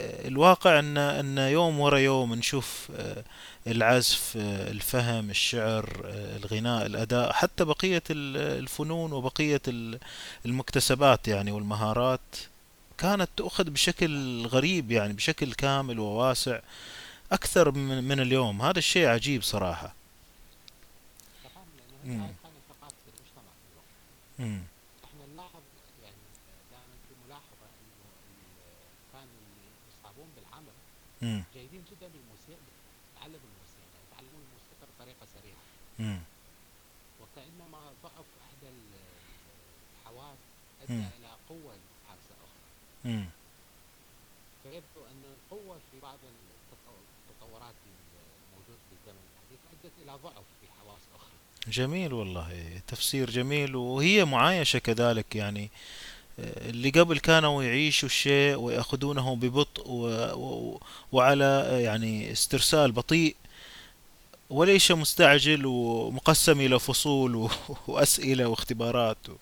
الواقع 0.00 0.78
أن 0.78 0.96
أن 0.98 1.38
يوم 1.38 1.80
ورا 1.80 1.98
يوم 1.98 2.34
نشوف 2.34 2.88
آه، 2.96 3.24
العزف 3.66 4.34
آه، 4.36 4.70
الفهم 4.70 5.30
الشعر 5.30 6.02
آه، 6.04 6.36
الغناء 6.36 6.86
الأداء 6.86 7.32
حتى 7.32 7.64
بقية 7.64 8.02
ال- 8.10 8.58
الفنون 8.58 9.12
وبقية 9.12 9.62
ال- 9.68 9.98
المكتسبات 10.46 11.28
يعني 11.28 11.52
والمهارات 11.52 12.20
كانت 12.98 13.28
تؤخذ 13.36 13.64
بشكل 13.70 14.46
غريب 14.46 14.90
يعني 14.92 15.12
بشكل 15.12 15.52
كامل 15.54 15.98
وواسع 15.98 16.60
أكثر 17.32 17.70
من 17.70 18.04
من 18.04 18.20
اليوم. 18.20 18.62
هذا 18.62 18.78
الشيء 18.78 19.06
عجيب 19.06 19.42
صراحة. 19.42 19.94
تفهم 21.44 21.64
لأنه 22.04 22.16
مم. 22.18 22.22
هذه 22.24 22.34
كانت 22.42 22.54
ثقافة 22.68 22.94
المجتمع 23.08 23.52
في 23.62 23.72
الوقت 23.72 23.88
مم. 24.38 24.60
إحنا 25.04 25.34
نلاحظ 25.34 25.62
يعني 26.02 26.16
دائما 26.70 26.94
في 27.08 27.14
ملاحظة 27.26 27.64
انه 27.78 28.04
ال- 28.08 29.12
كانوا 29.12 29.34
اللي 29.42 29.68
يصابون 29.92 30.28
بالعمل 30.36 30.74
مم. 31.22 31.44
جيدين 31.54 31.84
جدا 31.90 32.08
بالموسيقى 32.08 32.68
تعلموا 33.16 33.38
الموسيقى 33.52 33.98
يتعلمون 34.06 34.42
الموسيقى 34.48 34.86
بطريقة 34.96 35.26
سريعة 35.34 35.62
مم. 35.98 36.20
وكأنما 37.20 37.80
ضعف 38.02 38.26
إحدى 38.44 38.68
ال- 38.68 38.98
الحواس 40.00 40.38
مم. 40.88 40.96
ادى 40.96 41.08
إلى 41.18 41.28
قوة 41.48 41.74
حاسة 42.08 42.34
أخرى 42.44 42.62
مم. 43.12 43.24
فيبدو 44.62 45.06
أن 45.10 45.22
القوة 45.34 45.78
في 45.92 46.00
بعض 46.02 46.18
التطو- 46.18 47.02
التطورات 47.30 47.74
الموجودة 47.86 48.78
في 48.88 48.94
الزمن 49.00 49.22
الحديث 49.32 49.60
أدت 49.72 49.92
إلى 50.02 50.12
ضعف 50.22 50.44
في 50.60 50.66
حواس 50.80 51.00
أخرى 51.16 51.32
جميل 51.72 52.12
والله 52.12 52.80
تفسير 52.86 53.30
جميل 53.30 53.76
وهي 53.76 54.24
معايشة 54.24 54.78
كذلك 54.78 55.36
يعني 55.36 55.64
آه، 55.64 55.68
اللي 56.38 56.90
قبل 56.90 57.18
كانوا 57.18 57.62
يعيشوا 57.62 58.08
الشيء 58.08 58.56
ويأخذونه 58.56 59.36
ببطء. 59.36 59.90
وعلى 61.12 61.68
يعني 61.82 62.32
استرسال 62.32 62.92
بطيء 62.92 63.36
وليس 64.50 64.90
مستعجل 64.90 65.66
ومقسم 65.66 66.60
إلى 66.60 66.78
فصول. 66.78 67.50
وأسئلة 67.88 68.46
واختبارات 68.46 69.28
و... 69.28 69.32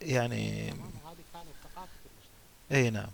يعني 0.00 0.74
أي 2.72 2.90
نعم 2.90 3.10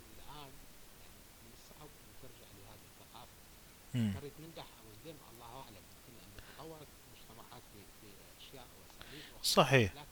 الان 9.55 9.85
يعني 9.85 10.02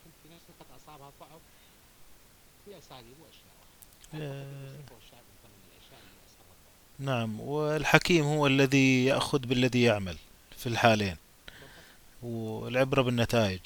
نعم 6.98 7.40
والحكيم 7.40 8.24
هو 8.24 8.46
الذي 8.46 9.04
يأخذ 9.04 9.38
بالذي 9.38 9.82
يعمل 9.82 10.16
في 10.58 10.66
الحالين. 10.66 11.16
والعبرة 12.22 13.02
بالنتائج 13.02 13.60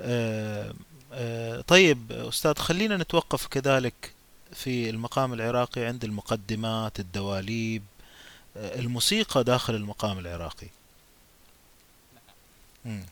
آه، 0.00 0.74
آه، 1.12 1.60
طيب 1.60 2.12
أستاذ 2.12 2.54
خلينا 2.58 2.96
نتوقف 2.96 3.46
كذلك 3.46 4.14
في 4.52 4.90
المقام 4.90 5.32
العراقي 5.32 5.84
عند 5.84 6.04
المقدمات 6.04 7.00
الدواليب 7.00 7.82
الموسيقى 8.56 9.44
داخل 9.44 9.74
المقام 9.74 10.18
العراقي 10.18 10.66
نعم. 12.84 13.04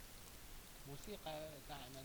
موسيقى 0.88 1.48
دائما 1.68 2.02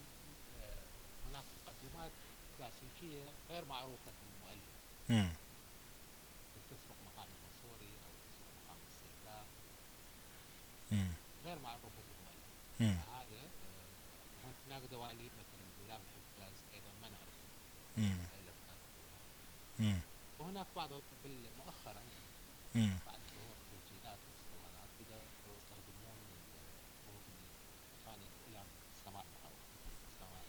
آه، 0.61 1.29
هناك 1.29 1.43
مقدمات 1.65 2.11
كلاسيكية 2.57 3.23
غير 3.51 3.63
معروفة 3.69 4.11
للمؤلف 4.23 4.63
مم. 5.13 5.29
مم. 10.91 11.11
غير 11.45 11.59
معروفة 11.59 12.01
للمؤلف 12.07 12.53
مم. 12.79 12.97
هذا 13.13 13.41
هناك 14.67 14.81
دواليب 14.91 15.31
مثلا 15.41 15.65
بلاد 15.85 16.01
الحجاز 16.01 16.53
أيضا 16.73 16.91
ما 17.01 17.09
نعرف 17.09 17.37
مم. 17.97 18.03
المؤلف 18.03 18.57
كان 18.67 18.77
يقولها. 18.85 19.21
مم. 19.79 19.99
وهناك 20.39 20.67
بعض 20.75 20.89
مؤخرا 21.57 22.01
مم. 22.75 22.93
بعد 23.05 23.19
ظهور 23.35 23.55
التسجيلات 23.63 24.19
والاسطوانات 24.25 24.89
بدأوا 24.99 25.55
يستخدمون 25.57 26.17
ممكن 27.07 27.33
الأغاني 28.05 28.25
الأولى 28.29 28.63
من 28.69 28.77
السماع 28.97 29.23
سواء 30.19 30.43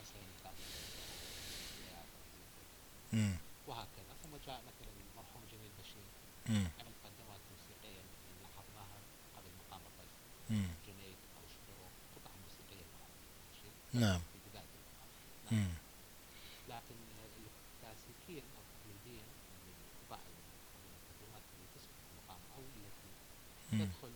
حسين 0.00 0.26
كامل 0.44 0.70
مم. 3.12 3.36
مثلا 4.68 4.90
المرحوم 5.10 5.42
جميل 5.52 5.72
بشير. 5.80 6.08
عمل 6.80 6.92
مقدمات 7.02 7.40
موسيقية 7.52 8.00
مثل 8.10 8.32
لاحظناها 8.42 8.98
قبل 9.36 9.50
مقام 9.60 9.80
مم. 10.50 10.68
جنيد 10.86 11.18
أو 11.36 11.42
شكرو 11.54 11.84
قطع 12.16 12.32
موسيقية 12.44 12.84
لمرحوم 12.86 13.16
جميل 13.26 13.42
بشير 13.52 13.72
نعم 14.02 14.20
في 14.32 14.38
بداية 14.50 14.72
المقام 14.78 15.10
مم. 15.52 15.72
لكن 16.68 16.96
الكلاسيكيا 17.40 18.42
أو 18.54 18.60
التقليديا 18.66 19.24
من 19.64 19.74
القطع 19.86 20.20
المقدمات 20.30 21.42
التي 21.52 21.66
تسبق 21.76 21.98
المقام 22.10 22.40
أو 22.56 22.60
التي. 22.76 23.10
تدخل 23.72 24.12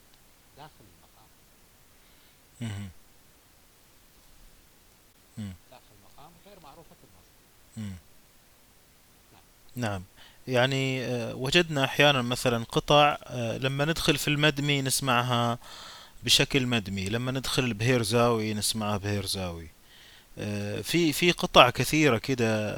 داخل 0.56 0.84
المقام 0.94 1.30
مم. 5.38 5.52
داخل 5.70 5.92
المقام 5.98 6.32
غير 6.46 6.60
معروفة 6.60 6.96
النص 7.04 7.28
مم. 7.76 7.96
نعم. 9.76 10.02
يعني 10.48 11.04
آه، 11.04 11.34
وجدنا 11.34 11.84
أحيانا 11.84 12.22
مثلا 12.22 12.64
قطع 12.64 13.18
آه، 13.26 13.58
لما 13.58 13.84
ندخل 13.84 14.18
في 14.18 14.28
المدمي 14.28 14.82
نسمعها 14.82 15.58
بشكل 16.24 16.66
مدمي 16.66 17.08
لما 17.08 17.32
ندخل 17.32 17.64
البهيرزاوي 17.64 18.54
نسمعها 18.54 18.96
بهيرزاوي 18.96 19.68
آه، 20.38 20.80
في 20.80 21.12
في 21.12 21.30
قطع 21.30 21.70
كثيرة 21.70 22.18
كده 22.18 22.76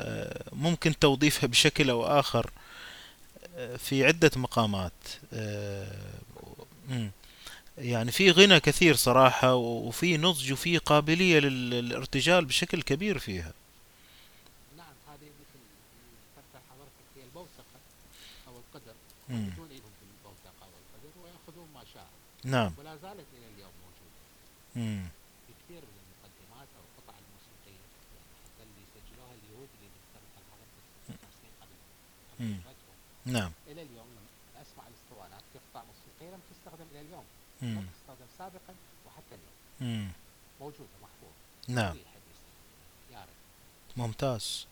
ممكن 0.52 0.98
توظيفها 0.98 1.46
بشكل 1.46 1.90
آخر 1.90 2.50
آه، 3.56 3.76
في 3.76 4.04
عدة 4.06 4.30
مقامات. 4.36 4.92
يعني 7.78 8.12
في 8.12 8.30
غنى 8.30 8.60
كثير 8.60 8.96
صراحة 8.96 9.54
وفي 9.54 10.16
نضج 10.16 10.52
وفي 10.52 10.78
قابلية 10.78 11.38
لل- 11.38 11.70
للارتجال 11.70 12.44
بشكل 12.44 12.82
كبير 12.82 13.18
فيها 13.18 13.52
نعم 14.76 14.86
هذه 15.08 15.28
مثل 15.40 15.60
ذكرت 16.36 16.62
حضرتك 16.70 17.06
هي 17.16 17.22
البوثقة 17.24 17.78
أو 18.48 18.52
لهم 19.30 19.90
في 19.98 20.04
البوثقة 20.10 20.62
أو 20.66 20.68
القدر 20.82 21.12
ويأخذون 21.22 21.68
ما 21.74 21.84
شاء 21.94 22.08
نعم 22.44 22.72
ولا 22.78 22.96
زالت 22.96 23.26
إلى 23.36 23.46
اليوم 23.54 23.72
موجودة 23.84 24.16
مم. 24.76 25.08
في 25.46 25.52
كثير 25.60 25.82
من 25.82 25.98
المقدمات 26.04 26.68
أو 26.76 26.82
القطع 26.88 27.14
الموسيقية 27.18 27.84
يعني 28.14 28.32
حتى 28.44 28.62
اللي 28.62 28.84
سجلوها 28.94 29.34
اليهود 29.34 29.68
اللي 29.76 29.88
حضرتك 30.50 30.84
في 31.06 31.10
التفسير 31.12 31.50
قبل 31.62 31.76
نعم 33.32 33.52
إلى 33.66 33.82
اليوم 33.82 34.06
لما 34.16 34.62
أسمع 34.62 34.84
الأسطوانات 34.88 35.42
كقطع 35.54 35.84
موسيقية 35.90 36.34
لم 36.36 36.40
تستخدم 36.50 36.86
إلى 36.92 37.00
اليوم. 37.00 37.24
لم 37.62 37.88
تستخدم 37.94 38.26
سابقا 38.38 38.74
وحتى 39.06 39.34
اليوم 39.34 39.56
مم. 39.80 40.08
موجودة 40.60 40.96
محفوظة 41.02 41.36
نعم 41.68 41.96
ممتاز 43.96 44.66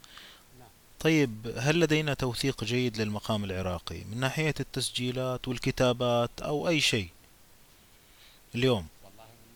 طيب 1.04 1.54
هل 1.58 1.80
لدينا 1.80 2.14
توثيق 2.14 2.64
جيد 2.64 2.96
للمقام 2.96 3.44
العراقي 3.44 4.04
من 4.04 4.20
ناحية 4.20 4.54
التسجيلات 4.60 5.48
والكتابات 5.48 6.30
أو 6.42 6.68
أي 6.68 6.80
شيء 6.80 7.08
اليوم 8.54 8.86
والله 9.04 9.24
من 9.24 9.54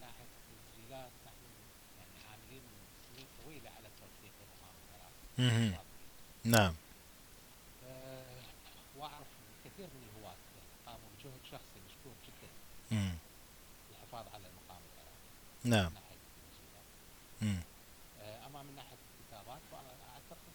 ناحية 0.00 0.26
التسجيلات 0.50 1.10
سنين 2.48 3.26
طويلة 3.44 3.70
على. 3.70 3.88
نعم 6.44 6.74
وأعرف 8.98 9.26
كثير 9.64 9.86
من 9.86 10.02
الهواة 10.08 10.36
قاموا 10.86 11.08
بجهد 11.18 11.40
شخصي 11.52 11.78
مشكور 11.88 12.12
جدا. 12.26 12.50
للحفاظ 13.90 14.24
على 14.34 14.46
المقام 14.46 14.82
العراقي 14.92 15.20
نعم 15.64 15.92
من 15.92 15.94
ناحية 15.94 16.16
التسجيلات 16.26 16.86
مم. 17.42 17.60
آه، 18.22 18.46
أما 18.46 18.62
من 18.62 18.76
ناحية 18.76 18.96
الكتابات 19.20 19.60
فأعتقد 19.72 20.52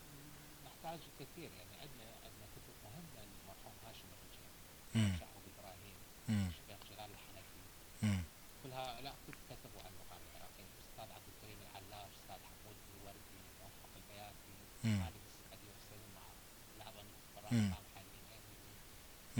نحتاج 0.66 1.00
كثير 1.20 1.50
يعني 1.60 1.74
عندنا 1.82 2.08
عندنا 2.26 2.48
كتب 2.56 2.76
مهمة 2.86 3.20
للمرحوم 3.28 3.76
هاشم 3.86 4.08
الرجال 4.16 4.52
مم. 4.96 5.14
شعب 5.20 5.44
إبراهيم 5.52 5.98
مم. 6.30 6.48
الشيخ 6.52 6.80
جلال 6.92 7.10
الحنفي 7.16 7.62
مم. 8.04 8.22
كل 8.64 8.72
هؤلاء 8.80 9.16
كتب 9.28 9.38
كتبوا 9.50 9.82
عن 9.86 9.92
المقام 9.96 10.22
العراقي 10.28 10.64
الاستاذ 10.72 11.08
عبد 11.18 11.28
الكريم 11.34 11.60
العلاش 11.66 12.12
الاستاذ 12.16 12.42
حمود 12.50 12.78
الوردي 12.92 13.38
موفق 13.62 13.92
البياتي 14.00 14.54
مم. 14.86 15.00
خالد 15.04 15.24
السعدي 15.32 15.66
وحسين 15.72 16.02
المعروف 16.10 16.40
العظم 16.78 17.08
قراء 17.36 17.52
مم. 17.54 17.60
المقام 17.60 17.86
حاليا 17.96 18.22
أيضا 18.36 18.52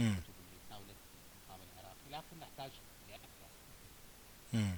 مم. 0.02 0.14
الكتب 0.18 0.36
اللي 0.42 0.58
تناولت 0.68 0.98
المقام 1.32 1.60
العراقي 1.66 2.06
لكن 2.16 2.34
نحتاج 2.44 2.72
لاكثر 3.10 3.50
مم. 4.58 4.74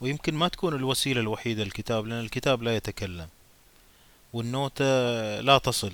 ويمكن 0.00 0.34
ما 0.34 0.48
تكون 0.48 0.74
الوسيلة 0.74 1.20
الوحيدة 1.20 1.62
الكتاب 1.62 2.06
لأن 2.06 2.20
الكتاب 2.20 2.62
لا 2.62 2.76
يتكلم 2.76 3.28
والنوتة 4.32 4.84
لا 5.40 5.58
تصل. 5.58 5.92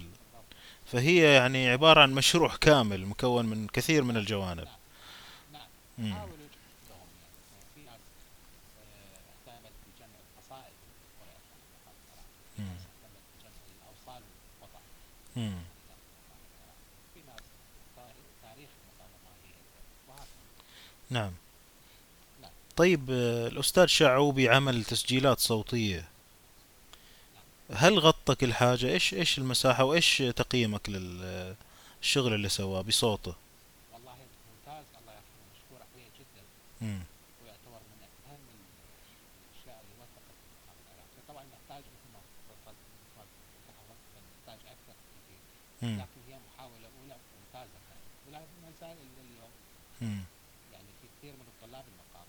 فهي 0.87 1.35
يعني 1.35 1.69
عبارة 1.71 2.01
عن 2.01 2.13
مشروع 2.13 2.57
كامل 2.57 3.07
مكون 3.07 3.47
من 3.47 3.67
كثير 3.67 4.03
من 4.05 4.17
الجوانب. 4.17 4.69
نعم. 5.99 6.29
مم. 15.37 15.63
نعم. 21.11 21.33
طيب 22.77 23.11
آه، 23.11 23.49
الأستاذ 23.49 23.87
شعوبي 23.87 24.49
عمل 24.49 24.85
تسجيلات 24.85 25.39
صوتية. 25.41 26.09
هل 27.73 27.99
غطى 27.99 28.35
كل 28.35 28.55
حاجة 28.55 28.87
إيش 28.93 29.15
إيش 29.15 29.39
المساحة 29.39 29.85
وإيش 29.85 30.19
تقييمك 30.37 30.89
للشغل 30.89 32.35
اللي 32.35 32.49
سواه 32.49 32.81
بصوته؟ 32.83 33.35
والله 33.93 34.13
ممتاز 34.13 34.85
الله 35.01 35.13
يرحمه 35.13 35.45
مشكور 35.55 35.81
عليه 35.93 36.09
جدا. 36.19 36.43
مم. 36.81 37.03
ويعتبر 37.43 37.81
من 37.91 37.99
أهم 38.29 38.45
الأشياء 38.53 39.79
اللي 39.83 39.95
وثقت 40.03 40.37
طبعا 41.29 41.45
نحتاج 41.55 41.85
مثل 41.95 42.09
ما 42.15 42.21
نحتاج 44.47 44.61
أكثر 44.75 44.95
كثير. 45.13 45.41
لكن 45.83 46.21
هي 46.29 46.37
محاولة 46.49 46.87
أولى 46.99 47.17
ممتازه 47.33 47.79
كانت 47.89 48.05
ولا 48.29 48.39
ما 48.63 48.71
زال 48.81 48.97
إلى 49.07 49.21
اليوم. 49.27 49.53
مم. 50.01 50.25
يعني 50.73 50.91
في 51.01 51.07
كثير 51.15 51.33
من 51.41 51.47
الطلاب 51.53 51.85
المقام 51.93 52.29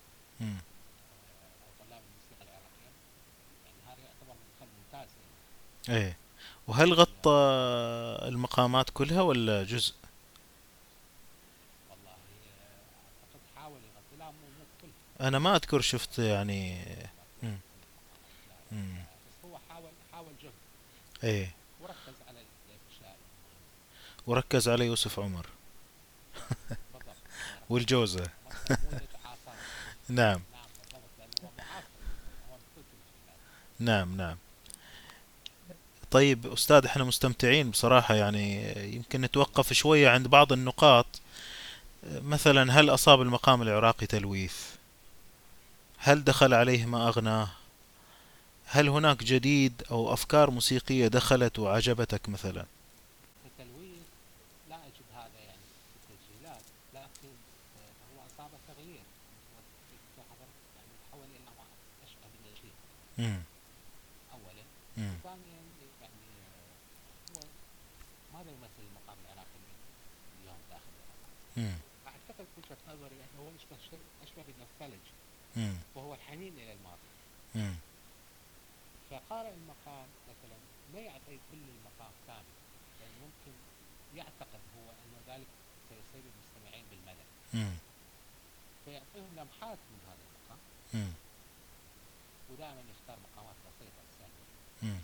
إيه. 5.88 6.16
وهل 6.66 6.94
غطى 6.94 7.30
المقامات 8.28 8.90
كلها 8.90 9.22
ولا 9.22 9.64
جزء؟ 9.64 9.94
والله 11.90 12.10
اعتقد 12.10 13.40
حاول 13.56 13.78
يغطي 13.78 14.16
لا 14.18 14.24
مو 14.24 14.32
مو 14.58 14.64
كل 14.82 15.24
أنا 15.24 15.38
ما 15.38 15.56
أذكر 15.56 15.80
شفت 15.80 16.18
يعني 16.18 16.84
مم. 17.42 18.94
هو 19.44 19.58
حاول 19.68 19.90
حاول 20.12 20.32
جهد 20.42 20.52
إيه. 21.24 21.54
وركز 21.80 22.14
على 22.28 22.38
وركز 24.26 24.68
على 24.68 24.86
يوسف 24.86 25.20
عمر. 25.20 25.46
عاصر 27.70 28.28
نعم. 30.08 30.40
نعم 33.78 34.16
نعم. 34.16 34.36
طيب 36.10 36.46
أستاذ 36.52 36.84
إحنا 36.84 37.04
مستمتعين 37.04 37.70
بصراحة 37.70 38.14
يعني 38.14 38.72
يمكن 38.94 39.20
نتوقف 39.20 39.72
شوية 39.72 40.08
عند 40.08 40.28
بعض 40.28 40.52
النقاط. 40.52 41.06
مثلا 42.06 42.80
هل 42.80 42.90
أصاب 42.90 43.22
المقام 43.22 43.62
العراقي 43.62 44.06
تلويث؟ 44.06 44.54
هل 45.98 46.24
دخل 46.24 46.54
عليه 46.54 46.86
ما 46.86 47.08
أغناه؟ 47.08 47.48
هل 48.66 48.88
هناك 48.88 49.24
جديد 49.24 49.82
أو 49.90 50.12
أفكار 50.12 50.50
موسيقية 50.50 51.08
دخلت 51.08 51.58
وعجبتك 51.58 52.28
مثلا 52.28 52.64
في 53.42 53.48
التلوين 53.48 54.02
لا 54.70 54.76
أجد 54.76 55.06
هذا 55.14 55.40
يعني 55.46 55.64
في 56.06 56.12
التسجيلات 56.14 56.62
لكن 56.94 57.28
آه، 57.78 58.16
هو 58.16 58.20
أصاب 58.26 58.50
تغيير 58.68 59.02
يعني 60.76 60.92
تحول 61.10 61.26
إلى 61.30 61.50
ما 61.58 61.64
أشبه 62.06 62.28
مم. 63.18 63.42
ثانيا 65.22 65.60
يعني 66.02 66.24
هو 67.36 67.40
ماذا 68.34 68.50
يمثل 68.50 68.82
المقام 68.90 69.16
العراقي 69.24 69.58
اليوم 70.40 70.58
داخل 70.70 70.92
العراق 70.98 71.30
مم. 71.56 71.76
أعتقد 72.06 72.46
وجهة 72.58 72.78
نظري 72.88 73.16
أنه 73.24 73.40
هو 73.42 73.48
أشبه 73.58 73.76
شيء 73.90 74.00
أشبه 74.22 74.42
بالنوستالج. 74.42 75.04
وهو 75.94 76.14
الحنين 76.14 76.52
إلى 76.52 76.72
الماضي. 76.72 77.10
فقارئ 79.10 79.54
المقام 79.54 80.06
مثلا 80.30 80.56
ما 80.94 81.00
يعطي 81.00 81.38
كل 81.50 81.64
المقام 81.78 82.12
كامل 82.26 82.54
لأن 83.00 83.12
ممكن 83.22 83.52
يعتقد 84.16 84.60
هو 84.76 84.90
أن 84.90 85.12
ذلك 85.28 85.46
سيصيب 85.88 86.24
المستمعين 86.32 86.84
بالملل. 86.90 87.28
فيعطيهم 88.84 89.30
لمحات 89.36 89.78
من 89.90 89.98
هذا 90.08 90.22
المقام. 90.28 90.58
ودائما 92.50 92.82
يختار 92.90 93.18
مقامات 93.26 93.56
بسيطة 93.66 94.02
سهلة 94.18 94.44
مم. 94.82 95.00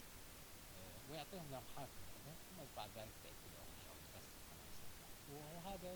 لمحات 1.33 1.89
من 1.89 2.09
هذا 2.27 2.35
ثم 2.51 2.59
بعد 2.77 2.91
ذلك 2.97 3.15
تأتي 3.25 3.45
الأغنية 3.51 3.87
أو 3.91 3.97
القصة 4.03 4.39
كما 4.49 4.65
يسمى 4.71 5.07
وهذا 5.37 5.91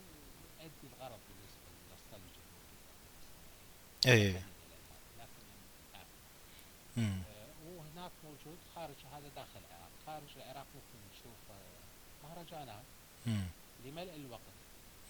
يؤدي 0.60 0.86
الغرض 0.92 1.20
بالنسبة 1.28 1.66
للنوستالجيا 1.74 2.44
نعم 5.18 6.06
مم. 6.96 7.22
آه، 7.28 7.48
وهناك 7.76 8.12
موجود 8.24 8.58
خارج 8.74 8.94
هذا 9.12 9.28
داخل 9.36 9.60
العراق. 9.68 9.90
خارج 10.06 10.30
العراق 10.36 10.66
ممكن 10.74 10.98
نشوف 11.10 11.40
آه، 11.50 12.26
مهرجانات. 12.28 12.84
لملء 13.84 14.14
الوقت. 14.14 14.54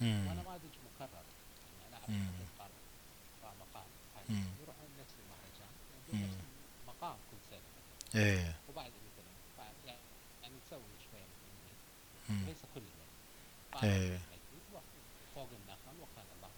ونماذج 0.01 0.75
مكررة 0.87 1.25
يعني 1.83 1.89
أنا 1.89 1.97
أعرف 1.97 2.11
مقام. 3.61 3.87
مم. 4.29 4.45
يروحون 4.63 4.89
نفس 5.01 5.15
المهرجان. 5.23 5.73
نفس 6.25 6.37
المقام 6.83 7.17
كل 7.31 7.37
سنة. 7.51 7.69
إيه 8.23 8.55
وبعد 8.69 8.91
مثلا 8.91 9.33
بعد 9.59 9.75
يعني 9.87 9.99
يعني 10.43 10.55
تسوي 10.67 10.81
شوية 11.11 11.23
مثل 11.23 11.51
مم. 12.24 12.24
ليس 12.47 12.57
كل 12.75 12.81
الليل 12.81 13.95
إيه. 13.95 14.19
فوق 15.35 15.49
النخل 15.63 15.97
وكان 16.03 16.27
الله 16.37 16.51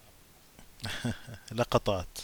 لقطات 1.53 2.19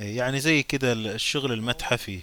إيه، 0.00 0.16
يعني 0.16 0.40
زي 0.40 0.62
كده 0.62 0.92
الشغل 0.92 1.52
المتحفي 1.52 2.20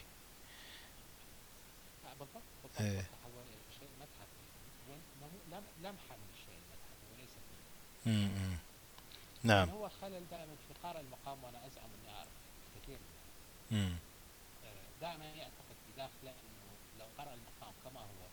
بالضبط 2.20 2.30
بالضبط. 2.64 2.78
تحول 2.78 3.44
إلى 3.48 3.74
شيء 3.80 3.90
متحفي 4.02 4.44
وإنه 4.90 5.32
لم- 5.52 5.86
لمحة 5.88 6.16
من 6.16 6.28
الشيء 6.34 6.58
المتحفي 6.64 7.06
وليس. 7.14 7.30
مم. 8.06 8.58
نعم 9.44 9.70
هو 9.70 9.90
خلل 10.02 10.24
دائما 10.32 10.56
في 10.68 10.74
قارئ 10.84 11.00
المقام 11.02 11.44
وأنا 11.44 11.58
ازعم 11.68 11.90
اني 12.02 12.16
اعرف 12.18 12.30
كثير 12.84 12.98
منه 13.72 13.96
دائما 15.02 15.26
يعتقد 15.26 15.76
بداخله 15.94 16.32
انه 16.32 16.68
لو 17.00 17.06
قرأ 17.18 17.34
المقام 17.34 17.74
كما 17.84 18.00
هو. 18.00 18.28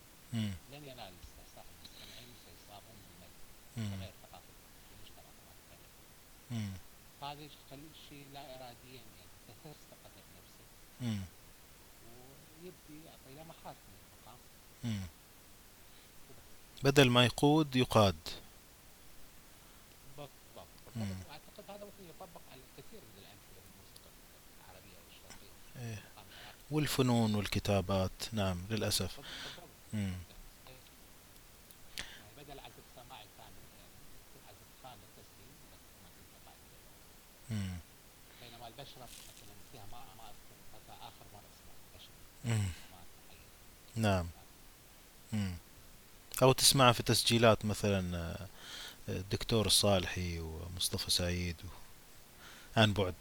لن 0.72 0.84
ينال 0.84 1.12
وغير 3.76 4.12
ثقافه 4.22 4.52
المجتمع 4.92 5.22
مم. 6.50 6.72
هذا 7.22 7.40
يخلي 7.40 7.88
الشيء 7.94 8.26
لا 8.34 8.40
اراديا 8.56 9.02
يعني 9.18 9.30
تهتز 9.48 9.76
ثقته 9.90 10.20
بنفسه. 10.28 11.24
ويبدي 12.62 13.04
يعطي 13.06 13.32
لمحات 13.44 13.76
من 13.88 13.98
المقام. 14.04 14.38
بدل 16.82 17.10
ما 17.10 17.24
يقود 17.24 17.76
يقاد 17.76 18.16
بالضبط 20.16 20.28
واعتقد 20.96 21.64
هذا 21.70 21.84
ممكن 21.84 22.04
يطبق 22.10 22.40
على 22.52 22.60
الكثير 22.60 23.00
من 23.00 23.18
الامثله 23.18 23.60
الموسيقى 23.64 24.10
العربيه 24.60 24.98
والشرقيه. 25.06 26.02
والفنون 26.70 27.34
والكتابات 27.34 28.10
نعم 28.32 28.58
للأسف 28.70 29.16
بالضبط 29.16 29.28
بالضبط. 29.44 29.68
مم. 29.92 30.14
يعني 32.16 32.32
بدل 32.36 32.58
عزف 32.60 32.84
سماعي 32.96 33.26
كامل 33.38 33.64
يعني 33.78 33.94
يكون 34.20 34.42
عزف 34.48 34.68
خانة 34.82 35.06
تسليم 35.16 35.56
بس 35.72 35.84
ما 36.02 36.08
تنتقع 36.16 36.54
مم. 36.54 37.33
بينما 37.50 38.68
البشرة 38.68 39.04
مثلا 39.04 39.54
فيها 39.72 39.84
ما 39.92 39.98
ما 39.98 40.22
أذكر 40.22 40.56
متى 40.74 40.92
آخر 41.02 41.24
مرة 41.34 41.42
سمعت 41.58 42.02
أتخيل 43.28 44.02
نعم. 44.02 44.26
مم. 45.32 45.54
أو 46.42 46.52
تسمعها 46.52 46.92
في 46.92 47.02
تسجيلات 47.02 47.64
مثلا 47.64 48.16
آه، 48.16 48.46
الدكتور 49.08 49.66
الصالحي 49.66 50.38
ومصطفى 50.40 51.10
سعيد 51.10 51.56
و... 51.64 51.68
عن 52.76 52.92
بعد. 52.92 53.14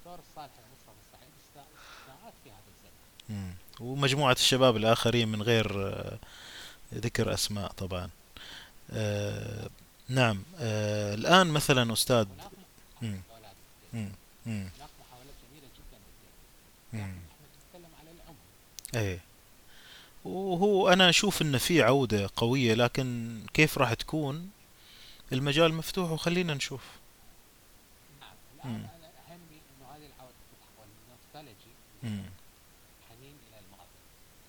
الدكتور 0.00 0.18
الصالح 0.18 0.26
ومصطفى 0.36 1.00
السعيد 1.06 1.32
استثناءات 1.46 2.32
في 2.44 2.50
هذا 2.50 2.58
الزمن. 3.28 3.54
ومجموعة 3.80 4.32
الشباب 4.32 4.76
الآخرين 4.76 5.28
من 5.28 5.42
غير 5.42 5.88
آه، 5.88 6.18
ذكر 6.94 7.34
أسماء 7.34 7.72
طبعا. 7.72 8.10
آه، 8.90 9.68
نعم 10.10 10.42
آه، 10.58 11.14
الآن 11.14 11.46
مثلا 11.46 11.92
أستاذ 11.92 12.26
مم. 13.02 13.20
مم. 13.92 14.12
مم. 14.46 14.68
مم. 16.92 17.00
نتكلم 17.72 17.90
على 18.00 18.10
العمر 18.10 18.36
إيه 19.06 19.20
وهو 20.24 20.88
أنا 20.88 21.08
أشوف 21.08 21.42
إن 21.42 21.58
في 21.58 21.82
عودة 21.82 22.30
قوية 22.36 22.74
لكن 22.74 23.38
كيف 23.54 23.78
راح 23.78 23.94
تكون 23.94 24.50
المجال 25.32 25.74
مفتوح 25.74 26.10
وخلينا 26.10 26.54
نشوف 26.54 26.82
نعم 28.20 28.72
مم. 28.72 28.76
الآن 28.76 28.88
أنا 28.98 29.06
أهمني 29.34 29.60
إنه 29.70 29.86
هذه 29.96 30.06
العودة 30.16 30.34
تتحول 30.52 30.86
من 30.86 31.14
نوستالجي 31.14 31.72
مم. 32.02 32.22
حنين 33.10 33.34
إلى 33.48 33.60
الماضي 33.66 33.90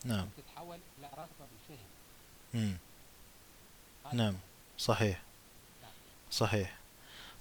نعم 0.05 0.27
تتحول 0.37 0.79
إلى 0.99 1.07
رغبة 1.17 1.45
بالفهم 1.51 1.87
مم. 2.53 2.77
نعم 4.13 4.35
صحيح. 4.77 5.21
صحيح. 6.31 6.75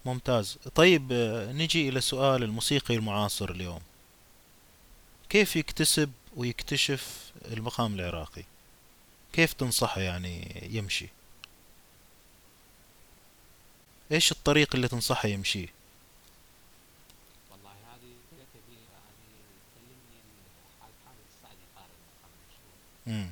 ممتاز. 0.04 0.58
طيب 0.74 1.12
آه، 1.12 1.52
نجي 1.52 1.88
إلى 1.88 2.00
سؤال 2.00 2.42
الموسيقي 2.42 2.94
المعاصر 2.96 3.50
اليوم. 3.50 3.80
كيف 5.28 5.56
يكتسب 5.56 6.12
ويكتشف 6.36 7.32
المقام 7.52 7.94
العراقي؟ 7.94 8.44
كيف 9.32 9.52
تنصحه 9.52 10.00
يعني 10.00 10.62
يمشي؟ 10.70 11.08
إيش 14.12 14.32
الطريق 14.32 14.74
اللي 14.74 14.88
تنصحه 14.88 15.28
يمشيه 15.28 15.68
والله 17.50 17.70
هذه 17.70 18.12
كبيرة. 18.54 18.98
هذه 19.06 19.30
تكلمني 19.74 20.20
حال 20.80 20.90
حامد 21.04 21.24
السعدي 21.30 21.66
قارئ 21.76 21.94
المقام 22.00 22.30
المشهور. 22.38 22.74
مم. 23.06 23.30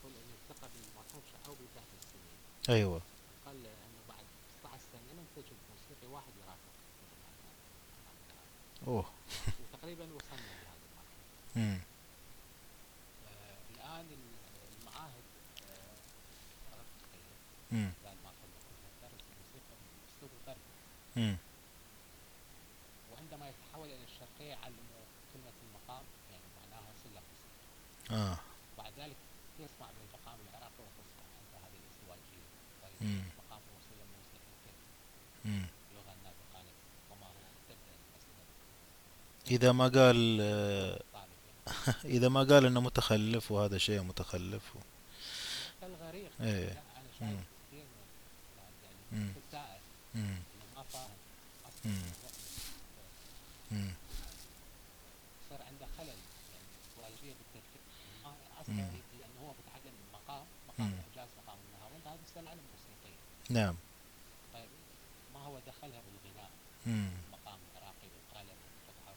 يقول 0.00 0.12
انه 0.20 0.34
الثقة 0.40 0.68
بالمرحوم 0.74 1.22
شعوبي 1.32 1.66
تحت 1.76 1.90
السنين 2.00 2.76
أيوه 2.78 3.00
قال 3.46 3.56
انه 3.56 4.00
بعد 4.08 4.24
16 4.60 4.78
سنة 4.92 5.10
لم 5.18 5.26
تجد 5.36 5.58
موسيقي 5.70 6.06
واحد 6.14 6.32
يراقب 6.42 6.72
مثل 7.00 7.16
ما 7.24 7.30
كان 7.38 7.54
الإمام 7.92 8.16
العراقي. 8.26 8.69
أوه. 8.86 9.04
وتقريبا 9.72 10.04
وصلنا 10.04 10.50
لهذه 10.60 10.80
المرحلة. 10.90 11.56
مم. 11.56 11.78
آه، 13.28 13.56
الآن 13.74 14.06
المعاهد 14.80 15.24
آه، 15.70 15.96
مم. 21.16 21.36
وعندما 23.12 23.48
يتحول 23.48 23.88
إلى 23.88 24.04
الشرقية 24.04 24.54
علموا 24.54 25.02
كلمة 25.34 25.52
المقام 25.68 26.04
يعني 26.30 26.44
معناها 26.60 26.92
سلة 27.04 27.20
موسيقى 27.30 28.16
آه 28.16 28.38
بعد 28.78 28.92
ذلك 28.98 29.16
يسمع 29.58 29.86
بالمقام 29.86 30.38
العراقي 30.50 30.80
وتصبح 30.86 31.24
عند 31.38 31.52
هذه 31.64 31.78
الازدواجية 31.82 32.44
طيب 32.82 33.08
مم. 33.08 33.22
المقام 33.32 33.60
هو 33.70 33.78
سلم 33.90 34.08
موسيقي 34.18 34.52
كيف 34.64 34.78
مم. 35.44 35.66
اللغة 35.90 36.12
النابغة 36.18 36.46
قالت 36.54 36.76
وما 37.10 37.26
هو 37.26 37.40
تبدأ 37.68 37.92
المسألة 38.00 38.44
إذا 39.50 39.72
ما 39.72 39.88
قال 39.88 40.40
إذا 42.04 42.28
ما 42.28 42.40
قال 42.40 42.66
إنه 42.66 42.80
متخلف 42.80 43.52
وهذا 43.52 43.78
شيء 43.78 44.02
متخلف. 44.02 44.76
و... 44.76 44.78
إيه. 46.40 46.64
الأولاد 46.64 47.44
مم. 51.84 51.90
يعني. 53.72 53.90
صار 55.50 55.62
عنده 55.62 55.86
خلل. 55.98 56.18
يعني 57.02 57.34
بالتفكير. 57.38 57.82
أصلا. 58.60 58.74
لأنه 58.74 59.40
هو 59.42 59.52
متعلم 59.60 59.94
مقام 60.12 60.44
مم. 60.78 60.86
الاعجاز 60.86 61.28
مقام 61.42 61.58
النهاوند 61.66 62.06
هذا 62.06 62.18
مثل 62.24 62.48
علم 62.48 62.60
موسيقي 62.72 63.14
نعم. 63.50 63.74
طيب 64.54 64.68
ما 65.34 65.40
هو 65.40 65.58
دخلها 65.66 66.00
بالغناء 66.06 66.50
مم. 66.86 67.10
المقام 67.26 67.58
العراقي 67.72 68.08
بالقلم 68.14 68.56
والقطعة 68.64 69.14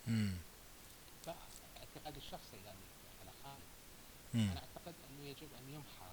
فاعتقادي 1.25 2.17
الشخصي 2.17 2.57
يعني 2.57 2.79
على 3.21 3.31
خالد. 3.43 3.63
أنا 4.51 4.59
أعتقد 4.59 4.95
إنه 5.09 5.21
يجب 5.25 5.53
أن 5.53 5.69
يمحى 5.69 6.11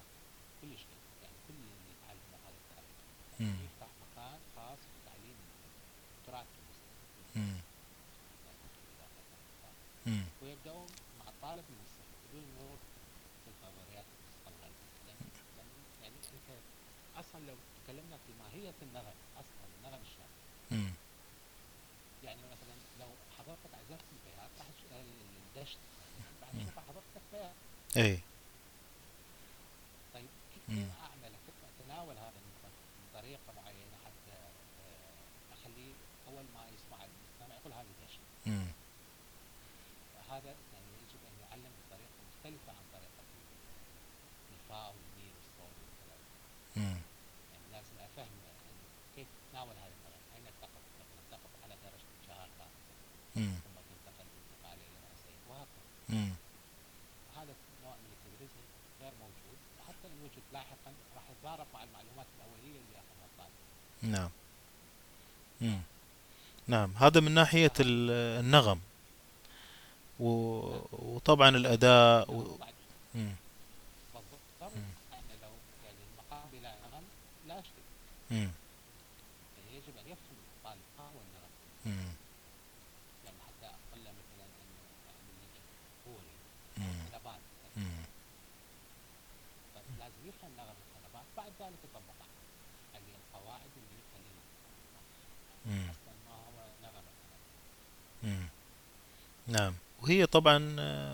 كل 0.61 0.77
شيء 0.77 0.97
يعني 1.23 1.37
كل 1.47 1.53
اللي 1.53 1.91
يتعلمه 1.91 2.37
هذا 2.47 2.57
التاريخ 2.57 2.97
مم. 3.39 3.65
يفتح 3.65 3.87
مكان 4.01 4.39
خاص 4.55 4.79
بتعليم 5.01 5.37
التراث 6.19 6.47
المسلم 6.59 6.95
مم. 7.35 7.61
مم. 10.05 10.23
ويبدأون 10.41 10.87
مع 11.19 11.29
الطالب 11.29 11.65
من 11.71 11.81
الصفر 11.81 12.15
بدون 12.29 12.43
مرور 12.55 12.77
في 13.43 13.49
النظريات 13.51 14.05
يعني 16.01 16.15
أنت 16.33 16.59
أصلا 17.15 17.39
لو 17.45 17.55
تكلمنا 17.83 18.17
في 18.17 18.33
ماهية 18.33 18.75
النغم 18.81 19.13
أصلا 19.37 19.65
النغم 19.77 20.01
الشعبي 20.01 20.39
مم. 20.71 20.91
يعني 22.23 22.41
مثلا 22.51 22.78
حضرتك 23.49 23.75
الدشت 25.55 25.77
بعد 26.41 26.53
حضرتك 26.87 27.21
بيات 27.33 27.55
اي 27.97 28.19
طيب 30.13 30.27
كيف. 30.53 30.69
اعمل 31.01 31.33
كيف 31.45 31.55
اتناول 31.81 32.17
هذا 32.17 32.39
بطريقه 33.13 33.53
معينه 33.55 33.97
حتى 34.05 34.37
آه، 34.85 35.53
اخليه 35.53 35.93
اول 36.27 36.43
ما 36.55 36.61
يسمع 36.75 36.97
المستمع 37.05 37.55
يقول 37.55 37.73
مم. 38.45 38.67
هذا 40.29 40.55
يعني 40.73 40.87
يجب 41.01 41.21
ان 41.29 41.35
يعلم 41.41 41.71
بطريقه 41.87 42.15
مختلفه 42.29 42.71
عن 42.77 42.85
طريقه 42.93 43.23
الفاء 44.53 44.87
والميم 44.95 45.33
والصوت 45.35 45.75
والكلام 45.81 46.21
مم. 46.75 47.01
يعني 47.51 47.65
لازم 47.71 47.95
افهم 47.99 48.27
إنه 48.27 48.53
كيف 49.15 49.27
تتناول 49.49 49.75
هذا 49.83 49.93
الكلام 49.97 50.21
اين 50.35 50.45
تقف 50.61 50.83
مثلا 50.99 51.21
تقف 51.31 51.51
على 51.63 51.75
درجه 51.83 52.07
الشهاده 52.21 52.65
مم. 52.65 53.19
ثم 53.65 53.77
تنتقل 53.89 54.25
بالانتقال 54.31 54.77
إلى 54.85 54.97
راسين 55.09 55.39
وهكذا 55.49 55.83
مم. 56.09 56.31
هذا 57.35 57.53
نوع 57.83 57.93
من 58.03 58.11
التدريس 58.17 58.51
غير 59.01 59.11
موجود 59.19 59.57
وحتى 59.79 60.07
ان 60.07 60.21
وجد 60.23 60.43
لاحقا 60.53 60.91
راح 61.15 61.23
يتضارب 61.31 61.67
مع 61.73 61.83
المعلومات 61.83 62.25
الاوليه 62.37 62.79
اللي 62.81 62.93
ياخذها 62.97 63.25
الطالب 63.31 63.53
نعم 64.15 64.29
مم. 65.61 65.81
نعم 66.67 66.91
هذا 66.97 67.19
من 67.19 67.31
ناحية 67.31 67.73
ال- 67.79 68.39
النغم 68.45 68.79
و- 70.19 70.79
وطبعا 70.91 71.49
الأداء 71.49 72.31
و... 72.33 72.57
بعد 72.57 72.73
مم. 73.15 73.21
مم. 74.61 74.91
إحنا 75.13 75.33
لو 75.41 75.51
يعني 75.85 75.97
المقام 76.11 76.49
بلا 76.53 76.71
نغم 76.83 77.03
لا 77.47 77.61
شيء 77.61 77.83
مم. 78.31 78.51
يعني 79.57 79.77
يجب 79.77 79.93
ان 79.97 80.05
يفهم 80.11 80.37
الطالب 80.57 80.81
ما 80.97 81.03
هو 81.03 81.19
النغم 81.25 81.51
مم. 81.85 82.11
يعني 83.25 83.37
حتى 83.47 83.65
أقول 83.65 84.05
له 84.05 84.11
مثلا 84.11 84.45
انه 84.45 84.81
اعمل 85.09 85.35
لي 85.41 85.61
كوري 86.05 86.33
مم. 86.77 86.99
خلبات 87.11 87.39
مم. 87.77 88.03
لازم 89.99 90.21
يفهم 90.29 90.51
نغم 90.57 90.75
الخلبات 90.83 91.25
بعد 91.37 91.51
ذلك 91.59 91.79
يطبقها 91.83 92.27
يعني 92.93 93.05
القواعد 93.19 93.71
اللي 93.79 93.97
يخلينا 94.03 94.43
مم. 95.65 95.89
أصلا 95.89 96.13
ما 96.27 96.35
هو 96.35 96.57
نغم 96.83 97.03
الخلبات 97.11 97.43
مم. 98.23 98.47
نعم. 99.49 99.73
وهي 100.01 100.25
طبعا 100.25 100.57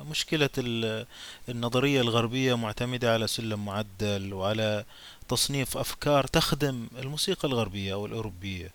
مشكلة 0.03 0.49
ال- 0.57 1.05
النظرية 1.49 2.01
الغربية 2.01 2.53
معتمدة 2.57 3.13
على 3.13 3.27
سلم 3.27 3.65
معدل 3.65 4.33
وعلى 4.33 4.85
تصنيف 5.27 5.77
أفكار 5.77 6.27
تخدم 6.27 6.87
الموسيقى 6.99 7.47
الغربية 7.47 7.93
أو 7.93 8.05
الأوروبية. 8.05 8.71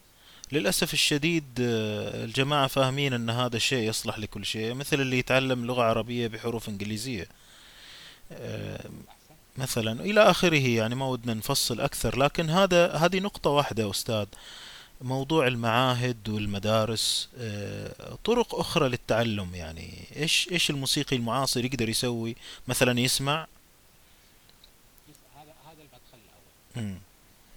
للأسف 0.52 0.94
الشديد 0.94 1.44
آه، 1.60 2.24
الجماعة 2.24 2.66
فاهمين 2.66 3.12
أن 3.12 3.30
هذا 3.30 3.56
الشيء 3.56 3.88
يصلح 3.88 4.18
لكل 4.18 4.46
شيء 4.46 4.74
مثل 4.74 5.00
اللي 5.00 5.18
يتعلم 5.18 5.66
لغة 5.66 5.82
عربية 5.82 6.26
بحروف 6.28 6.68
إنجليزية. 6.68 7.28
آه، 8.32 8.84
مثلا 9.58 10.00
إلى 10.00 10.20
آخره 10.30 10.66
يعني 10.68 10.94
ما 10.94 11.06
ودنا 11.06 11.34
نفصل 11.34 11.80
أكثر 11.80 12.18
لكن 12.18 12.50
هذا 12.50 12.92
هذه 12.92 13.20
نقطة 13.20 13.50
واحدة 13.50 13.90
أستاذ. 13.90 14.26
موضوع 15.00 15.46
المعاهد 15.46 16.28
والمدارس 16.28 17.28
آه، 17.38 18.18
طرق 18.24 18.54
أخرى 18.54 18.88
للتعلم 18.88 19.54
يعني. 19.54 20.04
إيش 20.16 20.48
إيش 20.52 20.70
الموسيقي 20.70 21.16
المعاصر 21.16 21.64
يقدر 21.64 21.88
يسوي؟ 21.88 22.36
مثلا 22.68 23.00
يسمع. 23.00 23.46
يس- 25.08 25.16
هذا 25.36 25.54
هذا 25.66 25.82
المدخل 25.82 26.18
الأول 26.26 26.52
مم، 26.88 26.98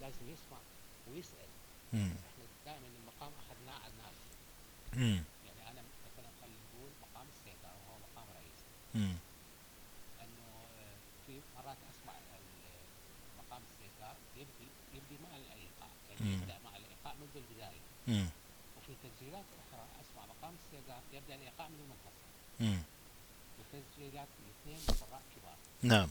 لازم 0.01 0.25
يسمع 0.33 0.57
ويسأل. 1.13 1.49
مم، 1.93 2.11
إحنا 2.29 2.45
دائما 2.65 2.87
المقام 3.01 3.31
أخذناه 3.41 3.77
على 3.83 3.91
الناس 3.93 4.17
مم، 4.93 5.23
يعني 5.47 5.61
أنا 5.71 5.81
مثلا 6.05 6.29
خلينا 6.41 6.59
نقول 6.69 6.89
مقام 7.03 7.27
السيطره 7.33 7.73
وهو 7.81 7.95
مقام 8.05 8.27
رئيسي 8.39 8.67
مم، 8.95 9.15
انه 10.23 10.45
آه، 10.79 10.97
في 11.27 11.33
مرات 11.57 11.77
اسمع 11.91 12.13
ال- 12.39 12.81
مقام 13.39 13.61
السيطره 13.69 14.13
يبدي 14.39 14.67
يبدي 14.95 15.15
مع 15.23 15.31
الايقاع 15.41 15.89
يعني 16.09 16.21
مم. 16.25 16.33
يبدا 16.41 16.57
مع 16.65 16.71
الايقاع 16.81 17.13
منذ 17.21 17.35
البدايه 17.43 17.81
مم، 17.87 17.92
وفي 18.77 18.93
تسجيلات 19.03 19.45
أخرى 19.61 19.85
أسمع 20.01 20.25
مقام 20.25 20.53
السيطره 20.65 21.01
يبدأ 21.13 21.35
الإيقاع 21.35 21.67
من 21.67 21.80
المنتصف. 21.84 22.23
وتسجيلات 23.59 24.27
الاثنين 24.39 24.80
قراء 25.01 25.21
كبار. 25.35 25.57
نعم. 25.81 26.09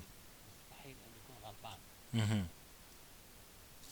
مستحيل 0.61 0.97
أن 1.07 1.13
يكون 1.25 1.37
غلطان. 1.49 1.79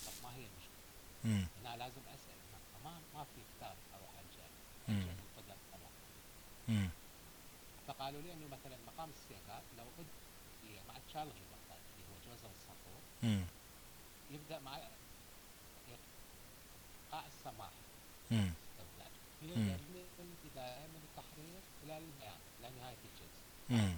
طب 0.07 0.13
ما 0.23 0.31
هي 0.37 0.45
المشكلة؟ 0.51 0.81
مم، 1.25 1.47
أنا 1.61 1.77
لازم 1.77 2.01
أسأل. 2.15 2.37
ما 2.85 3.01
ما 3.15 3.25
في 3.25 3.41
كتاب 3.57 3.77
أروح 3.95 4.11
ألجأ. 4.23 4.47
مم. 4.89 4.95
ألجأ 4.95 5.13
من 5.13 5.29
قبل 5.37 5.55
طبعا 5.73 5.91
مم، 6.69 6.89
فقالوا 7.87 8.23
لي 8.23 8.33
إنه 8.33 8.47
مثلا 8.47 8.77
مقام 8.87 9.11
السيطره 9.11 9.63
لو 9.79 9.85
في- 9.97 10.79
مع 10.89 10.97
مثلا 11.55 11.79
اللي 11.95 12.05
هو 12.09 12.17
جوزف 12.27 12.51
الصقور 12.57 13.01
مم، 13.23 13.45
يبدا 14.31 14.59
مع 14.59 14.77
ايقاع 17.09 17.27
السماح 17.27 17.71
مم، 18.31 18.51
استبدال 18.71 19.13
مم. 19.43 19.49
يبدا 19.49 19.77
من 20.19 20.37
البدايه 20.45 20.87
من 20.87 21.03
إلى 22.61 22.71
نهايه 22.81 22.97
الجلسه 23.11 23.43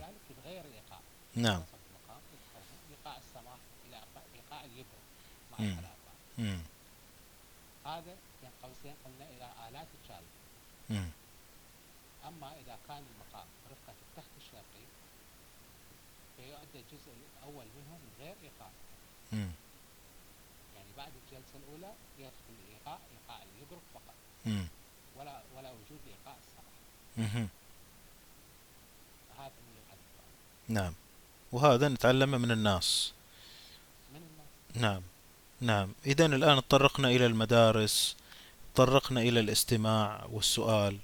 ذلك 0.07 0.21
يتغير 0.31 0.65
الايقاع 0.65 1.01
نعم. 1.35 1.63
ايقاع 2.91 3.17
السماح 3.17 3.59
إلى 3.89 3.97
إيقاع- 4.01 4.35
ايقاع 4.37 4.65
اليبرو 4.65 5.03
مع 5.53 5.59
مم، 6.39 6.61
هذا 7.87 8.17
بين 8.43 8.51
قوسين 8.63 8.95
قلنا 9.05 9.25
إلى 9.31 9.69
الات 9.69 9.87
مم، 10.91 11.09
أما 12.29 12.53
إذا 12.61 12.79
كان 12.89 13.03
المقام 13.15 13.47
رفقة 13.71 13.95
التخت 14.09 14.31
الشرقي 14.39 14.85
فيؤدى 16.37 16.79
الجزء 16.85 17.13
الأول 17.39 17.65
منه 17.77 17.93
من 18.03 18.13
غير 18.21 18.35
إيقاع. 18.43 18.71
يعني 20.77 20.89
بعد 20.97 21.13
الجلسة 21.25 21.57
الأولى 21.57 21.93
يدخل 22.19 22.55
الايقاع 22.67 22.99
إيقاع 23.13 23.43
اليبرق 23.43 23.83
فقط. 23.95 24.15
ولا 25.17 25.43
ولا 25.57 25.71
وجود 25.71 26.01
إيقاع 26.07 26.37
السماح 26.45 26.75
مهم. 27.17 27.25
هذا 27.25 27.49
من 27.49 27.49
الحديث 27.49 29.31
نعم. 30.69 30.95
وهذا 31.53 31.89
نتعلمه 31.89 32.39
من 32.39 32.51
الناس. 32.51 33.13
نعم. 34.75 35.03
نعم. 35.61 35.89
إذا 36.07 36.27
الآن 36.27 36.57
تطرقنا 36.69 37.09
إلى 37.09 37.27
المدارس 37.27 38.17
تطرقنا 38.75 39.21
إلى 39.21 39.41
الاستماع 39.41 40.25
والسؤال. 40.33 40.99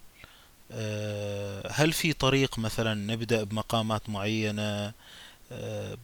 آه، 0.72 1.72
هل 1.72 1.92
في 1.92 2.12
طريق 2.12 2.58
مثلا 2.58 2.94
نبدأ 2.94 3.44
بمقامات 3.44 4.08
معينة؟ 4.08 4.92
آه، 5.52 5.96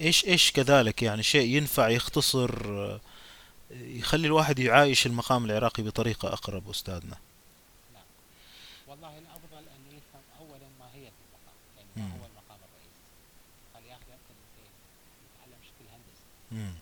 إيش 0.00 0.24
إيش 0.24 0.52
كذلك؟ 0.52 1.02
يعني 1.02 1.22
شيء 1.22 1.56
ينفع 1.56 1.88
يختصر 1.88 2.50
آه، 2.66 3.00
يخلي 3.70 4.26
الواحد 4.26 4.58
يعايش 4.58 5.06
المقام 5.06 5.44
العراقي 5.44 5.82
بطريقة 5.82 6.32
أقرب 6.32 6.70
أستاذنا 6.70 7.16
نعم 7.94 8.02
والله 8.88 9.18
الافضل 9.18 9.64
انه 9.76 9.96
يفهم 9.98 10.22
اولا 10.40 10.68
ماهيه 10.80 11.08
المقام 11.08 11.56
يعني 11.76 11.88
ما 11.96 12.02
مم. 12.02 12.10
هو 12.10 12.26
المقام 12.26 12.58
الرئيسي 12.68 13.00
خلي 13.74 13.88
ياخذ 13.88 14.02
كلمتين 14.28 14.70
يتعلم 15.24 15.60
شكل 15.62 15.84
هندسي 15.92 16.24
مم، 16.54 16.74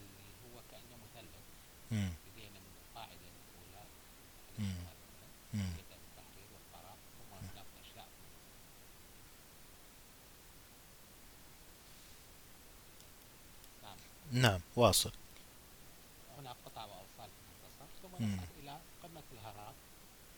اللي 0.00 0.28
هو 0.44 0.56
كانه 0.70 0.96
مثلث 1.04 1.44
بدينا 1.90 2.58
من 2.64 2.72
القاعده 2.82 3.26
الاولى 3.32 3.82
يبدا 5.54 5.96
بالتحرير 6.02 6.48
والقراء 6.54 6.96
ثم 7.18 7.30
هناك 7.34 7.66
اشياء 7.82 8.08
نعم 13.82 13.96
نعم 14.32 14.60
واصل 14.76 15.12
هناك 16.38 16.56
قطع 16.66 16.84
وأوصال 16.84 17.30
في 17.36 17.40
المنتصف 17.42 17.88
ثم. 18.02 18.24
نصعد 18.24 18.48
إلى 18.62 18.78
قمة 19.02 19.22
الهرات 19.32 19.74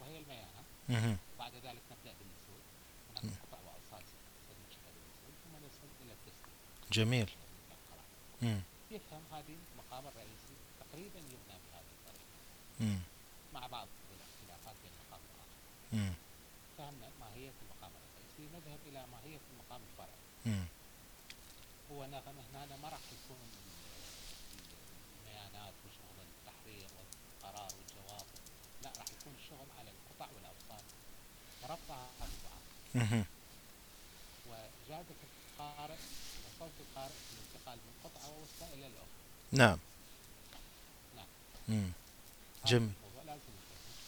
وهي 0.00 0.18
الميانه 0.18 1.16
بعد 1.38 1.52
ذلك 1.54 1.82
نبدأ 1.92 2.12
بالنسود 2.18 2.62
هناك. 3.10 3.24
قطع 3.42 3.58
وأوصال 3.66 4.04
سننشئها 4.48 4.90
بالنسود 4.94 5.32
ثم 5.44 5.56
نصل 5.66 5.88
إلى 6.04 6.12
التسليم 6.12 6.54
جميل. 6.92 7.30
مم، 8.42 8.60
يفهم 8.90 9.22
هذه 9.32 9.56
المقام 9.72 10.06
الرئيسي 10.06 10.54
تقريبا 10.80 11.18
يبنى 11.18 11.56
بهذه 11.64 11.92
الطريقة. 11.98 12.38
مم، 12.80 13.00
مع 13.54 13.66
بعض 13.66 13.88
الاختلافات 14.14 14.76
بين 14.82 14.92
المقام 14.98 15.20
والاخر 15.28 16.14
فهمنا 16.78 17.08
ماهية 17.20 17.52
المقام 17.62 17.92
الرئيسي 18.00 18.44
نذهب 18.54 18.78
إلى 18.88 19.06
ماهية 19.12 19.40
المقام 19.52 19.80
الفرعي. 19.90 20.18
هو 21.92 22.02
هنا 22.02 22.76
ما 22.82 22.88
راح 22.88 23.00
يكون 23.16 23.40
البيانات 25.18 25.74
وشغل 25.84 26.18
التحرير 26.28 26.88
والقرار 26.96 27.70
والجواب. 27.76 28.26
لا 28.82 28.90
راح 28.98 29.06
يكون 29.20 29.34
الشغل 29.42 29.68
على 29.78 29.90
القطع 29.90 30.28
والأوصال. 30.34 30.84
وربطها 31.62 32.06
ببعض. 32.20 32.62
مهم. 32.94 33.24
وجادة 34.48 35.20
القارئ 35.28 36.00
وصوت 36.44 36.76
القارئ 36.80 37.18
في 37.26 37.32
الانتقال 37.74 37.78
من 37.86 37.92
قطعة 38.04 38.28
ووصلها 38.30 38.74
إلى 38.74 38.86
الأخرى 38.86 39.08
نعم 39.52 39.78
نعم 41.16 41.92
جميل 42.66 42.90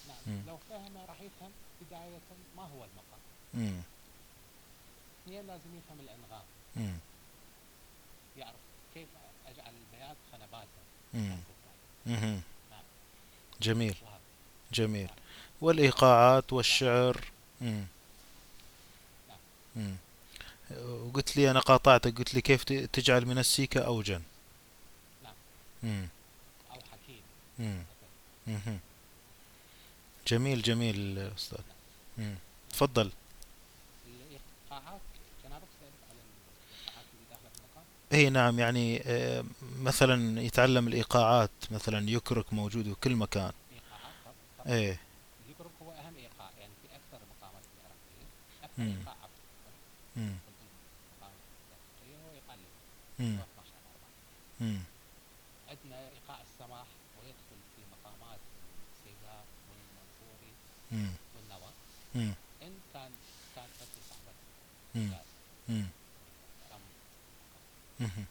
نعم. 0.08 0.42
لو 0.46 0.56
فهم 0.70 0.96
راح 1.08 1.20
يفهم 1.20 1.50
بداية 1.80 2.18
ما 2.56 2.62
هو 2.62 2.84
المقام 2.84 3.20
مم. 3.54 3.80
اثنين 5.24 5.46
لازم 5.46 5.76
يفهم 5.78 6.00
الأنغام 6.00 6.44
مم. 6.76 6.98
يعرف 8.36 8.56
كيف 8.94 9.08
أجعل 9.46 9.72
البيات 9.74 10.16
خنباتا 10.32 10.80
مم. 11.14 11.30
خنبوتا. 11.30 11.70
مهم. 12.06 12.42
نعم 12.70 12.82
جميل 13.62 13.96
جميل 14.72 15.10
والإيقاعات 15.60 16.52
والشعر 16.52 17.24
مم. 17.60 17.84
نعم. 19.76 19.96
وقلت 20.78 21.36
لي 21.36 21.50
أنا 21.50 21.60
قاطعتك 21.60 22.18
قلت 22.18 22.34
لي 22.34 22.40
كيف 22.40 22.62
تجعل 22.64 23.26
من 23.26 23.38
السيكة 23.38 23.80
أوجا 23.80 24.22
نعم. 25.24 25.32
مم. 25.82 26.08
أو 26.70 26.74
حكيم 26.74 27.22
مم. 27.58 27.82
مثلا 28.46 28.56
مهم. 28.66 28.78
جميل 30.26 30.62
جميل 30.62 31.18
أستاذ 31.18 31.58
مم. 32.18 32.34
تفضل 32.70 33.10
الإيقاعات 34.06 35.00
جنابك 35.44 35.68
على 36.10 36.18
الإيقاعات 36.20 37.04
اللي 37.14 37.24
داخلة 37.30 37.48
في 37.54 37.58
المقام 37.58 37.84
اي 38.12 38.30
نعم 38.30 38.58
يعني 38.58 39.02
آه، 39.06 39.44
مثلا 39.82 40.40
يتعلم 40.42 40.88
الإيقاعات 40.88 41.50
مثلا 41.70 42.10
يكرك 42.10 42.52
موجود 42.52 42.84
في 42.84 42.94
كل 43.04 43.16
مكان 43.16 43.52
طب 44.58 44.66
إيه 44.70 45.00
اليكرك 45.46 45.70
هو 45.82 45.90
أهم 45.92 46.14
إيقاع 46.16 46.50
يعني 46.60 46.72
في 46.82 46.88
أكثر 46.96 47.24
المقامات 47.24 47.62
العراقية 47.76 48.26
أكثر 48.64 48.82
مم. 48.82 48.98
إيقاع 48.98 49.14
عفوا 49.14 49.28
مم. 50.16 50.22
المقام 50.22 51.32
العراقية 52.02 52.16
هو 52.26 52.34
إيقاع 52.34 52.54
الليل 52.54 52.68
مم. 52.68 52.68
هو 52.68 52.68
12 52.68 52.68
على 52.68 52.68
4 52.68 52.96
مم. 52.96 53.06
عندنا 55.68 56.08
إيقاع 56.08 56.40
السماح 56.40 56.86
ويدخل 57.18 57.58
في 57.76 57.82
مقامات 57.92 58.40
السيداء 58.92 59.44
والمنصوري. 59.68 60.52
والنوى. 61.36 61.72
إن 62.62 62.74
كان 62.94 63.12
كان 63.56 63.68
قد 63.80 63.88
مهم. 68.00 68.24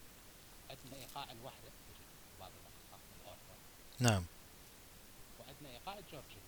عندنا 0.70 0.96
إيقاع 1.02 1.24
الوحدة 1.24 1.70
يوجد 1.88 2.10
في 2.32 2.40
بعض 2.40 2.52
الأوروبا 3.22 3.56
نعم. 4.00 4.24
وعندنا 5.40 5.70
إيقاع 5.70 5.98
الجورجي 5.98 6.40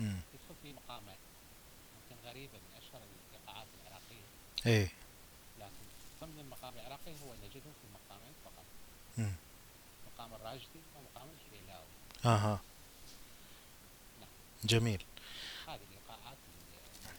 مم. 0.00 0.20
يدخل 0.34 0.54
في 0.62 0.72
مقامات 0.72 1.18
ممكن 1.94 2.28
غريبة 2.28 2.52
من 2.58 2.76
أشهر 2.76 3.02
الإيقاعات 3.02 3.66
العراقية. 3.82 4.26
إيه. 4.66 5.01
المقام 6.62 6.74
العراقي 6.80 7.12
هو 7.12 7.34
نجده 7.44 7.60
في 7.80 7.86
مقامين 7.94 8.32
فقط 8.44 8.64
مم. 9.18 9.32
مقام 10.06 10.34
الراجدي 10.34 10.80
ومقام 10.96 11.28
الحليلاوي 11.34 11.86
أها 12.24 12.60
نعم. 14.20 14.28
جميل 14.64 15.04
هذه 15.68 15.80
الإيقاعات 15.90 16.36
الموجودة 16.46 17.10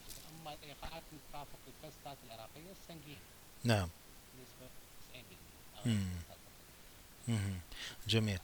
أما 0.42 0.54
الإيقاعات 0.54 1.04
اللي 1.12 1.22
ترافق 1.34 1.60
الكاستات 1.68 2.18
العراقية 2.28 2.72
السنجين 2.72 3.18
نعم 3.64 3.90
بنسبة 4.34 4.70
90% 5.14 5.78
أو 5.78 5.92
مم. 5.92 6.10
95%. 7.28 7.30
مهم. 7.30 7.60
جميل 8.08 8.40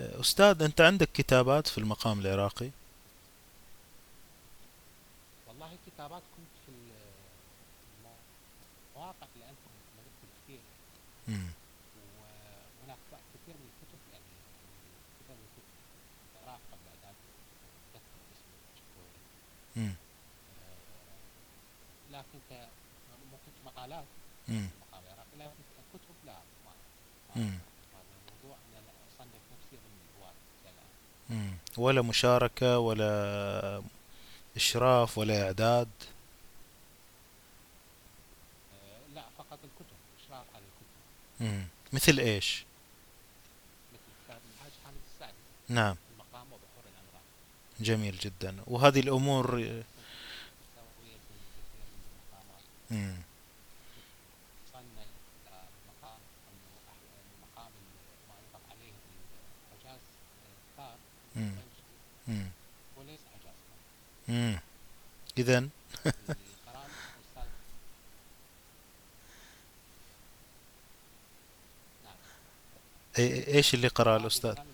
أستاذ 0.00 0.62
أنت 0.62 0.80
عندك 0.80 1.12
كتابات 1.12 1.66
في 1.66 1.78
المقام 1.78 2.20
العراقي 2.20 2.70
والله 5.48 5.76
كتابات 5.86 6.22
كنت 6.36 6.46
في 6.66 6.72
المواقع 8.94 9.26
اللي 9.34 9.44
أنت 9.50 9.58
ملكت 9.98 10.32
كثير 10.44 10.60
مم. 10.60 11.20
وهناك 11.32 12.98
كثير 13.34 13.54
من 13.60 13.68
الكتب 13.72 14.00
يعني 14.12 14.24
كتب 15.20 15.36
من 15.40 15.48
كتب 15.56 15.66
العراق 16.44 16.60
قبل 16.72 16.86
مم. 19.76 19.94
لكن 22.12 22.38
ممكن 23.32 23.52
مقالات 23.66 24.04
لكن 25.38 25.52
كتب 25.94 26.14
لا 26.26 26.32
ما 26.66 26.72
الموضوع 27.36 28.56
ان 28.56 28.72
أنا 28.76 28.92
اصنف 29.08 29.42
نفسي 29.52 29.76
ضمن 29.76 29.98
الهواة. 30.08 30.34
ولا 31.76 32.02
مشاركة 32.02 32.78
ولا 32.78 33.82
إشراف 34.56 35.18
ولا 35.18 35.42
إعداد 35.46 35.88
آه، 38.74 39.14
لا 39.14 39.22
فقط 39.38 39.58
الكتب 39.64 39.96
اشراف 40.24 40.46
على 40.54 40.64
الكتب 40.64 41.31
مثل 41.92 42.18
إيش؟ 42.18 42.64
مثل 43.92 44.38
حامد 44.84 44.96
السعدي 45.14 45.32
نعم. 45.68 45.96
المقام 46.14 46.46
وبحور 46.46 46.84
الانغام 46.84 47.22
جميل 47.80 48.18
جدا. 48.18 48.56
وهذه 48.66 49.00
الأمور 49.00 49.46
مسوية 49.46 51.18
في 51.28 51.34
كثير 51.56 51.86
من 51.88 52.04
المقامات 52.12 52.64
مم. 52.90 53.16
صنع 54.72 54.80
المقام 55.52 56.20
انه 56.48 56.72
أح- 56.88 57.06
المقام 57.36 57.72
ما 58.28 58.34
يطلق 58.34 58.64
عليه 58.70 58.92
الحجاز 59.72 60.00
الثار 60.70 60.96
مم. 61.36 61.42
البلجي 61.42 61.82
مم. 62.28 62.48
وليس 62.96 63.20
حجاز 63.34 63.54
ثار 63.68 63.78
مم. 64.28 64.58
إذا 65.38 65.58
اللي 65.58 65.68
قرأ 66.66 66.84
الاستاذ 66.86 67.48
نعم 72.04 72.16
إيش 73.18 73.74
اللي 73.74 73.88
قرأ 73.88 74.04
قرأ 74.04 74.16
الأستاذ؟ 74.16 74.54
قرأ 74.54 74.64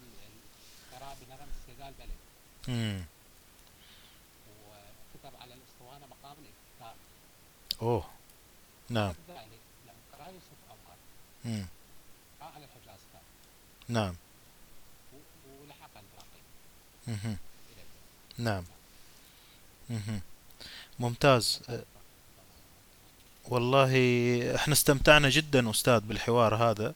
بنغم 1.21 1.49
السيقال 1.61 1.93
بلد 1.99 2.09
مم. 2.69 3.05
وكتب 4.61 5.37
على 5.41 5.55
الاسطوانه 5.55 6.07
مقام 6.07 6.37
الابتكار 6.43 6.95
أوه. 7.83 8.05
نعم. 8.91 9.15
لما 9.29 9.45
قرأ 10.13 10.29
يوسف 10.29 10.59
أمهر 10.71 10.97
مم. 11.45 11.67
قرأ 12.41 12.49
على 12.49 12.65
الحجاز 12.65 13.01
كان 13.13 13.23
نعم. 13.89 14.15
ولحق 15.63 15.91
الباقي 15.97 16.41
اليوم 17.09 17.39
نعم. 18.39 18.65
مهم. 19.91 20.21
ممتاز. 20.99 21.61
والله 23.45 23.93
إحنا 24.55 24.73
استمتعنا 24.75 25.29
جدا 25.29 25.71
أستاذ 25.71 26.01
بالحوار 26.01 26.55
هذا. 26.55 26.95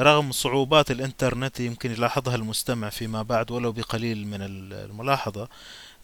رغم 0.00 0.32
صعوبات 0.32 0.90
الإنترنت 0.90 1.60
يمكن 1.60 1.92
يلاحظها 1.92 2.34
المستمع 2.34 2.88
فيما 2.88 3.22
بعد 3.22 3.50
ولو 3.50 3.72
بقليل 3.72 4.26
من 4.26 4.38
الملاحظة 4.42 5.48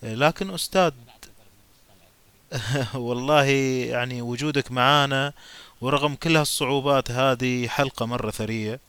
لكن 0.02 0.50
أستاذ 0.50 0.92
والله 2.94 3.44
يعني 3.44 4.22
وجودك 4.22 4.72
معانا 4.72 5.32
ورغم 5.80 6.14
كل 6.14 6.36
هالصعوبات 6.36 7.10
هذه 7.10 7.68
حلقة 7.68 8.06
مرة 8.06 8.30
ثرية 8.30 8.80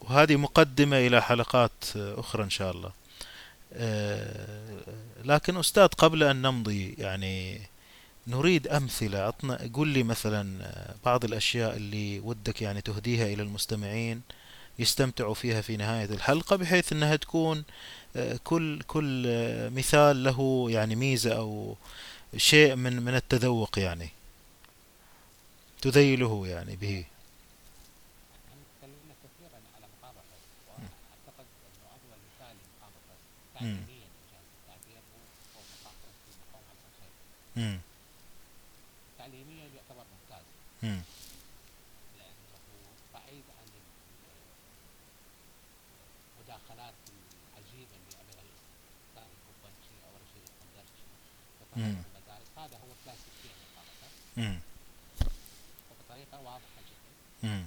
وهذه 0.00 0.36
مقدمة 0.36 0.96
إلى 0.96 1.22
حلقات 1.22 1.84
أخرى 1.96 2.44
إن 2.44 2.50
شاء 2.50 2.70
الله. 2.70 2.90
آه، 3.72 4.78
لكن 5.24 5.56
أستاذ 5.56 5.86
قبل 5.86 6.22
أن 6.22 6.42
نمضي 6.42 6.94
يعني 6.98 7.60
نريد 8.26 8.68
أمثلة. 8.68 9.18
عطنا 9.18 9.68
قل 9.74 9.88
لي 9.88 10.02
مثلا 10.02 10.70
بعض 11.04 11.24
الأشياء 11.24 11.76
اللي 11.76 12.20
ودك 12.20 12.62
يعني 12.62 12.80
تهديها 12.80 13.26
إلى 13.26 13.42
المستمعين 13.42 14.22
يستمتعوا 14.78 15.34
فيها 15.34 15.60
في 15.60 15.76
نهاية 15.76 16.04
الحلقة 16.04 16.56
بحيث 16.56 16.92
أنها 16.92 17.16
تكون 17.16 17.64
آه، 18.16 18.38
كل 18.44 18.80
كل 18.86 19.24
آه، 19.26 19.68
مثال 19.68 20.24
له 20.24 20.66
يعني 20.70 20.96
ميزة 20.96 21.36
أو 21.36 21.76
شيء 22.36 22.74
من 22.74 23.02
من 23.02 23.14
التذوق 23.14 23.78
يعني. 23.78 24.08
تذيله 25.82 26.46
يعني 26.46 26.76
به. 26.76 27.04
إحنا 37.56 37.85
هذا 51.76 52.76
هو 52.76 52.92
الكلاسيك 52.98 53.32
في 53.42 53.48
وبطريقه 55.90 56.40
واضحه 56.40 56.80
جدا 56.88 57.66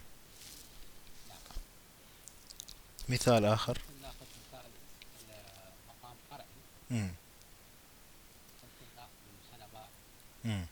مثال 3.10 3.46
آخر. 3.46 3.78
ناخذ 4.02 4.26
مثال 4.52 4.72
مقام 5.90 6.16
قرعي 6.32 6.46
امم 6.92 7.12
امم 10.46 10.66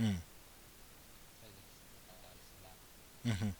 امم 0.00 0.18
امم 3.26 3.52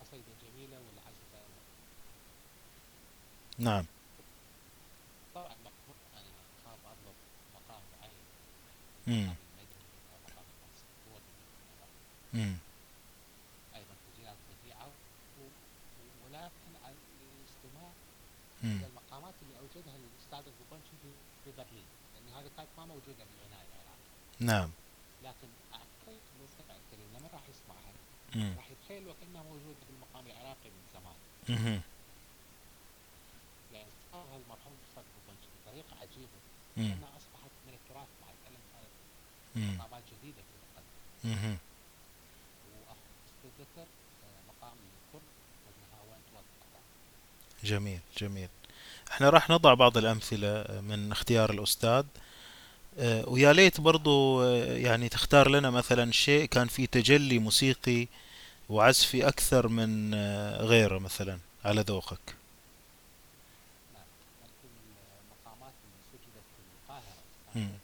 قصيدة 0.00 0.32
جميلة 0.42 0.78
نعم. 3.58 3.84
مم. 9.08 9.34
أيضا 13.74 13.94
تزيل 14.04 14.28
الطبيعه 14.28 14.88
ولكن 16.24 16.72
الاستماع 17.40 17.90
إلى 18.64 18.86
المقامات 18.86 19.34
اللي 19.42 19.58
اوجدها 19.58 19.96
الاستاذ 19.96 20.52
الجوبنشي 20.52 20.96
في 21.44 21.50
برلين 21.58 21.86
لأن 22.14 22.28
هذه 22.36 22.50
كانت 22.56 22.68
ما 22.78 22.84
موجوده 22.84 23.24
في 23.24 23.32
العنايه 23.38 23.68
العراقيه. 23.68 24.40
نعم. 24.40 24.70
لكن 25.24 25.48
اعتقد 25.72 26.18
المستمع 26.38 26.74
الكريم 26.80 27.08
لما 27.16 27.28
راح 27.32 27.42
يسمعها 27.48 27.92
راح 28.56 28.70
يتخيل 28.70 29.08
وكانها 29.08 29.42
موجوده 29.42 29.80
في 29.86 29.92
المقام 29.96 30.26
العراقي 30.26 30.70
من 30.76 30.84
زمان. 30.94 31.18
أها. 31.58 31.80
يعني 33.72 33.88
المرحوم 34.14 34.72
الاستاذ 34.80 35.04
الجوبنشي 35.10 35.48
بطريقه 35.56 35.92
عجيبه 36.02 36.38
انها 36.76 37.10
أصبحت 37.18 37.52
من 37.66 37.72
التراث 37.74 38.08
مقامات 39.58 40.02
جديدة 40.22 40.42
في 40.42 40.78
آه، 43.78 44.40
مقام 44.48 44.76
والنهاوند 45.14 46.22
جميل 47.64 48.00
جميل. 48.18 48.48
إحنا 49.10 49.30
راح 49.30 49.50
نضع 49.50 49.74
بعض 49.74 49.98
الأمثلة 49.98 50.80
من 50.80 51.12
اختيار 51.12 51.50
الأستاذ. 51.50 52.04
آه، 52.98 53.28
ويا 53.28 53.52
ليت 53.52 53.80
برضو 53.80 54.42
آه، 54.42 54.76
يعني 54.76 55.08
تختار 55.08 55.48
لنا 55.50 55.70
مثلا 55.70 56.12
شيء 56.12 56.44
كان 56.44 56.68
فيه 56.68 56.86
تجلي 56.86 57.38
موسيقي 57.38 58.08
وعزفي 58.68 59.28
أكثر 59.28 59.68
من 59.68 60.14
آه، 60.14 60.62
غيره 60.62 60.98
مثلا 60.98 61.38
على 61.64 61.80
ذوقك. 61.80 62.20
ممكن 64.42 64.68
المقامات 65.24 65.72
اللي 65.84 66.02
سجلت 66.12 66.44
في 66.56 66.62
القاهرة 66.90 67.78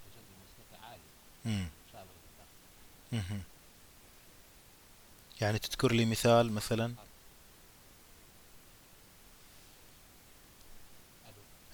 يعني 5.41 5.59
تذكر 5.59 5.93
لي 5.93 6.05
مثال 6.05 6.53
مثلا؟ 6.53 6.95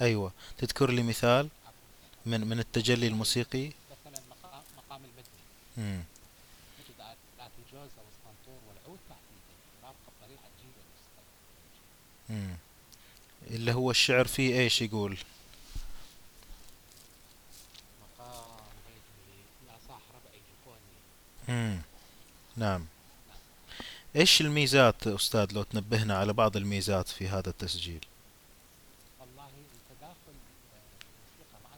أيوة. 0.01 0.33
تذكر 0.59 0.91
لي 0.91 1.03
مثال 1.03 1.49
من 2.27 2.41
من 2.47 2.59
التجلي 2.59 3.07
الموسيقي؟ 3.07 3.67
مثلا 3.67 4.23
مقام 4.77 5.01
المدني 5.05 6.05
اللي 13.51 13.73
هو 13.73 13.91
الشعر 13.91 14.27
فيه 14.27 14.61
إيش 14.61 14.83
يقول؟ 14.83 15.19
مم. 21.51 21.79
نعم. 22.57 22.87
إيش 24.17 24.41
الميزات 24.41 25.07
أستاذ 25.07 25.53
لو 25.53 25.63
تنبهنا 25.63 26.17
على 26.19 26.33
بعض 26.33 26.57
الميزات 26.57 27.09
في 27.09 27.29
هذا 27.29 27.51
التسجيل؟ 27.51 28.07
والله 29.21 29.49
التداخل 29.49 30.35
الموسيقى 30.35 31.59
مع 31.65 31.71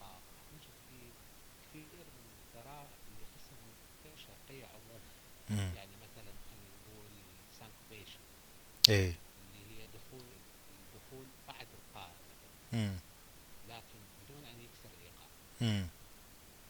مع 0.00 0.08
نجد 0.52 0.74
فيه 0.88 1.10
كثير 1.70 2.04
من 2.16 2.26
الثراء 2.40 2.86
اللي 3.08 3.24
قسموا 3.34 3.72
الشرقية 4.16 4.66
عموما. 4.74 5.72
يعني 5.76 5.94
مثلا 6.04 6.32
خلينا 6.48 6.74
نقول 6.78 7.10
syncopation 7.58 8.22
إيه. 8.88 9.14
اللي 9.54 9.62
هي 9.70 9.86
دخول 9.96 10.26
الدخول 10.82 11.26
بعد 11.48 11.66
القارئ 11.78 12.22
مثلا. 12.30 12.80
مم. 12.80 12.96
لكن 13.68 13.98
بدون 14.20 14.44
أن 14.50 14.56
يكسر 14.66 14.90
الإيقاع. 14.98 15.28
مم. 15.60 15.86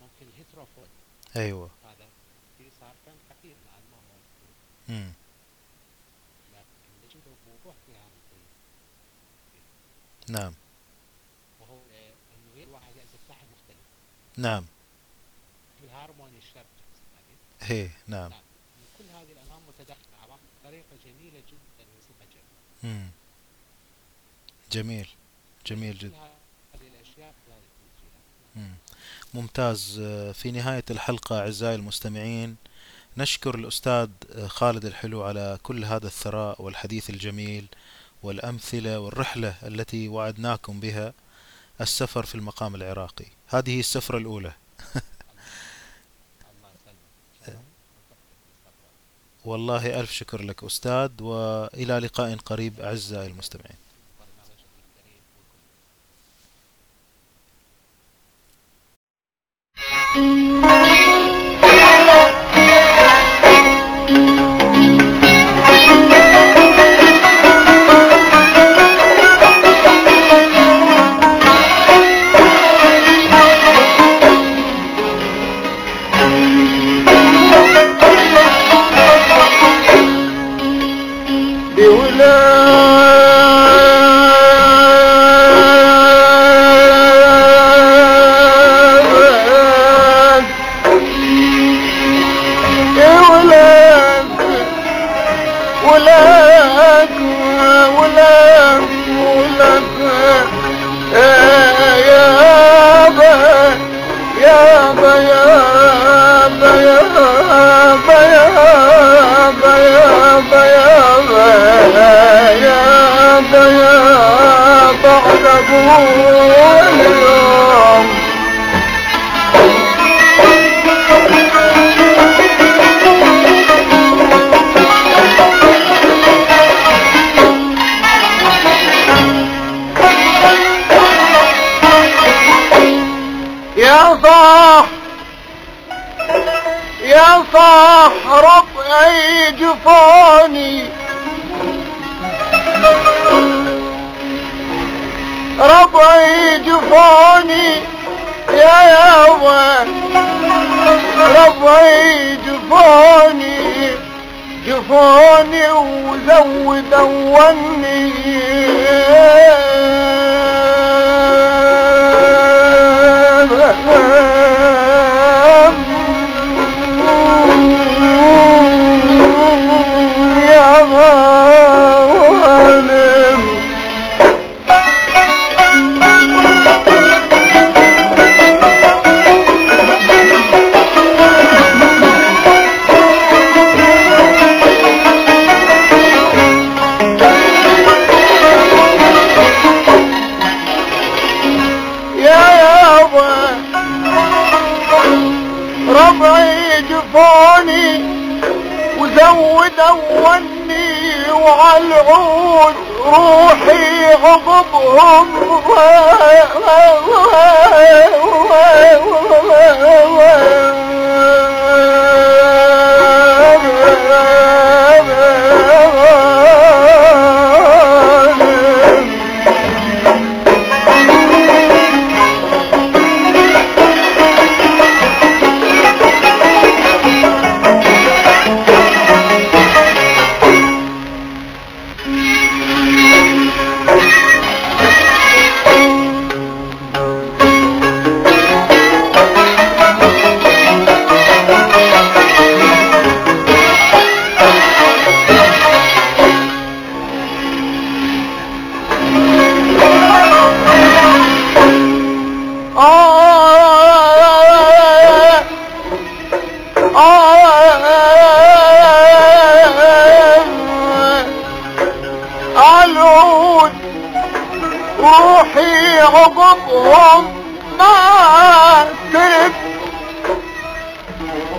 ممكن 0.03 0.27
ال 0.35 0.39
heterophony 0.39 0.89
أيوه. 1.37 1.71
هذا 1.85 2.05
خطير 3.31 3.57
لكن 6.53 6.79
نعم. 10.33 10.55
وهو 11.61 11.79
انه 12.35 12.63
مختلف 13.53 13.87
نعم. 14.37 14.65
في 15.81 15.87
الهارموني 15.87 16.39
الشرق 16.39 16.67
هي 17.61 17.91
نعم 18.07 18.31
كل 18.99 19.05
هذه 19.05 19.33
الانهار 19.33 19.61
متداخله 19.69 20.39
بطريقه 20.61 20.97
جميله 21.05 21.43
جدا 21.49 21.87
ومسبجه 21.91 22.43
امم 22.85 23.11
جميل 24.73 25.09
جميل 25.67 25.99
جدا 25.99 26.17
هذه 26.75 26.89
الاشياء 26.89 27.35
ممتاز. 29.35 29.99
آه، 30.03 30.33
في 30.33 30.51
نهاية 30.51 30.85
الحلقة 30.91 31.39
أعزائي 31.39 31.75
المستمعين 31.75 32.57
نشكر 33.17 33.55
الأستاذ 33.55 34.09
آه، 34.33 34.47
خالد 34.47 34.85
الحلو 34.85 35.23
على 35.23 35.59
كل 35.63 35.85
هذا 35.85 36.07
الثراء 36.07 36.63
والحديث 36.63 37.11
الجميل 37.11 37.67
والأمثلة 38.23 38.99
والرحلة 39.01 39.55
التي 39.63 40.09
وعدناكم 40.09 40.81
بها 40.81 41.13
السفر 41.81 42.27
في 42.27 42.35
المقام 42.35 42.75
العراقي. 42.75 43.27
هذه 43.47 43.81
السفرة 43.81 44.19
الأولى. 44.19 44.53
والله 49.45 50.01
ألف 50.01 50.13
شكر 50.13 50.43
لك 50.43 50.65
أستاذ 50.65 51.11
وإلى 51.23 51.99
لقاء 51.99 52.37
قريب 52.37 52.81
أعزائي 52.81 53.27
المستمعين. 53.27 53.77
Música 60.15 60.72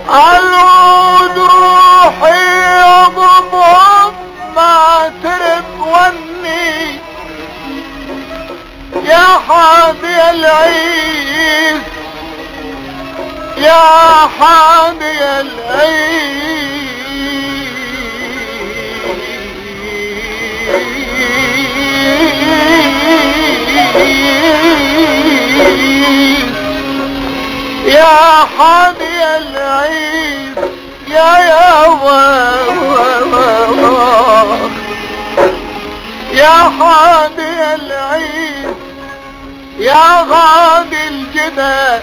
العود 0.08 1.38
روحي 1.38 2.44
عقبهم 2.82 4.14
ما 4.56 5.12
ترد 5.22 5.64
وني. 5.78 7.00
يا 9.04 9.26
حامي 9.48 10.30
العيد 10.30 11.82
يا 13.56 14.28
حامي 14.40 15.20
العيد. 15.40 16.44
يا 27.86 28.46
حامي 28.58 29.36
العيد. 29.36 29.53
غادي 36.80 37.74
العيد 37.74 38.74
يا 39.78 40.22
غادي 40.30 41.08
الجبال 41.08 42.02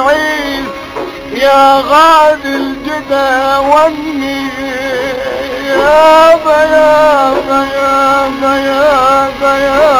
العيد 0.00 0.64
يا 1.32 1.80
غادي 1.80 2.56
الجدى 2.56 3.56
والني. 3.68 4.46
يا 5.68 6.36
با 6.44 6.62
يا 6.62 7.30
با 7.48 7.64
يا 7.74 8.28
با 8.40 8.56
يا 8.56 9.30
با 9.42 9.56
يا 9.56 9.90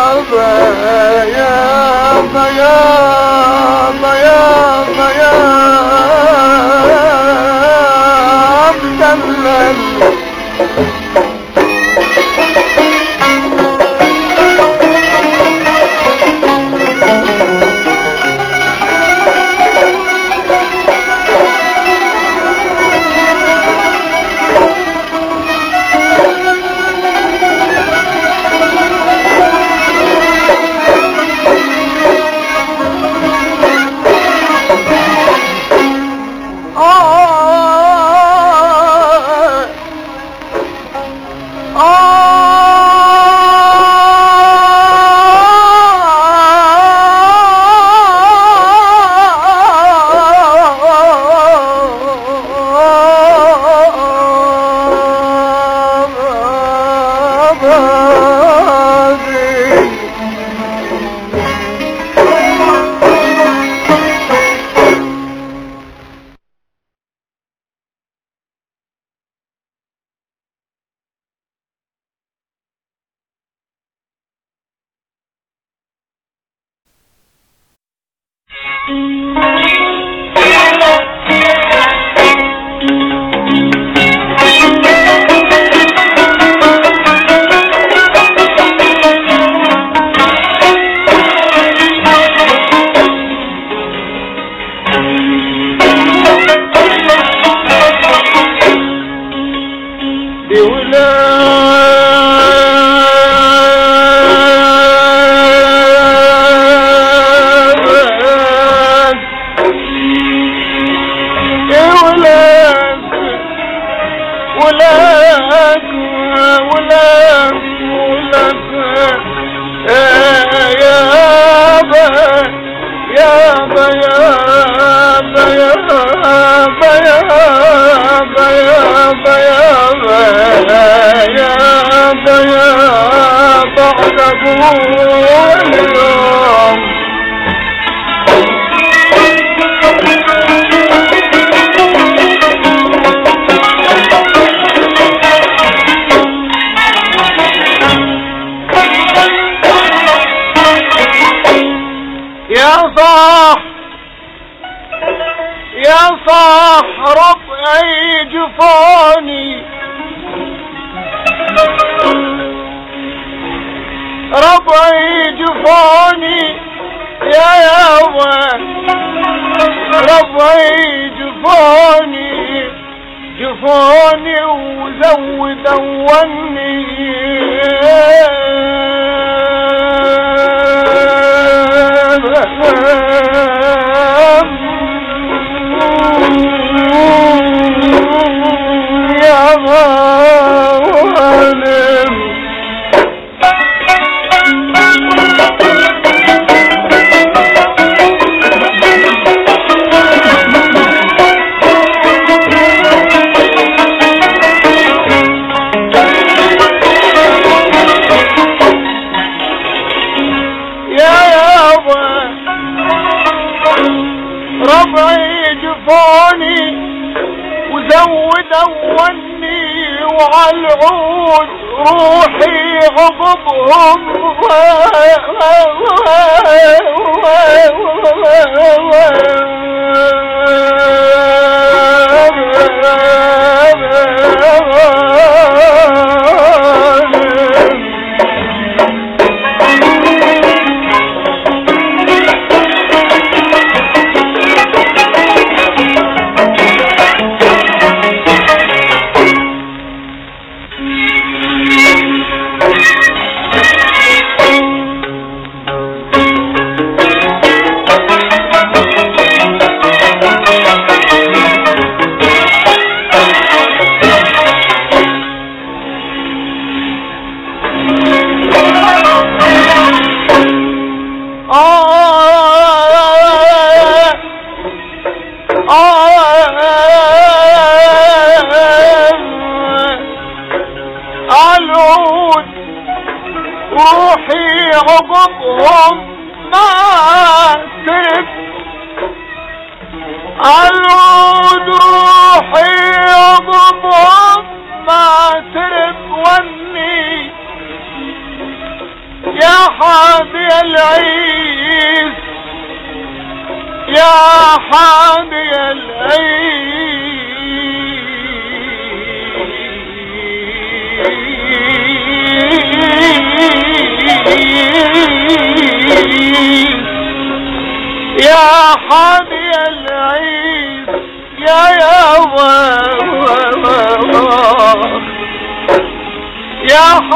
العود 220.30 221.48
روحي 221.86 222.78
غضبهم. 222.96 224.00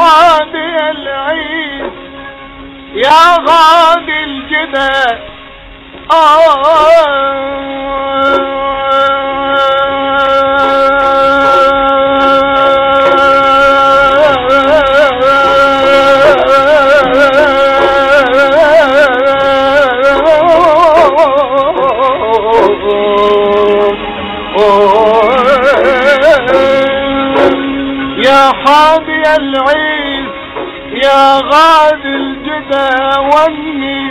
غادي 0.05 0.91
العيد 0.91 1.91
يا 2.95 3.37
غادي 3.47 4.15
حاضي 28.65 29.21
العين 29.39 29.84
يا 31.05 31.39
غاد 31.53 32.05
الجدا 32.05 32.89
والني 33.19 34.01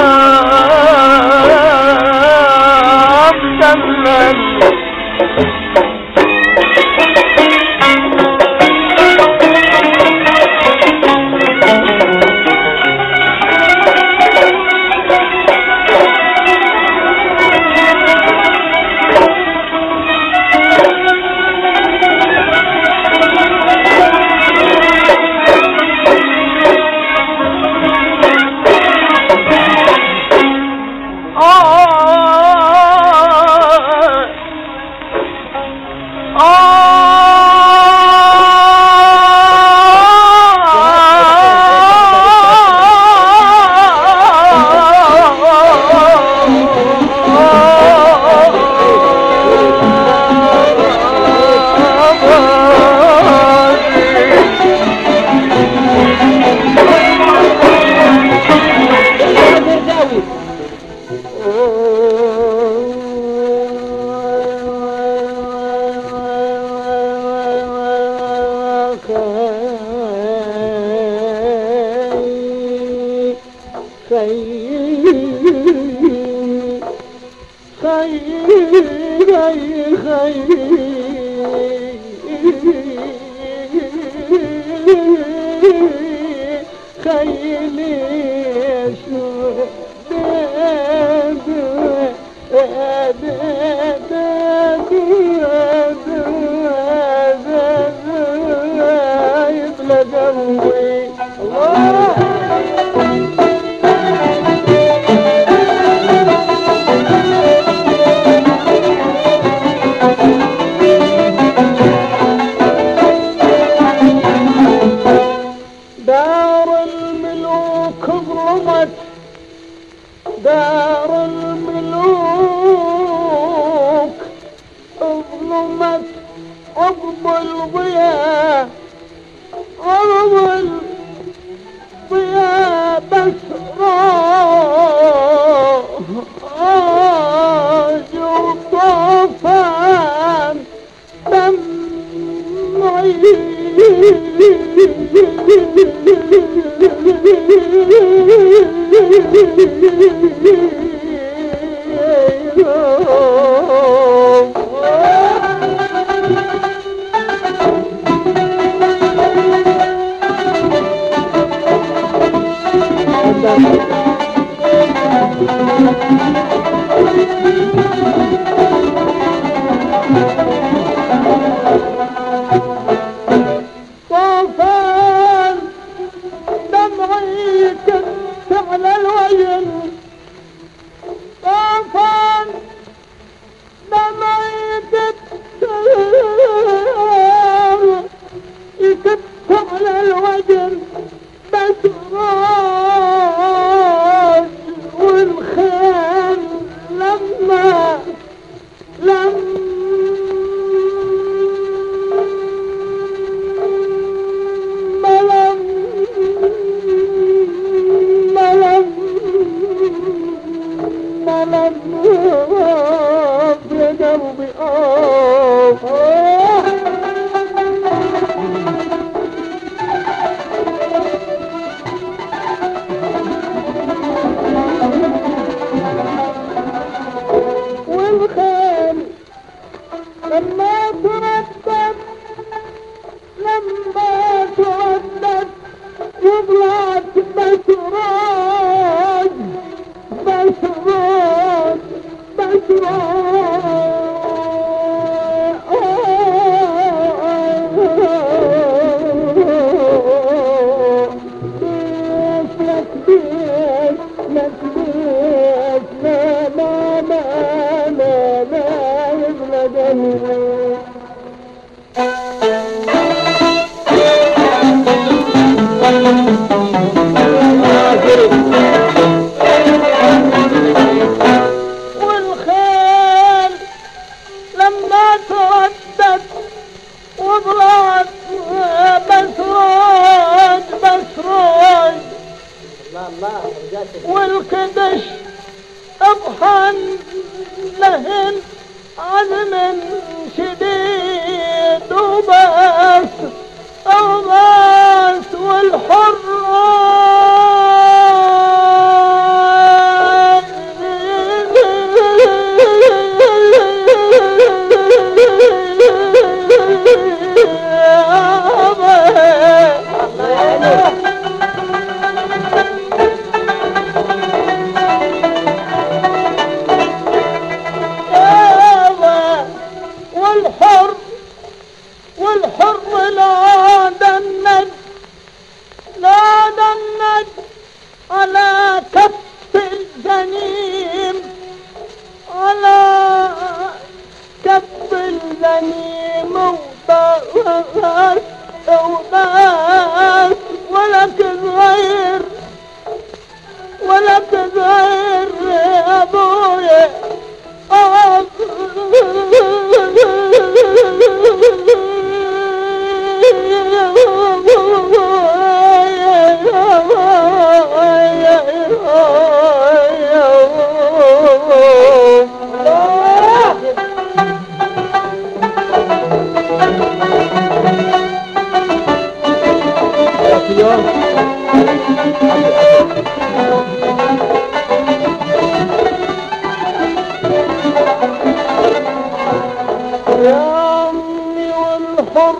الحر 382.00 382.36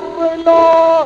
لا. 0.46 1.06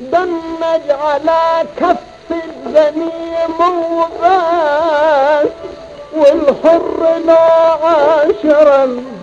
دمج 0.00 0.90
على 0.90 1.66
كف 1.76 1.96
الذميم 2.30 3.60
وغاز 3.92 5.48
والحر 6.16 7.18
لا 7.26 7.40
عاشر 7.84 8.68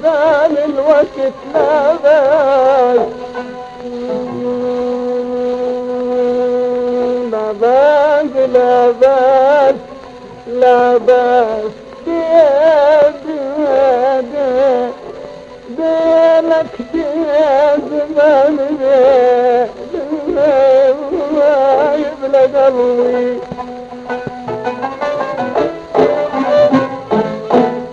زال 0.04 0.58
الوقت 0.58 1.34
لا 1.54 1.96
باس 2.04 3.08
لا 7.32 7.52
باس 7.52 8.26
لا 8.54 8.92
باس 8.92 9.76
لا 10.48 10.98
باس 10.98 11.72
يا 12.08 13.14
بلادي. 13.26 15.07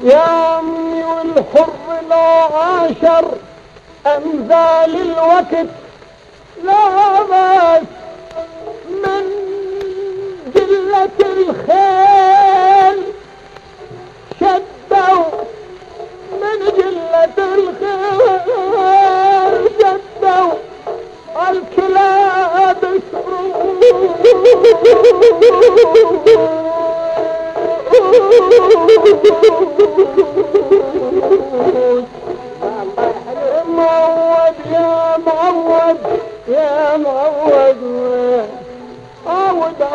يا 0.04 0.18
عمي 0.18 1.04
والحر 1.04 1.68
لا 2.08 2.48
عاشر 2.56 3.24
أمثال 4.06 4.92
الوقت 5.00 5.66
لا 6.64 7.22
بس 7.22 7.86
من 8.90 9.24
جلة 10.54 11.18
الخيل. 11.20 13.02
شدوا 14.40 15.24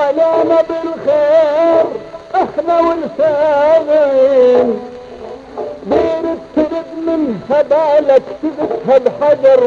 علينا 0.10 0.62
بالخير 0.62 1.86
إحنا 2.36 2.80
والسامعين 2.80 4.80
دير 5.86 6.34
الترد 6.34 6.86
من 7.08 7.40
هبالك 7.50 8.24
تبتها 8.44 8.98
بحجر 8.98 9.64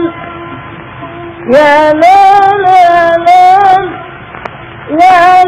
يا 1.56 1.94
ليل 1.94 2.66
يا 2.72 3.14
ليل 3.26 3.90
يا 5.02 5.44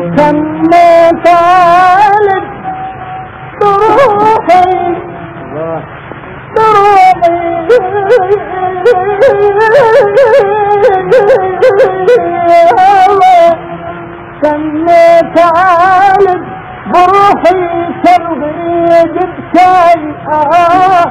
سميت 0.00 1.26
عالج 1.28 2.44
روحي 3.62 4.96
روحي 11.76 13.56
سميت 14.42 15.38
عالج 15.38 16.42
بروحي 16.92 17.60
سرغي 18.04 18.54
جبت 19.14 19.38
شاي 19.56 20.14
آه 20.32 21.04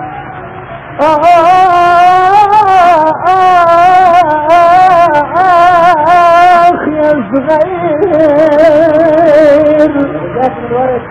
صغير 7.33 7.99
لك 10.35 10.57
من 10.57 10.71
ورد 10.71 11.01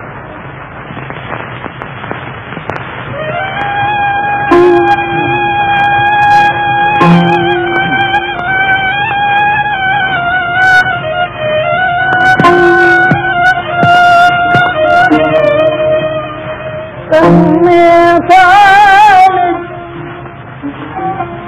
أمي 17.14 18.18
تعالج 18.28 19.56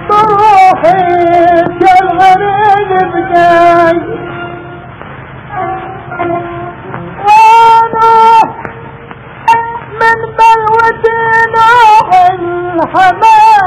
بروحي 0.09 1.01
كالغريب 1.81 2.91
بجاي 3.13 4.01
نوح 11.61 12.11
الحمام 12.31 13.61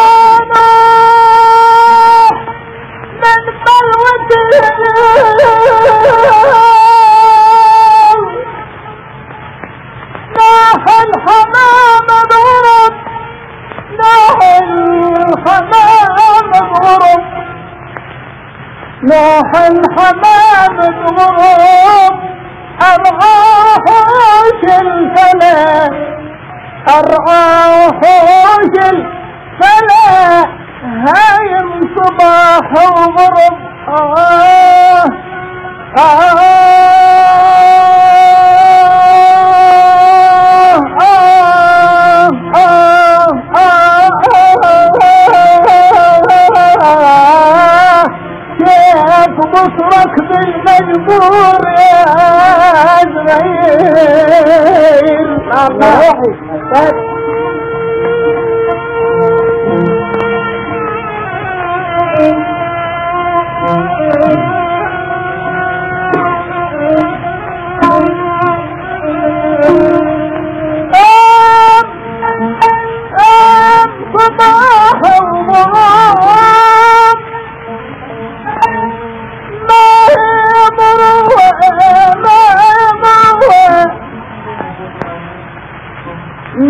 ناح 19.39 19.67
الحمام 19.67 20.77
ضرب 21.17 21.39
أرعاه 22.81 23.85
وحوش 23.87 24.61
الفلا 24.81 25.89
أرعاه 26.89 27.87
وحوش 27.87 28.75
الفلا 28.93 30.45
هايم 30.83 31.81
صباح 31.95 32.71
وغرب. 32.95 33.57
آه 33.89 35.05
آه 35.97 36.58
بصرك 49.59 50.15
بالمجبور 50.29 51.61
يا 51.79 52.03
زغير 53.13 54.39
الله 55.53 56.19
صباح 74.13 74.99
وغرام 75.49 76.18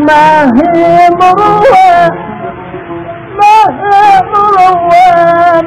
ما 0.10 0.44
هي 0.58 1.10
مروة 1.10 2.10
ما 3.40 3.58
هي 3.80 4.22
مروة 4.32 4.82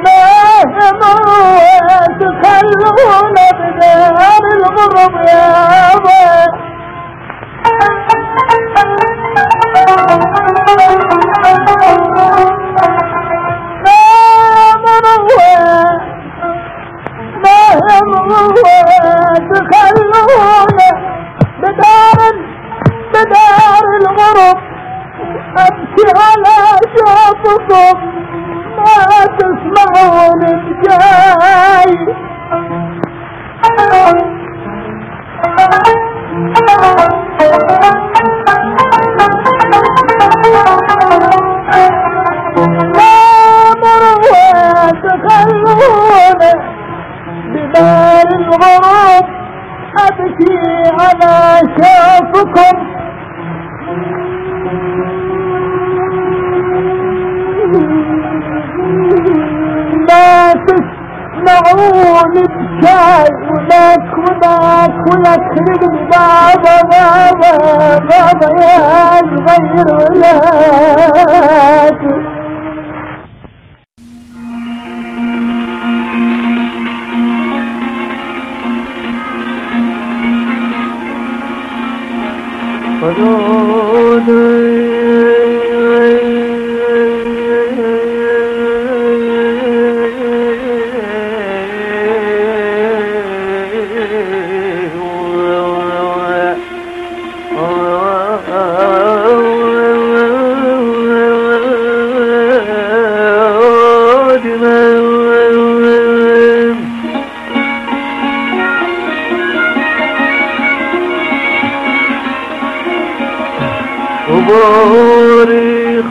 ما 0.05 0.21
هي 0.63 0.91
مروة 1.01 2.07
تخلونا 2.21 3.47
بدار 3.59 4.45
الغرب 4.55 5.15
يا 5.29 5.82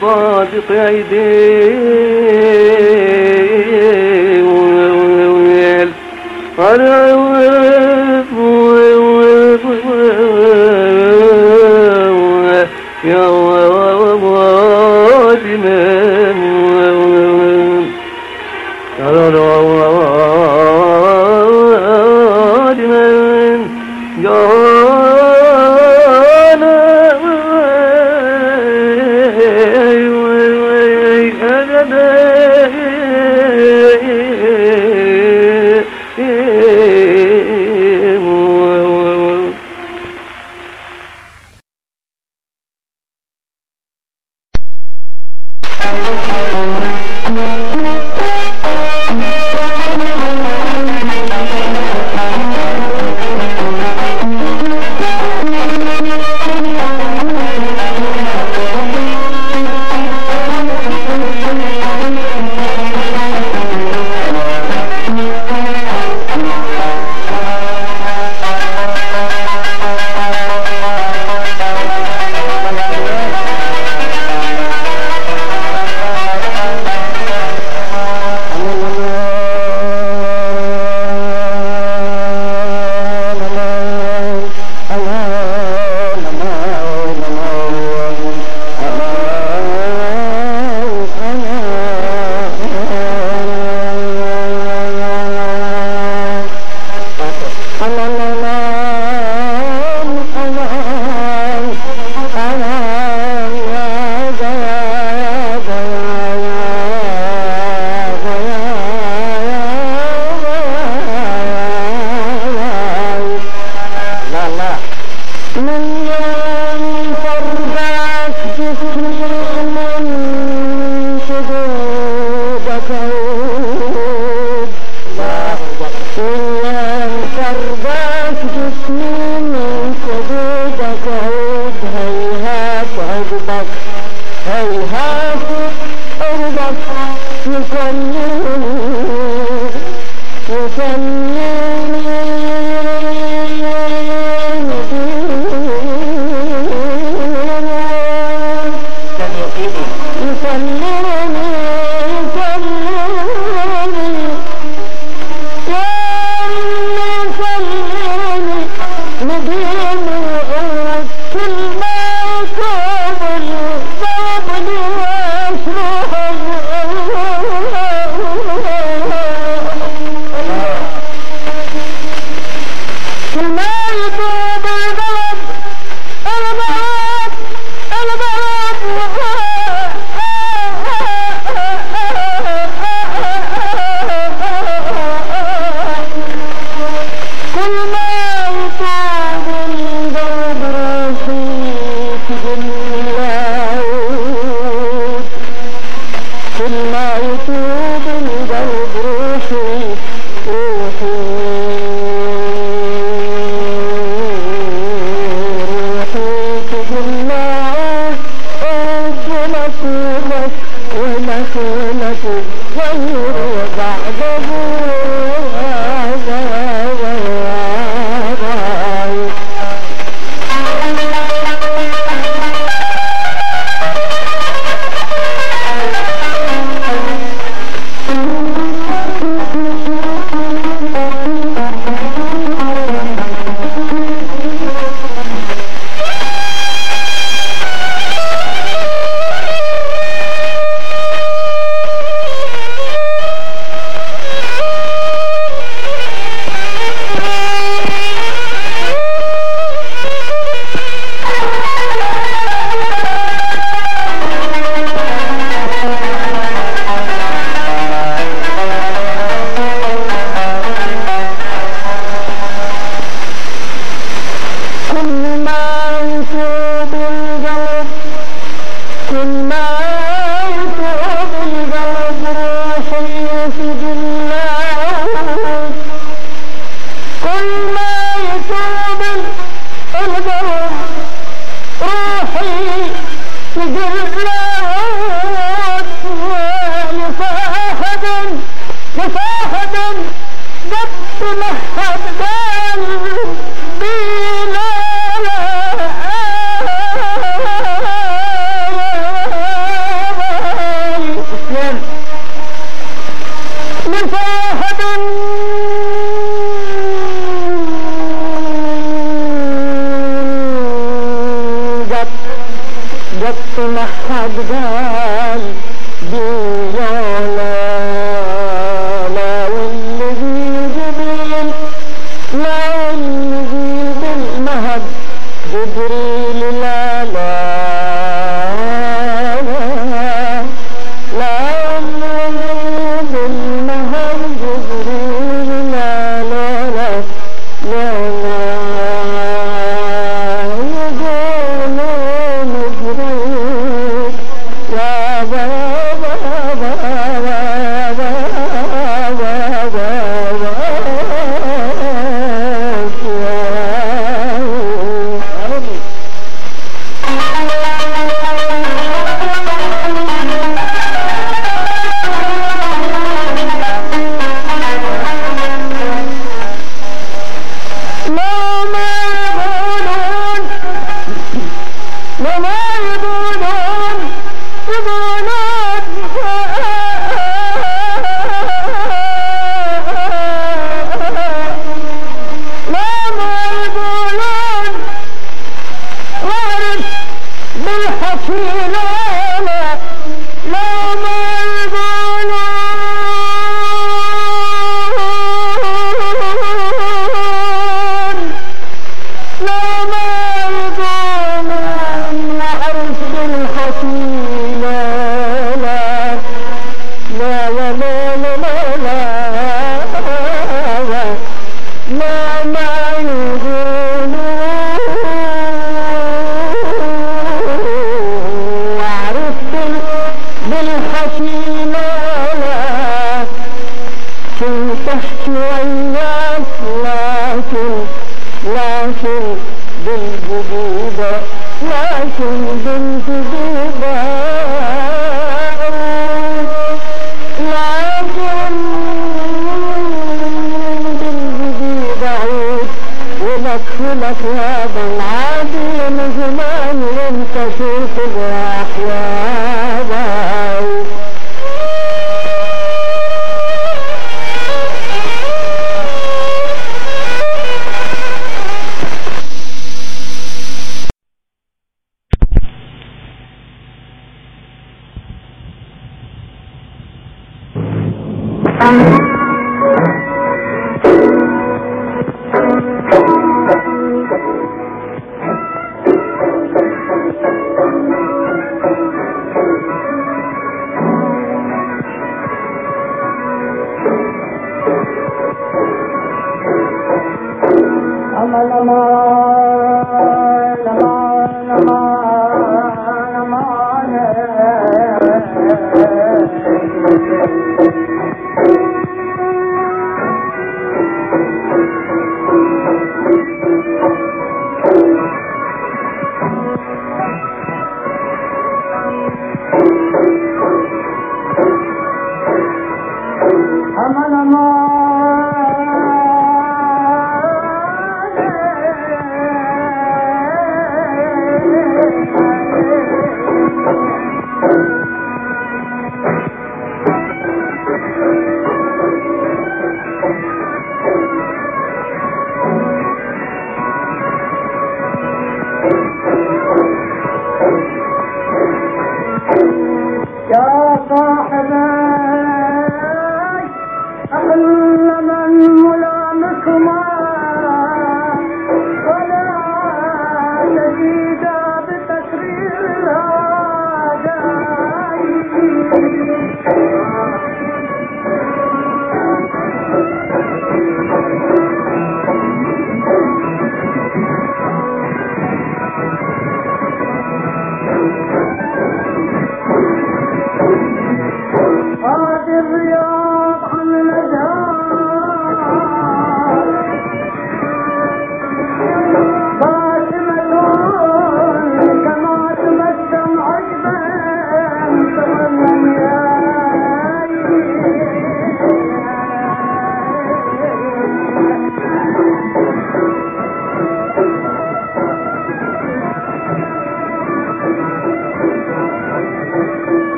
pode 0.00 0.60
traidor. 0.62 1.67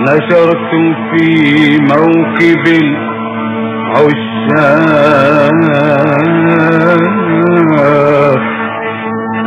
نشرت 0.00 0.72
في 1.10 1.26
موكب 1.80 2.64
العشاق 3.94 4.32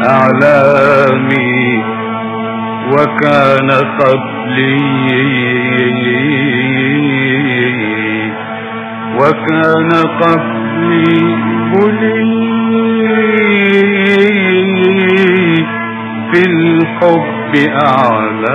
أعلامي. 0.06 1.56
وكان 2.92 3.70
قبلي 4.00 4.80
وكان 9.20 9.90
قبلي 10.22 11.16
بلي 11.74 12.35
في 16.32 16.42
الحب 16.46 17.54
أعلامي. 17.86 18.46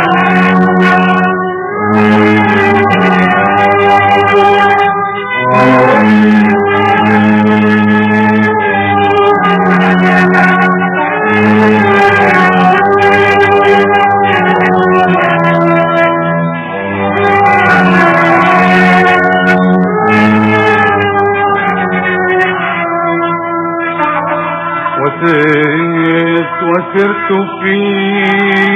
وسرت 26.83 27.29
فيه 27.63 28.73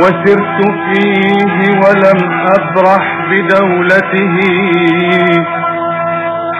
وسرت 0.00 0.60
فيه 0.84 1.56
ولم 1.82 2.20
أبرح 2.56 3.04
بدولته. 3.30 4.36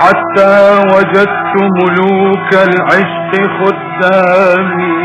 حتى 0.02 0.56
وجدت 0.94 1.54
ملوك 1.78 2.50
العشق 2.54 3.32
خدامي. 3.58 4.98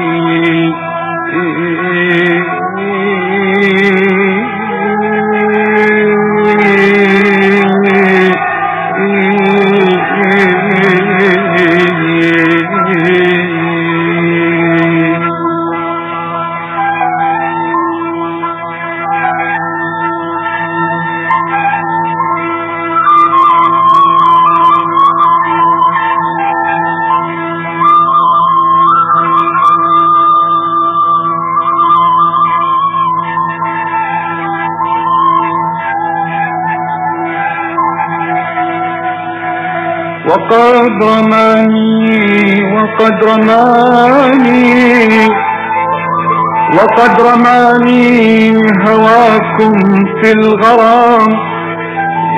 وقد 40.54 41.04
رماني 41.04 42.64
وقد 42.74 43.24
رماني 43.24 45.28
وقد 46.78 47.22
رماني 47.22 48.54
هواكم 48.88 49.74
في 50.22 50.32
الغرام 50.32 51.28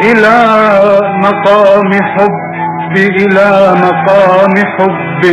إلى 0.04 0.38
مقام 1.24 1.92
حب 2.14 2.96
إلى 2.98 3.74
مقام 3.86 4.54
حب 4.78 5.24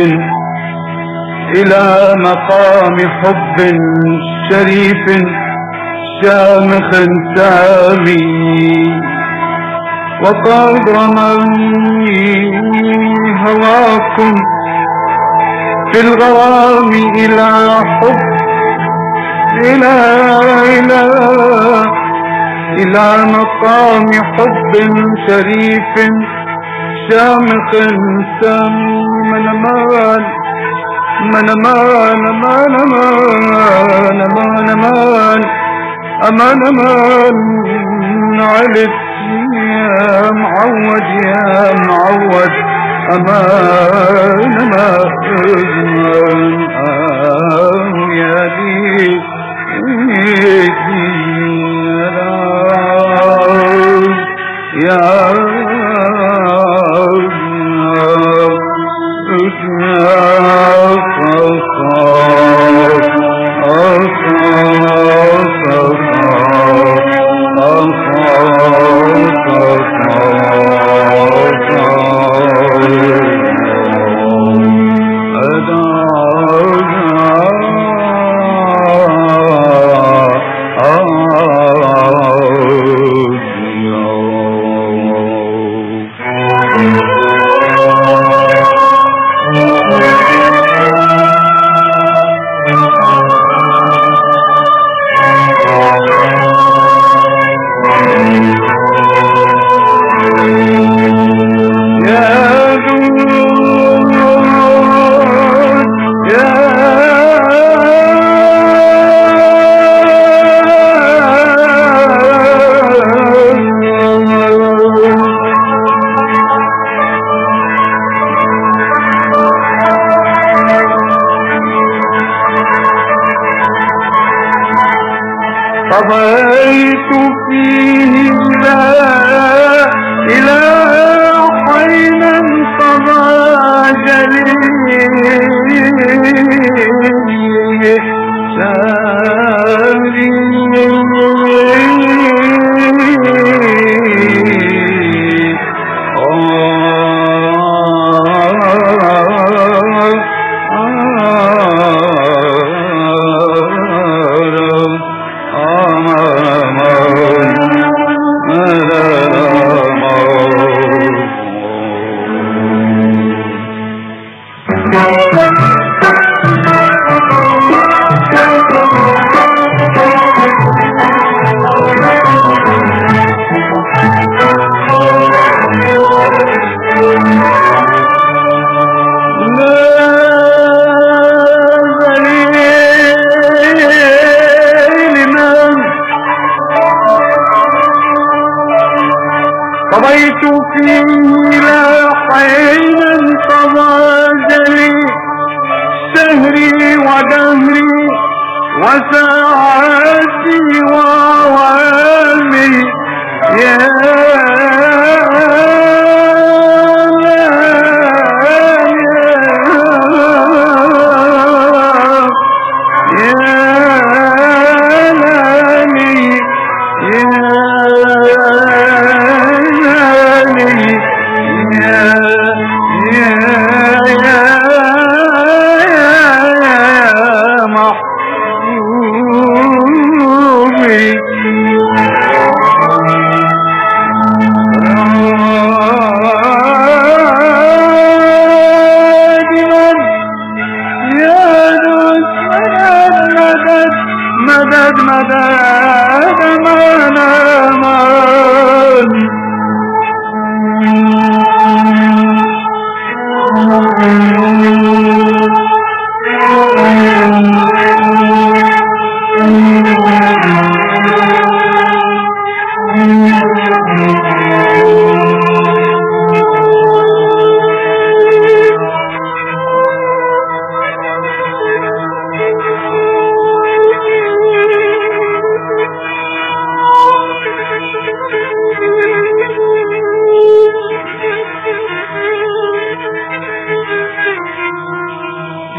إلى 1.55 1.83
مقام 2.27 2.97
حب 3.21 3.57
شريف 4.51 5.05
شامخ 6.23 6.91
سامي. 7.35 8.23
وقد 10.23 10.89
رماني 10.89 12.51
هواكم 13.45 14.33
في 15.91 15.99
الغرام 16.01 16.89
إلى 17.15 17.49
حب 17.85 18.19
إلى 19.63 19.93
إلى 20.79 21.01
إلى 22.81 23.07
مقام 23.35 24.05
حب 24.13 24.73
شريف 25.27 25.95
شامخ 27.09 27.71
سام 28.41 28.75
من 29.31 29.45
مان 29.63 30.23
من 31.33 31.47
مان 31.63 32.23
مان 32.43 32.75
مان 32.91 34.19
مان 34.35 34.67
مان 34.83 35.41
أمان 36.29 36.59
مان 36.77 37.35
علت 38.41 39.02
يا 39.73 40.31
معود 40.31 41.07
يا 41.25 41.71
معود 41.87 42.53
أمان 43.11 44.53
أمان 44.61 45.11
آه 46.87 47.85
يا 48.21 48.37
دي 48.57 49.21
يا 54.85 55.11
قضيت 55.33 55.52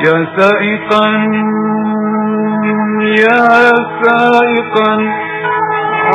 يا 0.04 0.26
سائقا 0.36 1.06
يا 3.24 3.72
سائقا. 4.02 4.92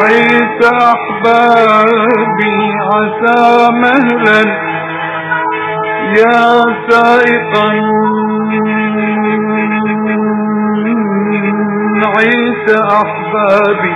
عيس 0.01 0.59
أحبابي 0.93 2.58
عسى 2.93 3.69
مهلا. 3.84 4.42
يا 6.18 6.43
سائقا 6.90 7.69
عيس 12.18 12.68
أحبابي 12.80 13.95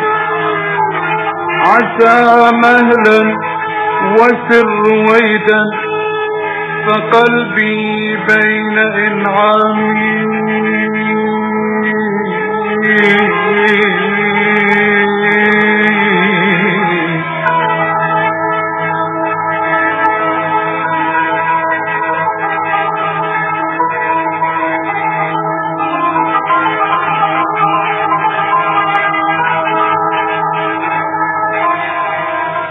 عسى 1.68 2.52
مهلا. 2.64 3.54
وسر 4.20 4.68
رويدا 4.86 5.83
فقلبي 6.88 8.16
بين 8.16 8.78
إنعامي. 8.80 10.24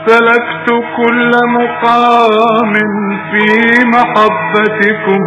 سلكت 0.07 0.52
كل 0.97 1.31
مقام 1.49 2.73
في 3.31 3.47
محبتكم. 3.95 5.23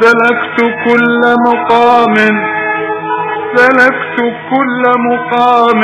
سلكت 0.00 0.58
كل 0.84 1.20
مقام 1.46 2.14
سلكت 3.56 4.18
كل 4.50 4.82
مقام 5.10 5.80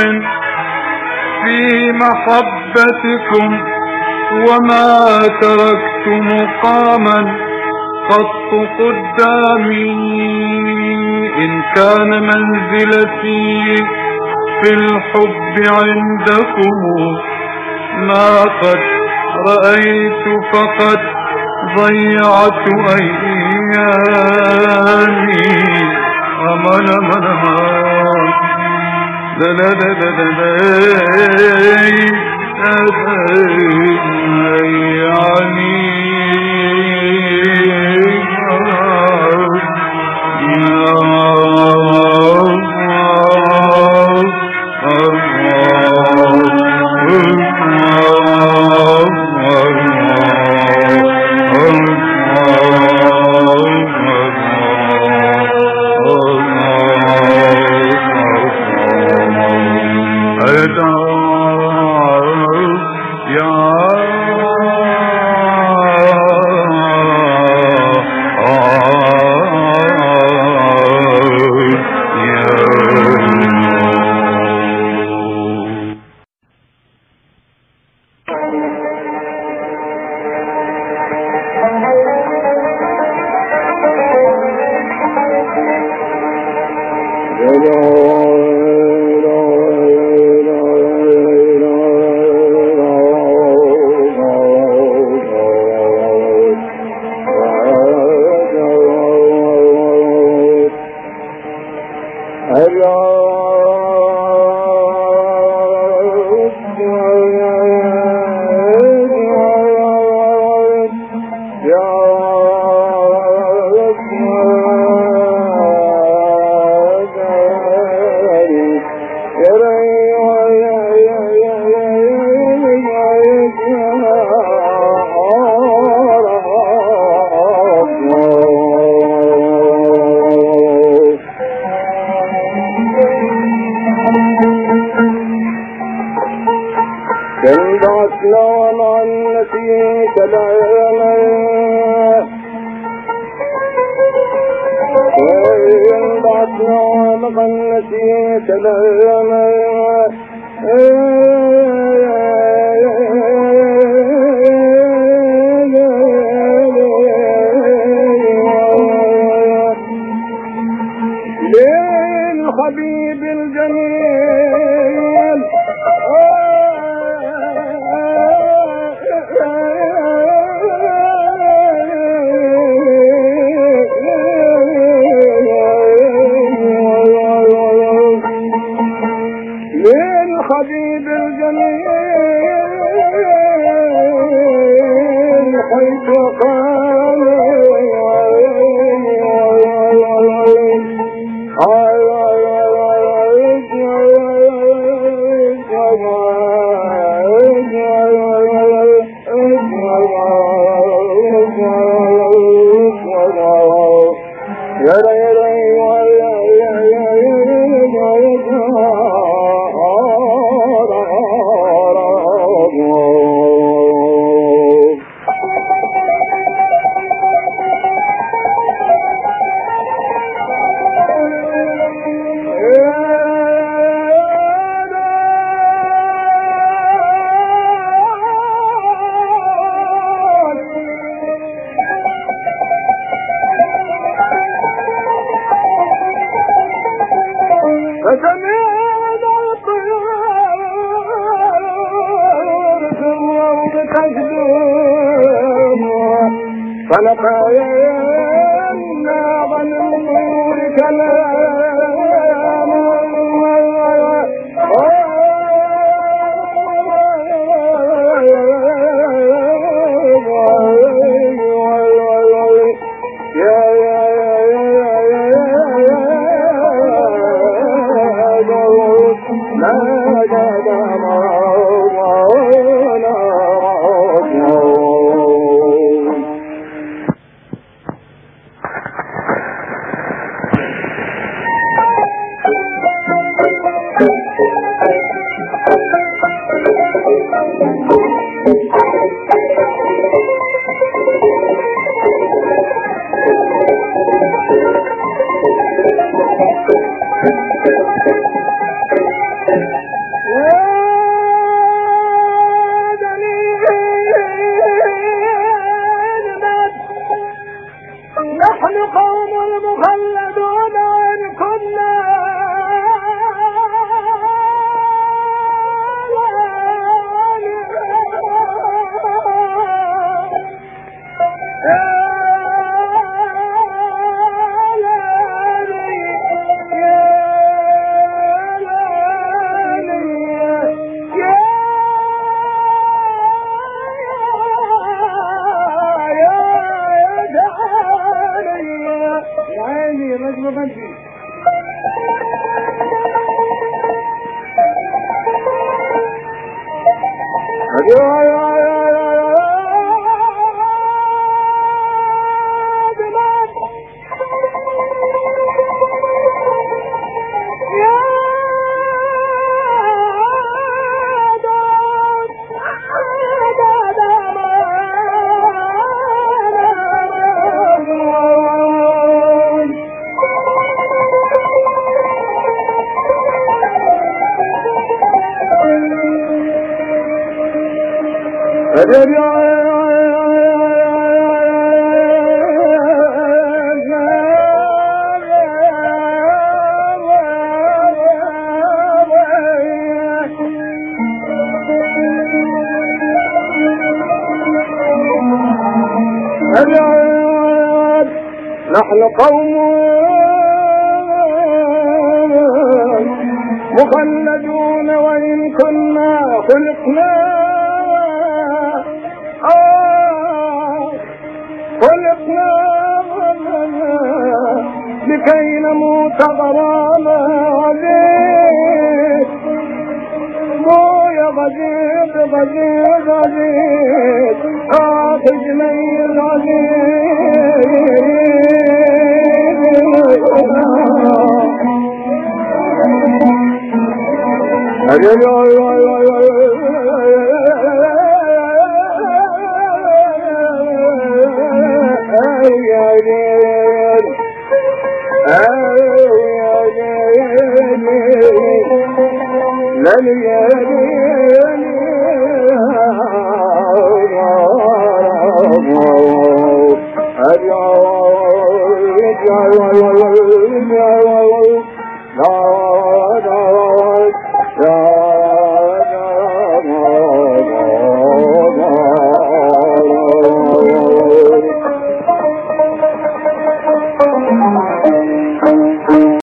في 1.44 1.58
محبتكم. 1.92 3.48
وما 4.32 4.88
تركت 5.40 6.06
مقاما 6.08 7.18
قط 8.10 8.50
قدامي. 8.78 9.92
إن 11.36 11.62
كان 11.76 12.10
منزلتي 12.22 13.74
في 14.62 14.70
الحب 14.74 15.54
عندكم 15.74 16.76
ما 18.08 18.42
قد 18.42 18.82
رأيت 19.48 20.24
فقد 20.52 21.00
ضيعت 21.76 22.66
أيامي 23.00 23.82
أمان 26.40 26.86
أمان 27.00 27.24
لا 29.40 29.50
لا 29.52 29.70
لا 29.70 29.90
لا 30.00 30.10
لا 30.10 30.52
يعني 31.42 32.12